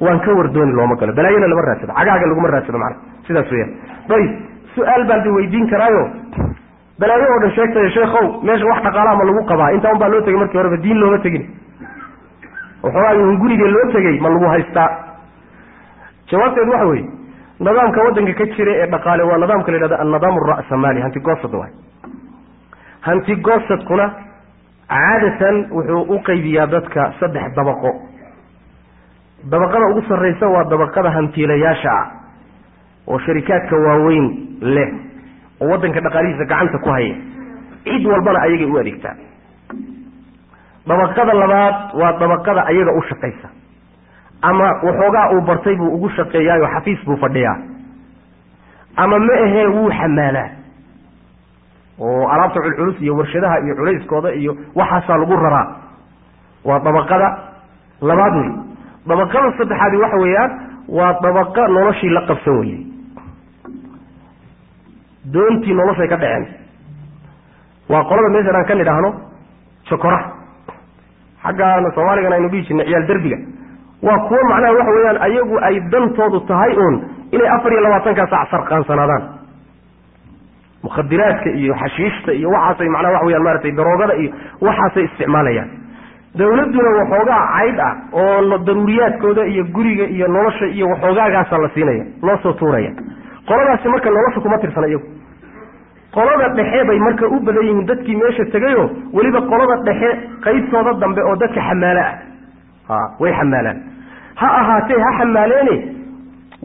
Waan 0.06 0.20
ka 0.26 0.32
wardooni 0.40 0.74
looma 0.80 0.96
galo. 1.02 1.12
Balaayana 1.20 1.48
lama 1.52 1.62
raadsado. 1.70 1.94
Cagaaga 2.00 2.26
laguma 2.32 2.48
raadsado 2.56 2.78
macana 2.78 2.98
sidaas 3.28 3.52
weyaan 3.52 3.72
ayib 4.16 4.32
su'aal 4.76 5.04
baan 5.10 5.22
di 5.24 5.30
weydiin 5.38 5.66
karaayo 5.74 6.04
balaayo 7.00 7.28
oo 7.34 7.40
dhan 7.44 7.52
sheegtay 7.58 7.90
sheekhow 7.96 8.26
meesha 8.44 8.66
wax 8.72 8.84
dhaqaalaha 8.84 9.16
ma 9.20 9.24
lagu 9.30 9.46
qabaa. 9.52 9.72
Intaa 9.76 9.92
un 9.94 10.00
baa 10.00 10.10
loo 10.10 10.22
tegay 10.22 10.40
markii 10.40 10.58
horeba 10.60 10.78
diin 10.84 11.00
looma 11.00 11.20
tegin. 11.26 11.46
Waxoogaa 12.84 13.14
un 13.24 13.38
gurigee 13.40 13.72
loo 13.76 13.92
tegey 13.94 14.20
ma 14.20 14.30
lagu 14.30 14.46
haystaa. 14.54 14.90
Jawaabteedu 16.32 16.72
waxa 16.72 16.86
weeye 16.88 17.08
nidaamka 17.60 18.04
waddanka 18.06 18.34
ka 18.40 18.46
jira 18.56 18.72
ee 18.84 18.88
dhaqaale 18.92 19.24
waa 19.24 19.38
nidaamka 19.38 19.72
la 19.72 19.78
yidhahdo 19.78 19.96
annadaam 20.04 20.36
ra'samaali 20.52 21.02
hanti 21.02 21.20
goosad 21.20 21.54
waay. 21.54 21.72
Hanti 23.02 23.36
goosadkuna 23.36 24.06
caadatan 24.90 25.56
wuxuu 25.72 26.02
u 26.16 26.20
qaybiyaa 26.28 26.68
dadka 26.68 27.12
saddex 27.20 27.56
dabaqo. 27.56 27.92
Dabaqada 29.52 29.86
ugu 29.92 30.02
sarraysa 30.08 30.48
waa 30.56 30.64
dabaqada 30.70 31.10
hantiilayaasha 31.18 31.92
ah 32.00 32.08
oo 33.08 33.20
sharikaadka 33.26 33.76
waaweyn 33.88 34.26
leh 34.62 34.90
oo 35.62 35.68
waddanka 35.72 36.00
dhaqaalihiisa 36.06 36.46
gacanta 36.52 36.78
ku 36.86 36.90
haya 36.96 37.16
cid 37.84 38.06
walbana 38.12 38.40
ayagay 38.46 38.66
u 38.74 38.78
adeegtaa. 38.82 39.16
Dabaqada 40.88 41.34
labaad 41.34 41.76
waa 42.00 42.14
dabaqada 42.20 42.62
ayaga 42.72 42.92
u 42.98 43.02
shaqaysa 43.10 43.48
ama 44.42 44.68
waxoogaa 44.88 45.30
uu 45.36 45.42
bartay 45.42 45.76
buu 45.76 45.90
ugu 45.96 46.10
shaqeeyaayo 46.18 46.68
xafiis 46.76 47.00
buu 47.06 47.18
fadhiyaa. 47.24 47.58
Ama 48.96 49.20
ma 49.20 49.34
ahee 49.46 49.68
wuu 49.76 49.90
xamaalaa. 50.00 50.50
Oo 52.00 52.28
alaabta 52.34 52.60
culculus 52.62 53.02
iyo 53.02 53.16
warshadaha 53.18 53.60
iyo 53.66 53.76
culayskooda 53.76 54.30
iyo 54.34 54.52
waxaasaa 54.76 55.18
lagu 55.18 55.36
raraa. 55.36 55.68
Waa 56.66 56.80
dabaqada 56.80 57.28
labaad 58.02 58.36
wey 58.40 58.50
dabaqada 59.08 59.52
saddexaadi 59.58 59.98
waxa 60.04 60.18
weeyaan 60.24 60.52
waa 60.98 61.14
dabaqa 61.24 61.68
noloshii 61.76 62.10
la 62.10 62.22
qabsan 62.30 62.58
weyey 62.60 62.80
doontii 65.34 65.74
noloshay 65.74 66.08
ka 66.08 66.18
dhaceen. 66.18 66.46
Waa 67.90 68.04
qolada 68.10 68.30
meeshan 68.36 68.56
aan 68.56 68.66
ka 68.66 68.76
nidhaahno 68.76 69.10
jokora 69.90 70.20
xaggaana 71.44 71.92
soomaaligana 71.96 72.36
aynu 72.36 72.50
dhihi 72.52 72.64
jirnay 72.68 72.86
ciyaal 72.86 73.08
derbiga. 73.08 73.38
Waa 74.04 74.20
kuwo 74.28 74.40
macnaha 74.50 74.74
waxa 74.78 74.92
weeyaan 74.98 75.22
ayagu 75.28 75.58
ay 75.68 75.76
dantoodu 75.92 76.40
tahay 76.48 76.74
uun 76.78 76.96
inay 77.32 77.48
afar 77.56 77.72
iyo 77.72 77.82
labaatankaa 77.82 78.28
sac 78.34 78.50
sarqaansanaadaan 78.52 79.24
mukhadiraadka 80.84 81.50
iyo 81.50 81.74
xashiishta 81.82 82.32
iyo 82.34 82.50
waxaasay 82.50 82.90
macnaha 82.90 83.14
waxa 83.14 83.26
weyaan 83.26 83.44
maaragtay 83.44 83.72
daroogada 83.72 84.14
iyo 84.22 84.32
waxaasay 84.62 85.04
isticmaalayaan. 85.04 85.70
Dawladduna 86.40 86.90
waxoogaa 87.00 87.42
cayd 87.58 87.80
ah 87.80 87.94
oo 88.14 88.58
daruuriyaadkooda 88.68 89.44
iyo 89.54 89.64
guriga 89.76 90.06
iyo 90.16 90.28
nolosha 90.28 90.66
iyo 90.66 90.86
waxoogaagaasa 90.94 91.58
la 91.64 91.70
siinaya 91.74 92.06
loo 92.22 92.38
soo 92.44 92.54
tuuraya 92.54 92.92
qoladaasi 93.50 93.88
marka 93.94 94.10
nolosha 94.16 94.40
kuma 94.46 94.58
tirsana 94.64 94.88
iyagu. 94.88 95.08
Qolada 96.14 96.48
dhexe 96.58 96.84
bay 96.90 97.00
marka 97.08 97.26
u 97.28 97.40
badan 97.48 97.64
yihiin 97.68 97.86
dadkii 97.90 98.16
meesha 98.22 98.46
tegayo 98.54 98.86
weliba 99.14 99.42
qolada 99.52 99.76
dhexe 99.88 100.10
qaybtooda 100.46 100.94
dambe 101.04 101.22
oo 101.30 101.36
dadka 101.44 101.62
xamaalo 101.68 102.04
ah. 102.90 103.06
Way 103.20 103.32
xamaalaan 103.40 103.78
ha 104.42 104.48
ahaatee 104.62 105.00
ha 105.06 105.10
xamaaleene 105.20 105.76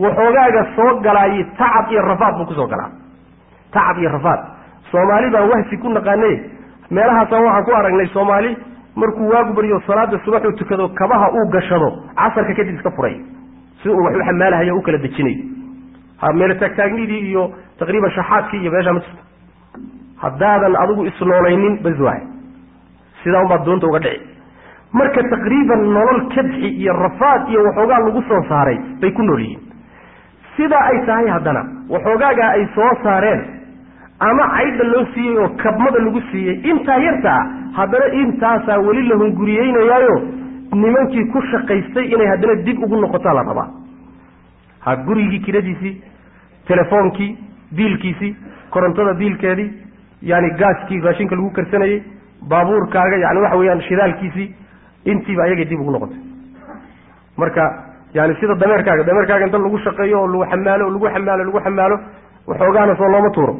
waxoogaaga 0.05 0.63
soo 0.77 0.91
galaayi 1.07 1.45
tacab 1.59 1.91
iyo 1.93 2.03
rafaad 2.11 2.35
buu 2.39 2.47
ku 2.47 2.55
soo 2.55 2.67
galaa. 2.67 2.91
Tacab 3.73 3.99
iyo 3.99 4.11
rafaad. 4.17 4.41
Soomaali 4.91 5.31
baan 5.31 5.49
wahsi 5.51 5.77
ku 5.83 5.89
naqaane 5.89 6.31
meelahaasaan 6.91 7.45
waxaan 7.45 7.65
ku 7.65 7.73
aragnay 7.81 8.07
soomaali 8.17 8.57
markuu 8.97 9.29
waagu 9.29 9.53
baryo 9.55 9.81
salaada 9.87 10.19
subax 10.25 10.45
uu 10.45 10.57
tukado 10.57 10.89
kabaha 10.89 11.29
uu 11.37 11.47
gashado 11.53 11.91
casarka 12.17 12.55
kadib 12.55 12.75
iska 12.79 12.91
furay. 12.97 13.17
Si 13.83 13.89
uu 13.89 14.03
wax 14.05 14.17
u 14.17 14.25
xamaalahayo 14.25 14.77
u 14.79 14.83
kala 14.83 14.99
dejinayo 14.99 15.45
ha 16.21 16.33
meelo 16.33 16.55
taagtaagnidii 16.63 17.23
iyo 17.31 17.45
taqriiban 17.79 18.11
shaxaadkii 18.19 18.61
iyo 18.63 18.71
meeshaa 18.77 18.93
ma 18.93 19.01
jirto. 19.01 19.23
Haddaadan 20.23 20.77
adigu 20.83 21.05
isnoolaynin 21.11 21.79
bas 21.85 21.99
waay 22.07 22.21
sidaa 23.23 23.43
unbaad 23.45 23.65
doonta 23.67 23.87
uga 23.87 23.99
dhici. 23.99 24.27
Marka 24.93 25.23
taqriiban 25.35 25.83
nolol 25.97 26.21
kadxi 26.35 26.69
iyo 26.83 26.93
rafaad 27.03 27.49
iyo 27.51 27.61
waxoogaa 27.67 27.99
lagu 28.07 28.23
soo 28.29 28.43
saaray 28.49 28.79
bay 29.01 29.11
ku 29.13 29.23
nool 29.23 29.41
yihiin. 29.41 29.61
Sidaa 30.57 30.85
ay 30.91 30.99
tahay 31.07 31.29
haddana 31.35 31.63
waxoogaagaa 31.91 32.51
ay 32.59 32.67
soo 32.75 32.91
saareen 33.03 33.41
ama 34.21 34.45
caydha 34.57 34.85
loo 34.93 35.05
siiyey 35.15 35.39
oo 35.43 35.49
kabmada 35.63 35.99
lagu 36.07 36.21
siiyey 36.31 36.55
intaa 36.71 36.99
yarta 37.07 37.31
ah 37.41 37.47
haddana 37.79 38.07
intaasaa 38.23 38.79
weli 38.87 39.03
la 39.09 39.17
hunguriyeynayaayo 39.23 40.15
nimankii 40.83 41.25
ku 41.33 41.43
shaqaystay 41.51 42.07
inay 42.15 42.27
haddana 42.33 42.55
dib 42.67 42.79
ugu 42.85 42.97
noqotaa 43.03 43.35
la 43.35 43.43
rabaa 43.51 43.69
ha 44.85 44.97
gurigii 45.07 45.41
kiradiisii 45.47 45.95
telefoonkii 46.69 47.31
biilkiisii 47.77 48.37
korontada 48.71 49.15
biilkeedii 49.15 49.71
yani 50.23 50.51
gaaskii 50.61 51.01
raashinka 51.01 51.37
lagu 51.37 51.51
karsanayey 51.51 52.03
baabuurkaaga 52.49 53.17
yani 53.17 53.41
waxa 53.41 53.57
weeyaan 53.59 53.81
shidaalkiisii 53.89 54.49
intiiba 55.05 55.43
ayagay 55.45 55.65
dib 55.71 55.81
ugu 55.81 55.91
noqotay. 55.91 56.19
Marka 57.37 57.63
yani 58.15 58.35
sida 58.41 58.55
dameerkaaga 58.61 59.05
dameerkaaga 59.07 59.47
inta 59.47 59.59
lagu 59.59 59.79
shaqeeyo 59.85 60.21
oo 60.23 60.27
lagu 60.27 60.45
xamaalo 60.51 60.91
lagu 60.91 61.07
xamaalo 61.15 61.45
lagu 61.45 61.61
xamaalo 61.65 61.97
waxoogaana 62.47 62.97
soo 62.97 63.09
looma 63.15 63.31
tuuro. 63.31 63.55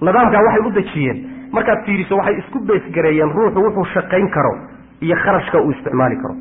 Nidaamkaa 0.00 0.42
waxay 0.46 0.62
u 0.66 0.70
dejiyeen. 0.78 1.18
Markaad 1.52 1.84
fiiriso 1.86 2.16
waxay 2.16 2.38
isku 2.38 2.58
beesgareeyeen 2.68 3.32
ruuxu 3.36 3.58
wuxuu 3.64 3.84
shaqayn 3.94 4.28
karo 4.30 4.52
iyo 5.00 5.16
kharashka 5.24 5.60
uu 5.60 5.70
isticmaali 5.70 6.16
karo. 6.22 6.34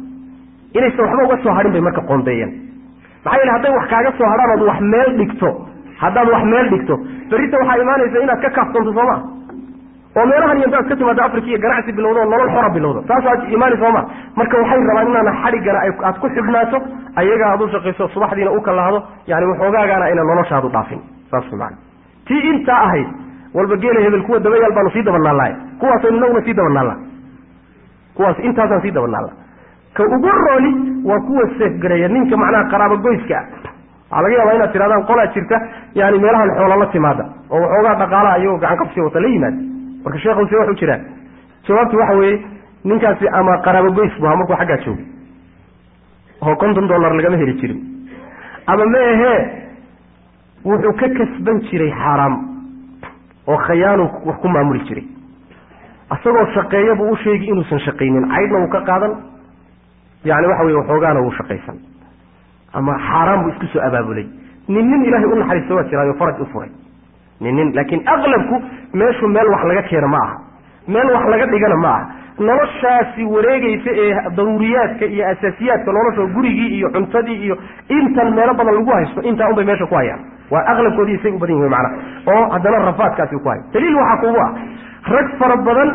Inaysan 0.75 1.05
waxba 1.05 1.23
uga 1.27 1.37
soo 1.43 1.53
harin 1.57 1.71
bay 1.73 1.81
marka 1.81 2.01
qoondeeyeen 2.01 2.51
maxaa 3.25 3.39
yeele 3.39 3.51
hadday 3.55 3.71
wax 3.77 3.85
kaaga 3.93 4.11
soo 4.17 4.29
hadhaan 4.33 4.51
ood 4.55 4.63
wax 4.69 4.79
meel 4.93 5.11
dhigto 5.19 5.49
haddaad 6.03 6.27
wax 6.35 6.43
meel 6.53 6.69
dhigto 6.73 6.95
berrita 7.29 7.57
waxaa 7.61 7.81
imaanaysa 7.83 8.23
inaad 8.25 8.41
ka 8.45 8.49
kaaftoonto 8.57 8.93
soo 8.97 9.05
maa 9.11 9.21
oo 10.17 10.25
meelahan 10.31 10.57
iyo 10.57 10.65
intaad 10.67 10.87
ka 10.89 10.95
timaado 10.95 11.23
africa 11.23 11.47
iyo 11.47 11.59
ganacsi 11.65 11.91
bilowdo 11.97 12.25
nolol 12.25 12.49
xora 12.55 12.69
bilowdo. 12.69 13.01
Taasaa 13.07 13.35
imaani 13.55 13.77
sooma 13.83 14.01
marka 14.35 14.57
waxay 14.61 14.79
rabaan 14.89 15.07
inaana 15.11 15.31
xadhiggana 15.43 15.79
aad 16.07 16.15
ku 16.21 16.27
xidhnaato 16.35 16.77
ayaga 17.15 17.45
aad 17.51 17.61
u 17.61 17.67
shaqayso 17.73 18.07
subaxdiina 18.13 18.51
u 18.51 18.61
kalahdo 18.61 18.99
yani 19.27 19.45
waxoogaagaana 19.51 20.05
ayna 20.05 20.23
noloshaadu 20.23 20.69
dhaafin. 20.75 21.01
Saas 21.31 21.45
tii 22.27 22.41
intaa 22.49 22.81
ahayd 22.87 23.07
walba 23.53 23.75
geela 23.77 23.99
hebel 23.99 24.23
kuwa 24.23 24.39
dabayaal 24.39 24.73
baanu 24.73 24.89
sii 24.91 25.03
dabanaalahay 25.03 25.53
kuwaasaynu 25.79 26.17
inaguna 26.17 26.41
sii 26.45 26.53
dabanaalla 26.53 26.95
kuwaas 28.15 28.39
intaasaan 28.39 28.81
sii 28.81 28.91
dabanaalla 28.91 29.31
ka 29.93 30.03
ugu 30.03 30.29
rooli 30.29 30.71
waa 31.05 31.19
kuwa 31.27 31.43
seefgareeya 31.57 32.07
ninka 32.07 32.37
macnaha 32.37 32.69
qaraabo 32.71 32.97
goyska 32.97 33.37
ah. 33.37 33.45
Waxaa 34.11 34.21
laga 34.23 34.35
yaabaa 34.37 34.53
inaad 34.55 34.71
tirahdaan 34.73 35.05
qolaa 35.09 35.27
jirta 35.33 35.57
yani 35.95 36.19
meelahan 36.19 36.49
xoola 36.57 36.75
la 36.75 36.85
timaada 36.85 37.25
oo 37.49 37.59
waxoogaa 37.61 37.95
dhaqaalaha 38.01 38.37
iyagoo 38.39 38.57
gacan 38.63 38.77
qabsi 38.81 39.01
wata 39.01 39.19
la 39.19 39.27
yimaada 39.27 39.57
marka 40.03 40.19
sheekhu 40.19 40.47
se 40.49 40.55
waxu 40.61 40.75
jiraan 40.81 41.01
jawaabtu 41.67 41.97
waxa 41.97 42.15
weeye 42.19 42.41
ninkaasi 42.83 43.27
ama 43.39 43.57
qaraabo 43.65 43.91
goys 43.99 44.13
bu 44.19 44.25
ahaa 44.27 44.35
markuu 44.37 44.55
xaggaa 44.55 44.77
joogay. 44.85 45.05
Oo 46.41 46.55
konton 46.55 46.87
dollar 46.87 47.13
lagama 47.15 47.37
heli 47.37 47.53
jirin. 47.61 47.79
Ama 48.67 48.85
ma 48.85 48.97
ahee 49.13 49.39
wuxuu 50.65 50.93
ka 50.99 51.07
kasban 51.17 51.59
jiray 51.69 51.91
xaaraam 51.91 52.35
oo 53.47 53.57
khayaanu 53.57 54.09
wax 54.25 54.37
ku 54.41 54.47
maamuli 54.47 54.79
jiray. 54.87 55.05
Isagoo 56.15 56.45
shaqeeya 56.53 56.95
buu 56.95 57.11
u 57.11 57.15
sheegi 57.15 57.45
inuusan 57.45 57.79
shaqaynin. 57.79 58.27
Caydhna 58.33 58.59
wuu 58.59 58.67
ka 58.75 58.81
qaadan 58.89 59.13
yani 60.23 60.47
waxa 60.47 60.63
weye 60.63 60.77
waxoogaana 60.77 61.19
wuu 61.21 61.31
shaqaysan. 61.39 61.75
Ama 62.73 62.93
xaaraan 63.07 63.43
buu 63.43 63.49
isku 63.51 63.65
soo 63.73 63.81
abaabulay. 63.87 64.25
Nin 64.67 64.85
nin 64.91 65.05
ilaahay 65.05 65.25
u 65.27 65.35
naxariista 65.35 65.75
waa 65.75 65.83
jiraayo 65.83 66.13
faraj 66.13 66.39
u 66.41 66.45
furay. 66.53 66.69
Nin 67.41 67.55
nin 67.55 67.73
laakiin 67.75 68.01
aqlabku 68.15 68.61
meeshu 68.93 69.27
meel 69.27 69.47
wax 69.53 69.63
laga 69.63 69.81
keeno 69.89 70.07
ma 70.07 70.17
aha. 70.25 70.35
Meel 70.87 71.07
wax 71.13 71.25
laga 71.33 71.45
dhigana 71.51 71.75
ma 71.75 71.89
aha. 71.89 72.05
Noloshaasi 72.39 73.23
wareegaysa 73.25 73.91
ee 74.03 74.13
daruuriyaadka 74.37 75.05
iyo 75.05 75.25
asaasiyaadka 75.29 75.91
nolosha 75.91 76.33
gurigii 76.35 76.69
iyo 76.77 76.89
cuntadii 76.89 77.37
iyo 77.45 77.57
intan 77.89 78.33
meelo 78.35 78.53
badan 78.53 78.75
lagu 78.75 78.91
haysto 78.91 79.21
intaa 79.21 79.49
unbay 79.49 79.65
meesha 79.65 79.85
ku 79.85 79.95
hayaan. 79.95 80.19
Waa 80.51 80.63
aqlabkoodii 80.71 81.19
say 81.23 81.31
u 81.31 81.37
badan 81.39 81.55
yihiin 81.55 81.71
macana 81.71 81.89
oo 82.33 82.49
haddana 82.53 82.85
rafaadkaasi 82.85 83.35
ku 83.43 83.49
haya 83.49 83.61
daliil 83.73 83.95
waxaa 83.95 84.17
kugu 84.23 84.39
ah 84.45 84.51
rag 85.15 85.27
fara 85.39 85.55
badan 85.67 85.89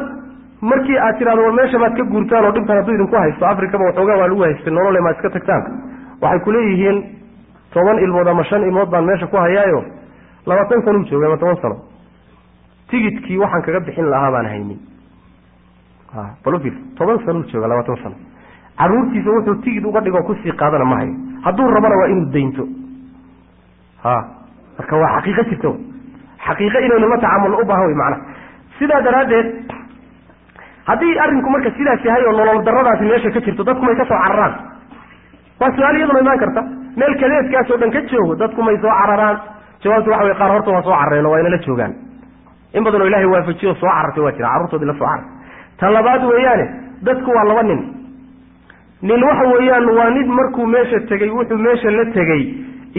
markii 0.61 0.99
aad 0.99 1.19
tidhahdo 1.19 1.43
war 1.43 1.53
meesha 1.53 1.79
maad 1.79 1.97
ka 1.97 2.05
guurtaan 2.05 2.45
oo 2.45 2.53
dhibkan 2.53 2.77
hadduu 2.81 2.95
idinku 2.95 3.17
haysto 3.17 3.47
africaba 3.47 3.85
waxoogaa 3.85 4.17
waa 4.21 4.29
lagu 4.29 4.43
haystay 4.43 4.73
nolole 4.73 5.01
maad 5.01 5.17
iska 5.17 5.31
tagtaan. 5.31 5.63
Waxay 6.23 6.41
ku 6.45 6.51
leeyihiin 6.53 6.99
toban 7.75 7.99
ilmood 7.99 8.27
ama 8.29 8.45
shan 8.45 8.63
ilmood 8.63 8.89
baan 8.91 9.05
meesha 9.05 9.27
ku 9.27 9.37
hayaayo 9.37 9.85
labaatan 10.47 10.83
sanuu 10.85 11.05
joogay 11.11 11.29
ama 11.29 11.37
toban 11.37 11.57
sano. 11.63 11.77
Tigidkii 12.91 13.39
waxaan 13.39 13.63
kaga 13.63 13.81
bixin 13.81 14.11
lahaa 14.11 14.31
baan 14.33 14.47
haynin. 14.47 14.79
Balufir 16.45 16.73
toban 16.99 17.19
sanuu 17.27 17.45
jooga 17.53 17.69
labaatan 17.69 17.97
sano. 18.03 18.17
Caruurtiisa 18.79 19.31
wuxuu 19.31 19.55
tigid 19.65 19.85
uga 19.85 20.01
dhigoo 20.01 20.23
ku 20.23 20.35
sii 20.43 20.53
qaadana 20.53 20.85
ma 20.85 20.97
hayo 21.01 21.13
hadduu 21.45 21.69
rabana 21.75 21.97
waa 22.01 22.09
inuu 22.13 22.31
daynto. 22.33 22.65
Ha 24.05 24.15
marka 24.79 24.97
waa 24.97 25.13
xaqiiqo 25.21 25.43
jirta 25.51 25.71
xaqiiqo 26.47 26.79
inaynu 26.87 27.09
la 27.09 27.17
tacaamulno 27.19 27.57
u 27.61 27.65
baahan 27.65 27.87
wey 27.87 27.95
macnaha 27.95 28.21
sidaa 28.79 29.01
daraaddeed 29.07 29.47
haddii 30.89 31.19
arrinku 31.25 31.51
marka 31.55 31.71
sidaas 31.79 32.05
yahay 32.09 32.25
oo 32.27 32.33
nolol 32.39 32.63
daradaasi 32.69 33.05
meesha 33.11 33.31
ka 33.37 33.41
jirto 33.47 33.65
dadku 33.69 33.85
may 33.89 33.97
ka 34.01 34.05
soo 34.11 34.19
cararaan. 34.25 34.55
Waa 35.61 35.71
su'aal 35.77 35.97
iyaduna 36.01 36.21
imaan 36.25 36.39
karta. 36.45 36.63
Meel 37.01 37.15
kadeedkaas 37.23 37.71
oo 37.71 37.79
dhan 37.83 37.91
ka 37.97 38.01
joogo 38.13 38.35
dadku 38.43 38.63
may 38.69 38.77
soo 38.85 38.91
cararaan. 39.01 39.37
Jawaabtu 39.83 40.11
waxa 40.11 40.25
wey 40.29 40.35
qaar 40.41 40.51
horta 40.55 40.71
waa 40.77 40.83
soo 40.87 40.95
carareen 41.01 41.27
oo 41.27 41.33
waa 41.35 41.41
inala 41.43 41.59
joogaan. 41.67 41.93
In 42.75 42.85
badan 42.85 43.03
oo 43.03 43.07
ilahay 43.11 43.27
waafajiyo 43.35 43.75
soo 43.81 43.89
carartay 43.91 44.23
waa 44.27 44.33
jira 44.37 44.49
carruurtoodii 44.53 44.87
la 44.87 44.95
soo 45.01 45.07
carartay. 45.07 45.31
Ta 45.81 45.91
labaad 45.97 46.23
weeyaane 46.31 46.67
dadku 47.09 47.31
waa 47.37 47.45
laba 47.51 47.63
nin. 47.63 47.81
Nin 49.03 49.23
waxa 49.29 49.45
weeyaan 49.55 49.87
waa 49.99 50.11
nin 50.11 50.29
markuu 50.39 50.67
meesha 50.67 51.01
tegey 51.11 51.31
wuxuu 51.31 51.59
meesha 51.67 51.91
la 51.99 52.05
tegey 52.17 52.43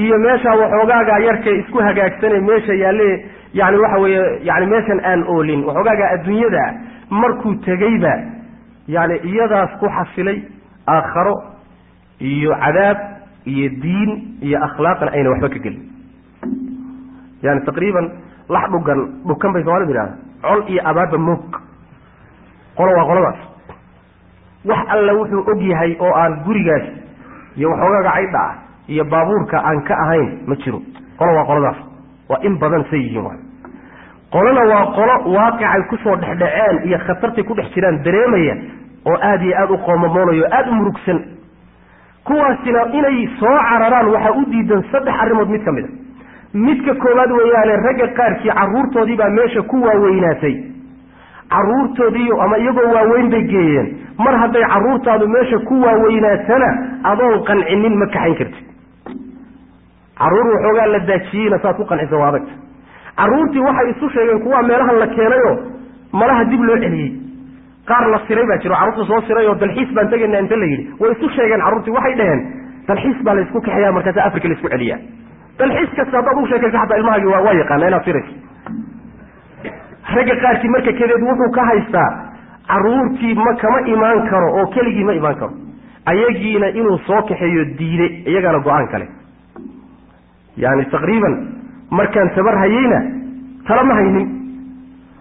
iyo 0.01 0.17
meesha 0.25 0.49
waxoogaaga 0.61 1.19
yarkay 1.27 1.55
isku 1.61 1.77
hagaagsane 1.87 2.39
meesha 2.49 2.73
yaalle 2.83 3.09
yani 3.53 3.77
waxa 3.83 3.97
weeye 4.03 4.21
yani 4.49 4.65
meeshan 4.73 4.99
aan 5.11 5.23
oolin 5.33 5.63
waxoogaaga 5.65 6.05
adduunyada 6.15 6.63
markuu 7.09 7.55
tegeyba 7.65 8.13
yani 8.87 9.15
iyadaas 9.23 9.79
ku 9.79 9.87
xasilay 9.89 10.41
aakharo 10.87 11.35
iyo 12.19 12.51
cadaab 12.63 12.97
iyo 13.45 13.69
diin 13.81 14.11
iyo 14.41 14.57
akhlaaqna 14.63 15.11
ayna 15.11 15.29
waxba 15.29 15.49
ka 15.49 15.59
gelin. 15.59 15.83
Yani 17.43 17.61
taqriiban 17.65 18.05
lax 18.49 18.65
dhugan 18.71 18.99
dhukan 19.27 19.53
bay 19.53 19.63
soomalidu 19.63 19.91
yidhahda 19.91 20.15
col 20.41 20.61
iyo 20.67 20.81
abaaba 20.89 21.17
moog 21.17 21.51
qolo 22.77 22.91
waa 22.97 23.05
qoladaas 23.09 23.39
wax 24.65 24.81
alla 24.95 25.13
wuxuu 25.13 25.43
og 25.51 25.61
yahay 25.61 25.95
oo 25.99 26.13
aan 26.15 26.43
gurigaas 26.45 26.85
iyo 27.57 27.69
waxoogaaga 27.71 28.11
caydha 28.11 28.39
ah 28.49 28.53
iyo 28.87 29.03
baabuurka 29.05 29.57
aan 29.63 29.83
ka 29.83 29.93
ahayn 30.03 30.29
ma 30.47 30.55
jiro. 30.55 30.81
Qolo 31.17 31.31
waa 31.35 31.45
qoladaas. 31.45 31.77
Waa 32.29 32.39
in 32.43 32.57
badan 32.59 32.83
say 32.89 32.99
yihiin 32.99 33.23
qolona 34.31 34.61
waa 34.71 34.85
qolo 34.97 35.15
waaqicay 35.35 35.81
ku 35.89 35.97
soo 36.03 36.15
dhexdhaceen 36.15 36.87
iyo 36.87 36.97
khatartay 37.07 37.43
ku 37.43 37.53
dhex 37.55 37.71
jiraan 37.75 38.01
dareemaya 38.03 38.55
oo 39.05 39.17
aada 39.29 39.43
iyo 39.43 39.55
aada 39.61 39.73
u 39.73 39.77
qoomamoonayo 39.85 40.43
o 40.45 40.49
aada 40.57 40.71
u 40.71 40.75
murugsan. 40.75 41.19
Kuwaasina 42.27 42.81
inay 42.99 43.27
soo 43.39 43.57
cararaan 43.69 44.07
waxaa 44.13 44.31
u 44.39 44.45
diidan 44.51 44.83
saddex 44.91 45.15
arrimood 45.23 45.49
mid 45.49 45.63
ka 45.65 45.71
mid 45.71 45.85
a. 45.85 45.89
Midka 46.53 46.93
koowaad 47.03 47.31
weeyaane 47.31 47.75
ragga 47.87 48.07
qaarkii 48.17 48.51
carruurtoodii 48.59 49.15
baa 49.17 49.29
meesha 49.29 49.61
ku 49.61 49.81
waaweynaatay. 49.85 50.55
Carruurtoodiiyo 51.49 52.41
ama 52.41 52.57
iyagoo 52.57 52.91
waaweyn 52.95 53.29
bay 53.29 53.43
geeyeen. 53.47 53.87
Mar 54.17 54.35
hadday 54.39 54.63
carruurtaadu 54.73 55.27
meesha 55.27 55.59
ku 55.59 55.81
waaweynaatana 55.85 56.69
adoon 57.03 57.43
qancinin 57.47 57.95
ma 57.99 58.05
kaxayn 58.07 58.35
kartid. 58.35 58.65
Carruur 60.19 60.47
waxoogaa 60.53 60.87
la 60.93 60.99
daajiyeyna 60.99 61.59
saad 61.63 61.75
ku 61.77 61.85
qancisa 61.85 62.15
waa 62.17 62.27
adagta 62.33 62.51
carruurtii 63.19 63.63
waxay 63.67 63.89
isu 63.93 64.09
sheegeen 64.15 64.39
kuwaa 64.45 64.63
meelahan 64.69 64.99
la 65.03 65.07
keenayoo 65.15 65.55
malaha 66.21 66.43
dib 66.51 66.61
loo 66.69 66.77
celiyey. 66.83 67.11
Qaar 67.89 68.07
la 68.13 68.19
siray 68.27 68.45
baa 68.49 68.57
jiro 68.63 68.75
carruurta 68.75 69.05
soo 69.11 69.21
siray 69.27 69.47
oo 69.47 69.55
dalxiis 69.55 69.93
baan 69.95 70.09
tegayna 70.13 70.39
inta 70.39 70.55
la 70.55 70.65
yidhi. 70.71 70.85
Way 70.99 71.11
isu 71.15 71.29
sheegeen 71.35 71.61
carruurtii 71.65 71.93
waxay 71.97 72.15
dhaheen 72.21 72.41
dalxiis 72.87 73.23
baa 73.25 73.35
laysku 73.39 73.61
kaxeeya 73.61 73.91
markaasa 73.97 74.23
africa 74.29 74.47
la 74.47 74.53
isku 74.57 74.69
celiyaa. 74.75 74.99
Dalxiis 75.59 75.89
kasta 75.99 76.17
haddaad 76.17 76.37
u 76.43 76.47
sheekaysa 76.51 76.77
xataa 76.83 76.97
ilmahaagi 77.01 77.27
waa 77.33 77.53
yaqaana 77.61 77.87
inaad 77.91 78.03
sirayso 78.05 78.33
ragga 80.15 80.35
qaarkii 80.43 80.69
marka 80.75 80.91
kadeed 80.99 81.23
wuxuu 81.29 81.51
ka 81.57 81.63
haystaa 81.69 82.09
carruurtii 82.67 83.33
ma 83.45 83.53
kama 83.63 83.79
imaan 83.93 84.21
karo 84.29 84.47
oo 84.59 84.65
keligii 84.75 85.03
ma 85.09 85.13
imaan 85.13 85.35
karo. 85.41 85.53
Ayagiina 86.11 86.67
inuu 86.79 86.97
soo 87.07 87.21
kaxeeyo 87.29 87.63
diiday 87.79 88.11
iyagana 88.31 88.59
go'aan 88.67 88.87
kale 88.91 89.07
yani 90.57 90.85
taqriiban 90.93 91.35
markaan 91.91 92.29
tabar 92.35 92.55
hayeyna 92.63 92.99
tala 93.67 93.83
ma 93.83 93.93
haynin. 93.99 94.27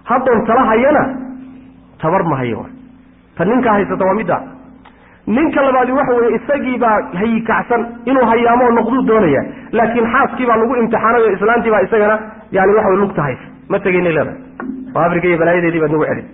Haddoon 0.05 0.45
tala 0.47 0.65
hayana 0.71 1.05
tabar 2.03 2.23
ma 2.25 2.37
hayo. 2.37 2.67
Ta 3.37 3.45
ninka 3.45 3.71
haysata 3.73 4.05
waa 4.05 4.15
midda. 4.15 4.39
Ninka 5.27 5.63
labaadi 5.63 5.93
waxa 5.93 6.15
weeye 6.15 6.37
isagii 6.39 6.79
baa 6.79 7.01
hayikacsan 7.21 7.83
inuu 8.07 8.25
hayaamoo 8.31 8.71
noqduu 8.79 9.03
doonaya. 9.09 9.43
Laakiin 9.73 10.07
xaaskii 10.13 10.47
baa 10.47 10.57
lagu 10.57 10.77
imtixaanayo 10.83 11.33
islaantii 11.37 11.71
baa 11.75 11.81
isagana 11.89 12.17
yani 12.53 12.73
waxa 12.77 12.89
wey 12.89 12.99
lugta 13.03 13.23
haysa 13.23 13.47
ma 13.69 13.79
tegayna 13.79 14.11
leedahay. 14.11 14.39
Oo 14.97 15.01
africa 15.07 15.25
iyo 15.29 15.39
balaayadeedii 15.39 15.81
baad 15.83 15.93
nagu 15.93 16.05
celin. 16.11 16.27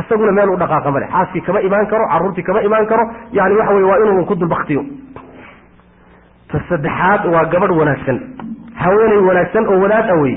Isaguna 0.00 0.32
meel 0.32 0.50
u 0.50 0.56
dhaqaaqa 0.56 0.90
male. 0.94 1.06
Xaaskii 1.14 1.40
kama 1.46 1.60
imaan 1.66 1.86
karo 1.90 2.04
carruurtii 2.12 2.42
kama 2.46 2.60
imaan 2.62 2.86
karo 2.86 3.04
yani 3.32 3.54
waxa 3.58 3.72
weye 3.74 3.86
waa 3.90 3.98
inuu 4.04 4.24
ku 4.30 4.34
dulbaktiyo 4.34 4.84
ta 6.52 6.58
saddexaad 6.68 7.26
waa 7.34 7.44
gabadh 7.52 7.74
wanaagsan 7.80 8.18
haweeney 8.84 9.20
wanaagsan 9.28 9.64
oo 9.74 9.78
wadaad 9.84 10.10
awey 10.16 10.34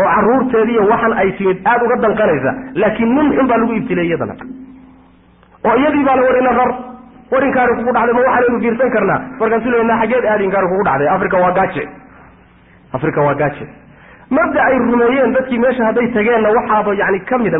oo 0.00 0.08
carruurteediiyo 0.14 0.82
waxan 0.92 1.12
ay 1.22 1.30
timid 1.38 1.58
aada 1.72 1.84
uga 1.88 1.96
danqanaysa 2.06 2.52
laakiin 2.82 3.14
nin 3.18 3.32
xun 3.36 3.46
baa 3.52 3.58
lagu 3.62 3.72
ibtilay 3.80 4.06
iyadana. 4.10 4.34
oo 5.68 5.74
iyadii 5.82 6.04
baa 6.08 6.16
la 6.16 6.22
war 6.28 6.36
ina 6.42 6.52
rar 6.60 6.70
war 7.32 7.44
inkaari 7.48 7.72
kugu 7.78 7.92
dhacday 7.96 8.14
ma 8.16 8.20
waxaanaynu 8.26 8.60
fiirsan 8.64 8.90
karnaa. 8.96 9.20
Markaasuu 9.40 9.70
le 9.74 9.82
na 9.90 9.94
xageed 10.02 10.24
aad 10.32 10.40
inkaari 10.48 10.68
kugu 10.72 10.84
dhacday 10.88 11.08
africa 11.16 11.36
waa 11.44 11.52
gaaje 11.60 11.84
africa 12.96 13.18
waa 13.26 13.34
gaaje 13.42 13.64
mabda 14.36 14.60
ay 14.68 14.76
rumeeyeen 14.78 15.32
dadkii 15.36 15.58
meesha 15.64 15.84
hadday 15.88 16.06
tageenna 16.16 16.48
waxaaba 16.58 16.94
yani 17.02 17.20
ka 17.30 17.38
mida 17.44 17.58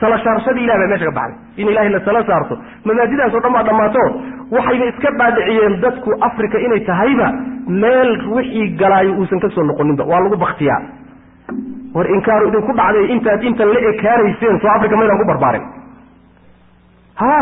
tala 0.00 0.18
saarshadii 0.24 0.64
ilah 0.66 0.76
baa 0.82 0.88
meesha 0.92 1.06
ka 1.10 1.14
baxday. 1.18 1.38
In 1.62 1.68
ilahay 1.72 1.90
la 1.96 2.00
tala 2.08 2.22
saarto. 2.30 2.54
Mabaadidaas 2.88 3.34
oo 3.34 3.40
dhan 3.46 3.52
baa 3.56 3.62
dhammaato 3.68 4.02
waxayba 4.56 4.84
iska 4.92 5.10
dhaadhiciyeen 5.20 5.74
dadku 5.84 6.10
africa 6.28 6.56
inay 6.66 6.80
tahayba 6.90 7.28
meel 7.66 8.10
wixii 8.34 8.68
galaayo 8.80 9.12
uusan 9.18 9.40
ka 9.40 9.48
soo 9.54 9.64
noqoninba 9.64 10.04
waa 10.04 10.20
lagu 10.24 10.36
baktiyaa 10.36 10.80
war 11.94 12.06
inkaaru 12.16 12.48
idinku 12.48 12.72
dhacday 12.80 13.06
intaad 13.14 13.42
intan 13.44 13.68
la 13.74 13.80
ekaanayseen 13.92 14.60
soo 14.60 14.70
africa 14.76 14.96
maydaan 14.96 15.18
ku 15.18 15.26
barbaarin. 15.32 15.64
Ha! 17.22 17.34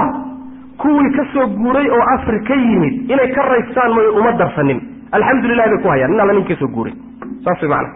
Kuwii 0.81 1.11
ka 1.17 1.25
soo 1.33 1.47
guuray 1.61 1.89
oo 1.91 2.03
afri 2.15 2.41
ka 2.49 2.55
yimid 2.55 3.11
inay 3.11 3.29
ka 3.35 3.43
raystaan 3.51 3.95
may 3.95 4.07
uma 4.21 4.33
darsanin. 4.41 4.81
Alxamdulilah 5.13 5.67
bay 5.71 5.79
ku 5.83 5.89
hayaan 5.89 6.11
nin 6.11 6.21
alla 6.21 6.33
nin 6.33 6.45
ka 6.49 6.55
soo 6.59 6.69
guuray 6.69 6.95
saas 7.45 7.61
way 7.63 7.69
macana 7.69 7.91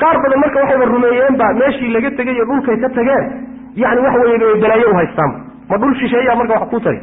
qaar 0.00 0.16
badan 0.22 0.40
marka 0.42 0.58
waxayba 0.62 0.84
rumeeyeenba 0.92 1.46
meeshii 1.60 1.92
laga 1.94 2.10
tegay 2.18 2.34
iyo 2.34 2.44
dhulkay 2.50 2.76
ka 2.82 2.88
tageen 2.96 3.24
yani 3.76 4.00
waxa 4.06 4.18
weye 4.24 4.38
bay 4.62 4.82
u 4.90 4.94
haystaanba 4.94 5.38
ma 5.70 5.76
dhul 5.78 5.94
shisheeya 6.00 6.34
marka 6.40 6.52
wax 6.60 6.68
ku 6.70 6.80
tari. 6.80 7.00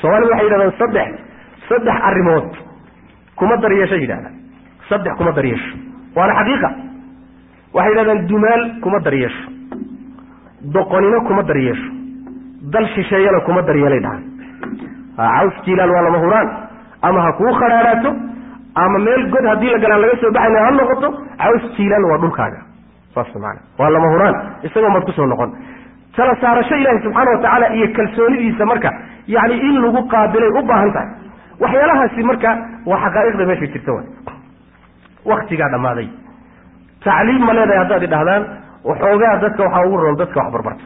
Soomaalida 0.00 0.30
waxay 0.32 0.46
yidhahdaan 0.46 0.72
saddex 0.78 1.10
saddex 1.68 1.96
arrimood 2.10 2.48
kuma 3.38 3.56
daryeesho 3.64 3.96
yidhahdaan 4.02 4.34
saddex 4.88 5.12
kuma 5.18 5.32
daryeesho. 5.38 5.70
Waana 6.16 6.34
xaqiiqa. 6.40 6.68
Waxay 7.76 7.90
yidhahdaan 7.92 8.20
dumaal 8.30 8.62
kuma 8.84 8.98
daryeesho. 9.06 9.42
Doqonino 10.74 11.18
kuma 11.28 11.42
daryeesho. 11.50 11.88
Dal 12.72 12.86
shisheeyana 12.94 13.40
kuma 13.46 13.62
daryeelay 13.68 14.00
dhahan 14.06 14.22
caws 15.16 15.54
jiilaan 15.64 15.90
waa 15.94 16.02
lama 16.06 16.18
huraan. 16.24 16.48
Ama 17.08 17.20
ha 17.26 17.32
kuu 17.38 17.52
khadhaaraato 17.60 18.10
ama 18.84 18.98
meel 19.06 19.22
god 19.34 19.44
haddii 19.50 19.70
la 19.74 19.78
galaan 19.84 20.00
laga 20.04 20.16
soo 20.22 20.30
baxayna 20.36 20.60
ha 20.66 20.70
noqoto 20.78 21.08
caws 21.42 21.64
jiilaan 21.76 22.04
waa 22.10 22.18
dhulkaaga. 22.22 22.60
Saas 23.14 23.34
maana 23.44 23.60
waa 23.78 23.90
lama 23.94 24.08
huraan. 24.14 24.34
Isagoo 24.66 24.90
maad 24.94 25.04
ku 25.04 25.12
soo 25.12 25.26
noqon. 25.32 25.50
Tala 26.16 26.34
saarasho 26.40 26.74
ilaahi 26.80 27.02
subxaana 27.04 27.30
watacaala 27.34 27.66
iyo 27.76 27.86
kalsoonidiisa 27.96 28.64
marka 28.66 28.90
yani 29.26 29.54
in 29.68 29.76
lagu 29.84 30.00
qaabilay 30.14 30.50
u 30.58 30.62
baahan 30.70 30.92
tahay 30.96 31.08
waxyaalahaasi 31.62 32.22
marka 32.30 32.50
waa 32.90 32.98
xaqaa'iqda 33.04 33.46
meesha 33.50 33.66
jirta 33.74 33.92
wa 33.96 34.02
waktigaa 35.32 35.68
dhammaaday. 35.74 36.08
Tacliim 37.04 37.42
ma 37.46 37.52
leedahay 37.58 37.78
haddaad 37.82 38.02
idhahdaan 38.08 38.42
waxoogaa 38.84 39.36
dadka 39.44 39.62
waxaa 39.66 39.86
ugu 39.86 39.96
roon 40.04 40.16
dadka 40.18 40.40
waxbarbarta. 40.40 40.84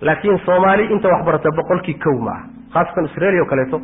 Laakiin 0.00 0.38
soomaali 0.46 0.84
inta 0.94 1.08
waxbarata 1.14 1.50
boqolkii 1.58 1.98
kow 2.04 2.16
ma 2.26 2.30
aha. 2.30 2.42
Khaasatan 2.72 3.04
australia 3.08 3.42
o 3.42 3.46
kaleeto. 3.46 3.76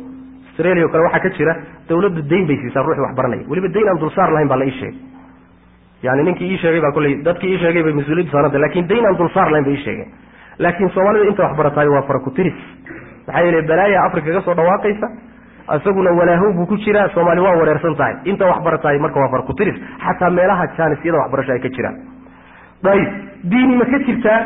Australia 0.49 0.85
o 0.85 0.89
kale 0.89 1.03
waxaa 1.07 1.19
ka 1.25 1.29
jira 1.37 1.53
dawladdu 1.89 2.21
dayn 2.31 2.45
bay 2.47 2.57
siisaa 2.63 2.83
ruuxii 2.87 3.03
waxbaranaya 3.07 3.43
weliba 3.49 3.67
dayn 3.75 3.87
aan 3.91 3.99
dulsaar 4.03 4.29
lahayn 4.31 4.47
baa 4.51 4.57
la 4.61 4.65
ii 4.65 4.71
sheegay. 4.79 4.99
Yani 6.03 6.23
ninkii 6.23 6.49
ii 6.53 6.57
sheegay 6.63 6.81
baa 6.81 6.91
kolley 6.91 7.13
dadkii 7.27 7.51
ii 7.53 7.59
sheegay 7.63 7.83
bay 7.83 7.93
mas'uuliyaddu 7.99 8.31
saaranta 8.31 8.59
laakiin 8.63 8.87
dayn 8.89 9.05
aan 9.05 9.17
dulsaar 9.17 9.47
lahayn 9.51 9.65
bay 9.65 9.73
ii 9.73 9.83
sheegeen. 9.85 10.09
Laakiin 10.59 10.89
soomaalida 10.95 11.25
inta 11.31 11.43
waxbarataay 11.43 11.87
waa 11.95 12.01
farakutiris 12.09 12.57
maxaa 13.27 13.41
yeele 13.45 13.61
balaaya 13.67 14.03
africa 14.07 14.41
ka 14.45 14.53
dhawaaqaysa 14.59 15.07
isaguna 15.77 16.11
walaahow 16.19 16.51
buu 16.57 16.65
ku 16.71 16.77
jiraa 16.85 17.09
soomaali 17.13 17.41
waa 17.41 17.55
wareersan 17.61 17.95
tahay. 17.95 18.15
Inta 18.25 18.45
waxbarataay 18.51 18.99
marka 18.99 19.19
waa 19.19 19.29
farakutiris 19.33 19.75
xataa 20.05 20.29
meelaha 20.29 20.67
jaanisyada 20.77 21.17
waxbarasho 21.23 21.51
ay 21.51 21.59
ka 21.59 21.69
jiraan. 21.77 21.95
Ayib 22.91 23.09
diini 23.51 23.75
ma 23.81 23.85
ka 23.93 23.99
jirtaa 24.07 24.39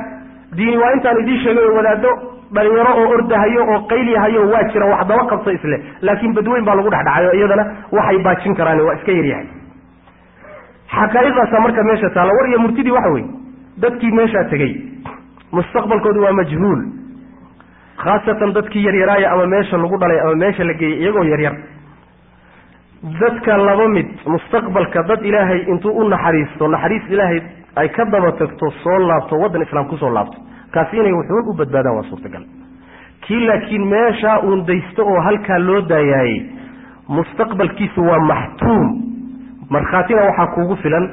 diini 0.58 0.78
waa 0.84 0.92
intaan 0.98 1.20
idiin 1.24 1.40
sheegay 1.44 1.66
oo 1.70 1.76
wadaado 1.80 2.12
dhalinyaro 2.56 2.92
oo 3.02 3.08
ordahayo 3.16 3.64
oo 3.74 3.80
qaylihayo 3.92 4.42
waa 4.54 4.64
jira 4.74 4.86
wax 4.94 5.08
daba 5.12 5.26
qabto 5.32 5.52
isle 5.58 5.78
laakiin 6.02 6.34
badweyn 6.38 6.66
baa 6.70 6.76
lagu 6.80 6.90
dhexdhacayo 6.96 7.32
iyadana 7.40 7.66
waxay 7.98 8.20
baajin 8.28 8.56
karaan 8.60 8.80
waa 8.88 8.96
iska 9.00 9.12
yaryahay. 9.20 9.48
Xaqaa'iqaasa 10.96 11.60
marka 11.66 11.84
meesha 11.90 12.10
taalla 12.16 12.34
war 12.38 12.48
iyo 12.50 12.60
murtidii 12.64 12.92
waxa 12.98 13.10
weye 13.16 13.28
dadkii 13.84 14.12
meeshaa 14.20 14.44
tegey 14.54 14.72
mustaqbalkoodu 15.52 16.24
waa 16.26 16.32
majhuul 16.40 16.80
khaasatan 18.04 18.54
dadkii 18.56 18.84
yaryaraaya 18.86 19.32
ama 19.34 19.46
meesha 19.48 19.78
lagu 19.78 19.98
dhalay 19.98 20.20
ama 20.20 20.36
meesha 20.36 20.64
la 20.64 20.74
geeyey 20.74 21.00
iyagoo 21.04 21.24
yaryar. 21.24 21.56
Dadka 23.20 23.58
laba 23.58 23.88
mid 23.88 24.08
mustaqbalka 24.28 25.04
dad 25.08 25.22
ilaahay 25.26 25.62
intuu 25.72 25.92
u 25.92 26.04
naxariisto 26.10 26.68
naxariis 26.68 27.04
ilaahay 27.10 27.42
ay 27.76 27.90
ka 27.90 28.06
daba 28.06 28.32
tagto 28.40 28.72
soo 28.84 28.98
laabto 29.08 29.36
waddan 29.40 29.62
islaam 29.62 29.88
ku 29.88 29.98
soo 29.98 30.10
laabto. 30.10 30.38
Kaasi 30.72 30.98
inay 30.98 31.14
wuxuun 31.14 31.50
u 31.50 31.54
badbaadaan 31.58 31.96
waa 31.96 32.04
suurtagal. 32.10 32.44
Kii 33.28 33.46
laakiin 33.48 33.86
meeshaa 33.88 34.40
uun 34.44 34.66
daysto 34.68 35.06
oo 35.06 35.22
halkaa 35.22 35.60
loo 35.60 35.82
daayaayey 35.82 36.40
mustaqbalkiisu 37.08 38.02
waa 38.04 38.20
maxtuum. 38.20 38.88
Markhaatina 39.70 40.22
waxaa 40.28 40.48
kuugu 40.56 40.76
filan 40.84 41.10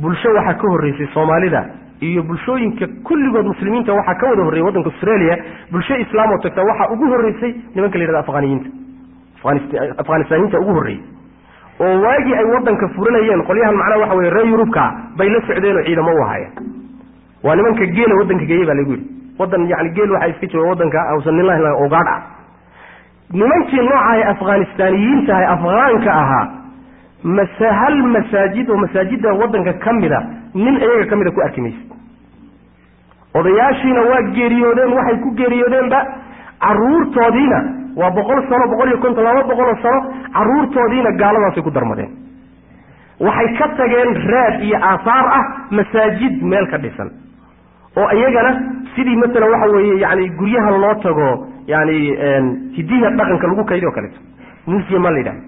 bulsho 0.00 0.28
waxaa 0.34 0.54
ka 0.54 0.68
horreysay 0.72 1.06
soomaalida 1.14 1.64
iyo 2.00 2.22
bulshooyinka 2.22 2.86
kulligood 3.08 3.46
muslimiinta 3.46 3.92
waxaa 3.94 4.14
ka 4.14 4.26
wada 4.30 4.42
horreeyay 4.42 4.66
waddanka 4.66 4.90
australia 4.90 5.36
bulsho 5.72 5.96
islaam 6.04 6.30
oo 6.32 6.38
tagta 6.46 6.62
waxaa 6.70 6.92
ugu 6.94 7.06
horreysay 7.12 7.52
nimanka 7.74 7.98
la 7.98 8.04
yihahda 8.04 8.20
afghaniyiinta 8.24 8.68
afghanistaaniyiinta 10.02 10.58
ugu 10.60 10.72
horreeyey 10.78 11.02
oo 11.80 12.00
waagii 12.04 12.34
ay 12.34 12.44
waddanka 12.54 12.88
furanayeen 12.96 13.42
qolyahan 13.50 13.76
macnaha 13.80 14.00
waxa 14.00 14.14
weye 14.20 14.30
reer 14.30 14.48
yurubka 14.52 14.84
bay 15.16 15.28
la 15.28 15.40
socdeen 15.46 15.76
oo 15.76 15.82
ciidamo 15.84 16.12
u 16.14 16.22
ahaayeen. 16.22 16.52
Waa 17.44 17.54
nimanka 17.56 17.86
geela 17.86 18.14
waddanka 18.20 18.44
geeyey 18.44 18.66
baa 18.66 18.74
lagu 18.74 18.90
yidhi. 18.90 19.06
Waddan 19.38 19.68
yani 19.70 19.90
geel 19.94 20.10
waxaa 20.12 20.28
iska 20.28 20.46
jooga 20.46 20.68
waddanka 20.68 20.98
lahayn 21.48 21.66
ogaadh 21.84 22.08
ah 22.14 22.20
nimankii 23.32 23.76
noocahay 23.88 24.22
afghanistaaniyiintahay 24.32 25.44
afghaanka 25.54 26.12
ahaa 26.22 26.46
mase 27.22 27.66
hal 27.80 27.96
masaajid 28.14 28.70
oo 28.70 28.76
masaajidda 28.76 29.32
waddanka 29.32 29.72
ka 29.84 29.92
mida 29.92 30.20
nin 30.54 30.76
iyaga 30.76 31.04
ka 31.10 31.16
mida 31.16 31.30
ku 31.30 31.40
arki 31.46 31.60
maysa 31.60 31.87
odayaashiina 33.34 34.00
waa 34.10 34.22
geeriyoodeen 34.36 34.92
waxay 34.98 35.18
ku 35.24 35.30
geeriyoodeenba 35.40 36.00
caruurtoodiina 36.60 37.58
waa 37.96 38.10
boqol 38.10 38.40
sano 38.48 38.68
boqol 38.72 38.88
iyo 38.88 38.98
konton 38.98 39.24
laba 39.24 39.42
boqol 39.50 39.68
oo 39.72 39.78
sano 39.82 40.00
caruurtoodiina 40.36 41.10
gaaladaasay 41.22 41.62
ku 41.62 41.70
darmadeen. 41.70 42.10
Waxay 43.20 43.48
ka 43.58 43.68
tageen 43.78 44.10
raad 44.32 44.62
iyo 44.62 44.76
aahaar 44.90 45.26
ah 45.38 45.44
masaajid 45.70 46.42
meel 46.42 46.66
ka 46.70 46.78
dhisan 46.78 47.10
oo 47.96 48.08
iyagana 48.18 48.52
sidii 48.96 49.16
masalan 49.16 49.50
waxa 49.54 49.66
weeye 49.76 49.98
yani 50.04 50.28
guryahan 50.38 50.80
loo 50.84 50.94
tago 51.02 51.28
yani 51.66 51.96
hidiha 52.76 53.10
dhaqanka 53.18 53.46
lagu 53.46 53.64
kaydi 53.64 53.86
o 53.86 53.92
kaleeto 53.92 54.20
museum 54.66 55.02
la 55.02 55.18
yidhaha 55.18 55.40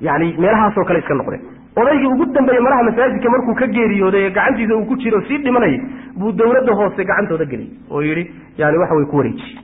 yani 0.00 0.34
meelahaasoo 0.38 0.84
kale 0.84 0.98
iska 0.98 1.14
noqdeen 1.14 1.42
odaygii 1.76 2.06
ugu 2.12 2.24
dambeeyey 2.34 2.62
malaha 2.62 2.82
masaajidka 2.82 3.30
markuu 3.30 3.54
ka 3.54 3.66
geeriyooday 3.66 4.24
ee 4.26 4.30
gacantiisa 4.30 4.74
uu 4.76 4.84
ku 4.90 4.96
jiro 4.96 5.20
sii 5.28 5.38
dhimanayay 5.44 5.80
buu 6.18 6.32
dawladda 6.32 6.74
hoose 6.74 7.04
gacantooda 7.04 7.44
geliyay. 7.44 7.70
Oo 7.90 8.02
yidhi 8.02 8.24
yani 8.58 8.78
waxa 8.78 8.94
way 8.94 9.04
ku 9.06 9.16
wareeji 9.16 9.58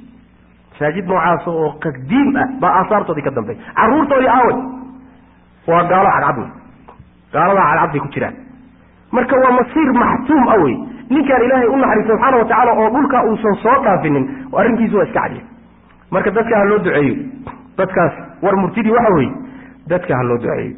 masaajid 0.72 1.06
noocaas 1.08 1.46
oo 1.48 1.70
qadiim 1.84 2.36
ah 2.36 2.46
baa 2.60 2.72
aasaartoodii 2.80 3.22
ka 3.28 3.30
dambeey 3.30 3.56
caruurtoodii 3.78 4.28
aaway. 4.36 4.56
Waa 5.68 5.82
gaalo 5.90 6.10
cadcad 6.14 6.38
wey 6.38 6.50
gaaladaa 7.32 7.66
cadcad 7.70 7.92
bay 7.92 8.00
ku 8.00 8.08
jiraan. 8.14 8.34
Marka 9.12 9.36
waa 9.42 9.52
masiir 9.58 9.92
maxtuum 10.02 10.48
ah 10.54 10.58
wey 10.64 10.74
ninkaan 11.10 11.42
ilaahay 11.46 11.68
u 11.74 11.76
naxariis 11.76 12.06
subxaana 12.10 12.36
watacaala 12.36 12.72
oo 12.82 12.88
dhulka 12.94 13.24
uusan 13.30 13.54
soo 13.62 13.76
dhaafinin 13.84 14.24
arrinkiisu 14.60 14.96
waa 14.98 15.04
iska 15.08 15.20
cadiya. 15.20 15.42
Marka 16.10 16.30
dadka 16.30 16.58
ha 16.58 16.64
loo 16.64 16.78
duceeyo. 16.78 17.14
Dadkaas 17.78 18.12
war 18.42 18.56
murtidii 18.62 18.90
waxa 18.98 19.14
weeye 19.14 19.32
dadka 19.88 20.16
ha 20.16 20.22
loo 20.22 20.38
duceeyo 20.38 20.74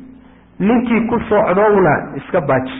ninkii 0.61 1.06
ku 1.06 1.18
socdowna 1.28 1.94
iska 2.16 2.40
baaji. 2.40 2.78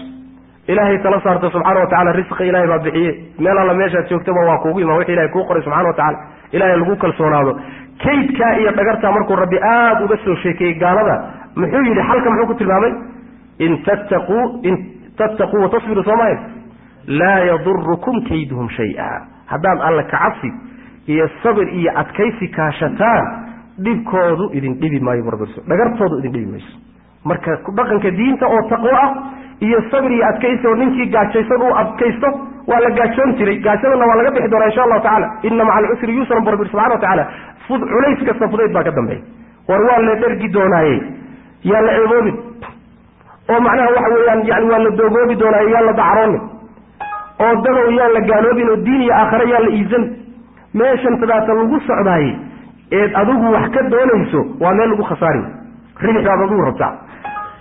Ilaahay 0.68 0.99
tala 1.03 1.20
saarta 1.24 1.51
subxaana 1.51 1.81
watacala 1.81 2.12
risqa 2.12 2.45
ilaahay 2.45 2.68
baa 2.68 2.79
bixiye 2.87 3.12
meel 3.39 3.59
alla 3.59 3.74
meeshaad 3.74 4.09
joogtaba 4.11 4.41
waa 4.49 4.59
kuugu 4.62 4.81
imaan 4.81 4.99
wixi 4.99 5.12
ilahay 5.12 5.29
kuu 5.33 5.45
qoray 5.49 5.62
subxana 5.62 5.89
watacala 5.89 6.18
ilaahay 6.53 6.76
lagu 6.81 6.97
kalsoonaado. 6.97 7.53
Kaydkaa 8.05 8.53
iyo 8.61 8.70
dhagartaa 8.72 9.12
markuu 9.12 9.37
rabbi 9.37 9.59
aada 9.62 10.05
uga 10.05 10.16
soo 10.24 10.35
sheekeeyey 10.43 10.74
gaalada 10.79 11.16
muxuu 11.57 11.83
yidhi 11.89 12.03
xalka 12.11 12.31
muxuu 12.31 12.47
ku 12.47 12.55
tilmaamay? 12.55 12.93
In 13.59 13.79
tattaquu 13.87 14.39
in 14.62 14.76
tattaquu 15.16 15.57
watasbiruu 15.62 16.03
soomaalia 16.05 16.39
laa 17.20 17.39
yadurukum 17.51 18.20
kayduhum 18.29 18.68
shay-a. 18.76 19.09
Haddaad 19.47 19.79
alla 19.89 20.03
kacabsi 20.03 20.53
iyo 21.09 21.29
sabir 21.43 21.68
iyo 21.74 21.93
adkaysi 21.97 22.49
kaashataan 22.49 23.24
dhibkoodu 23.85 24.51
idin 24.53 24.74
dhibi 24.81 25.01
maayo 25.01 25.24
barbarso 25.24 25.61
dhagartoodu 25.68 26.18
idin 26.18 26.33
dhibi 26.33 26.47
mayso 26.53 26.76
marka 27.25 27.57
dhaqanka 27.79 28.11
diinta 28.19 28.47
oo 28.47 28.62
taqwo 28.71 28.91
ah 29.05 29.11
iyo 29.61 29.79
sabir 29.91 30.12
iyo 30.12 30.27
adkaysi 30.31 30.66
oo 30.66 30.75
ninkii 30.75 31.07
gaajaysan 31.16 31.62
uu 31.62 31.75
adkaysto 31.83 32.29
waa 32.69 32.81
la 32.85 32.91
gaajoon 32.99 33.33
jiray. 33.39 33.59
Gaajadana 33.64 34.07
waa 34.07 34.16
laga 34.21 34.31
bixi 34.31 34.49
doonaa 34.53 34.66
insha 34.71 34.83
allahu 34.85 35.03
tacala 35.03 35.29
ina 35.43 35.64
maca 35.64 35.79
alcusri 35.79 36.16
yusran 36.19 36.45
barbir 36.45 36.66
subxana 36.69 36.95
wa 36.95 37.01
tacala 37.05 37.25
fud 37.66 37.81
culays 37.93 38.21
kasta 38.29 38.49
fudayd 38.53 38.73
baa 38.77 38.83
ka 38.85 38.91
dambeeya 38.91 39.23
war 39.69 39.83
waa 39.89 39.99
la 40.09 40.14
dhergi 40.23 40.49
doonaaye 40.57 40.97
yaa 41.71 41.81
la 41.87 41.93
ceeboobin 41.99 42.37
oo 43.53 43.61
macnaha 43.66 43.89
waxa 43.97 44.14
weeyaan 44.14 44.41
yani 44.51 44.66
waa 44.73 44.79
la 44.87 44.91
doogoobi 45.01 45.35
doonaaye 45.43 45.71
yaan 45.75 45.87
la 45.87 45.93
dacroonin 46.01 46.41
oo 47.47 47.55
dadow 47.66 47.91
yaan 47.99 48.12
la 48.16 48.21
gaaloobin 48.31 48.69
oo 48.71 48.77
diin 48.87 49.03
iyo 49.07 49.14
aakhare 49.21 49.49
yaan 49.53 49.64
la 49.64 49.71
iisan 49.79 50.05
meeshan 50.81 51.19
tadaata 51.23 51.55
lagu 51.61 51.81
socdaaye 51.89 52.31
eed 53.01 53.11
adigu 53.23 53.53
wax 53.57 53.71
ka 53.77 53.83
doonayso 53.95 54.41
waa 54.61 54.75
meel 54.79 54.91
lagu 54.95 55.05
khasaari 55.12 55.43
ribixdaad 56.07 56.41
adigu 56.47 56.63
rabtaa. 56.69 56.93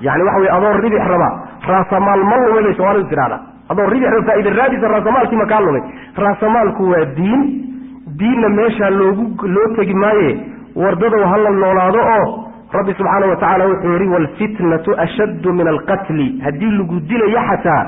Yani 0.01 0.23
waxa 0.27 0.39
wey 0.43 0.49
adoo 0.57 0.73
ribix 0.85 1.03
raba 1.13 1.29
raasamaal 1.71 2.23
ma 2.31 2.35
lumay 2.45 2.63
bay 2.67 2.73
soomaalidu 2.79 3.09
tidhahda 3.13 3.37
adoo 3.71 3.85
ribix 3.93 4.09
raba 4.13 4.25
faaida 4.31 4.49
raadisa 4.59 4.87
raasamaalkii 4.95 5.39
makaa 5.43 5.61
lumay 5.67 5.83
raasamaalku 6.25 6.83
waa 6.91 7.05
diin. 7.19 7.41
Diinna 8.19 8.49
meeshaa 8.49 8.89
loogu 8.89 9.47
loo 9.55 9.67
tegi 9.77 9.93
maaye 9.93 10.29
wardadow 10.75 11.23
hala 11.31 11.49
noolaado 11.61 11.99
oo 12.17 12.27
rabbi 12.77 12.93
subxaana 12.97 13.25
watacaala 13.31 13.65
wuxuu 13.71 13.93
yihi 13.93 14.07
waalfitnatu 14.13 14.95
ashaddu 15.05 15.53
min 15.53 15.67
alqatli. 15.73 16.27
Haddii 16.45 16.71
lagu 16.79 16.99
dilayo 17.09 17.41
xataa 17.49 17.83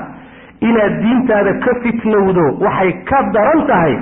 inaad 0.68 0.94
diintaada 1.02 1.52
ka 1.64 1.72
fitnowdo 1.82 2.44
waxay 2.64 2.92
ka 3.10 3.22
daran 3.34 3.66
tahay 3.70 3.94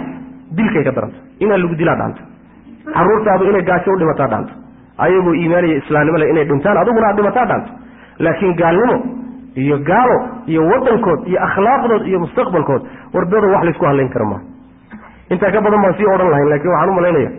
dilkay 0.58 0.84
ka 0.88 0.92
daran 0.96 1.10
tahay. 1.14 1.26
Inaad 1.44 1.60
lagu 1.64 1.74
dilaa 1.80 1.96
dhaanta. 2.00 2.22
Caruurtaadu 2.96 3.44
inay 3.50 3.62
gaajo 3.70 3.92
u 3.92 3.98
dhimataa 4.02 4.28
dhaanto 4.32 4.52
ayagoo 5.04 5.34
iimaaniya 5.42 5.76
islaamnimo 5.82 6.18
le 6.22 6.30
inay 6.32 6.44
dhintaan 6.50 6.76
adiguna 6.82 7.06
aad 7.10 7.16
dhimataa 7.20 7.46
dhaanto 7.50 7.72
laakiin 8.26 8.54
gaalnimo 8.62 8.96
iyo 9.64 9.76
gaalo 9.90 10.16
iyo 10.52 10.62
wadankood 10.70 11.20
iyo 11.30 11.38
akhlaaqdood 11.46 12.02
iyo 12.10 12.18
mustaqbalkood 12.24 12.82
wardada 13.14 13.46
wax 13.54 13.62
laysku 13.68 13.84
hadlayn 13.90 14.08
kara 14.14 14.24
maa 14.32 14.40
intaa 15.34 15.50
ka 15.56 15.60
badan 15.66 15.82
baan 15.84 15.94
sii 15.98 16.08
odhan 16.14 16.30
lahayn 16.34 16.48
laakiin 16.52 16.72
waxaan 16.74 16.90
u 16.90 16.94
malaynaya 17.00 17.30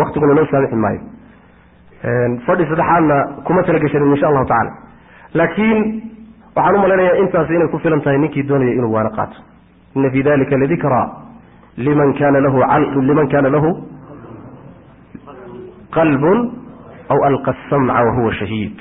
waktiguna 0.00 0.34
noo 0.38 0.46
saamixi 0.52 0.76
maayo. 0.84 1.00
Fadhi 2.46 2.64
saddexaadna 2.70 3.16
kuma 3.46 3.62
talageshanin 3.68 4.12
insha 4.14 4.26
allahu 4.30 4.46
tacala 4.52 4.70
laakiin 5.40 5.78
waxaan 6.56 6.76
u 6.76 6.82
malaynaya 6.84 7.14
intaas 7.22 7.50
inay 7.56 7.68
ku 7.74 7.78
filan 7.84 8.00
tahay 8.04 8.18
ninkii 8.24 8.44
doonaya 8.50 8.72
inuu 8.78 8.92
waana 8.96 9.10
qaato. 9.18 9.36
Ina 9.96 10.10
fi 10.14 10.22
dalika 10.28 10.56
ladikra 10.62 11.00
liman 11.86 12.10
kana 12.20 12.40
lahu 12.46 12.58
liman 13.08 13.28
kana 13.34 13.48
lahu 13.56 13.70
qalbun 15.96 16.38
aw 17.12 17.18
alqa 17.30 17.54
asamca 17.56 18.00
wahuwa 18.08 18.32
shahiid 18.40 18.76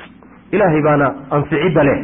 ilaahay 0.52 0.82
baana 0.88 1.08
anficidda 1.38 1.84
leh 1.90 1.98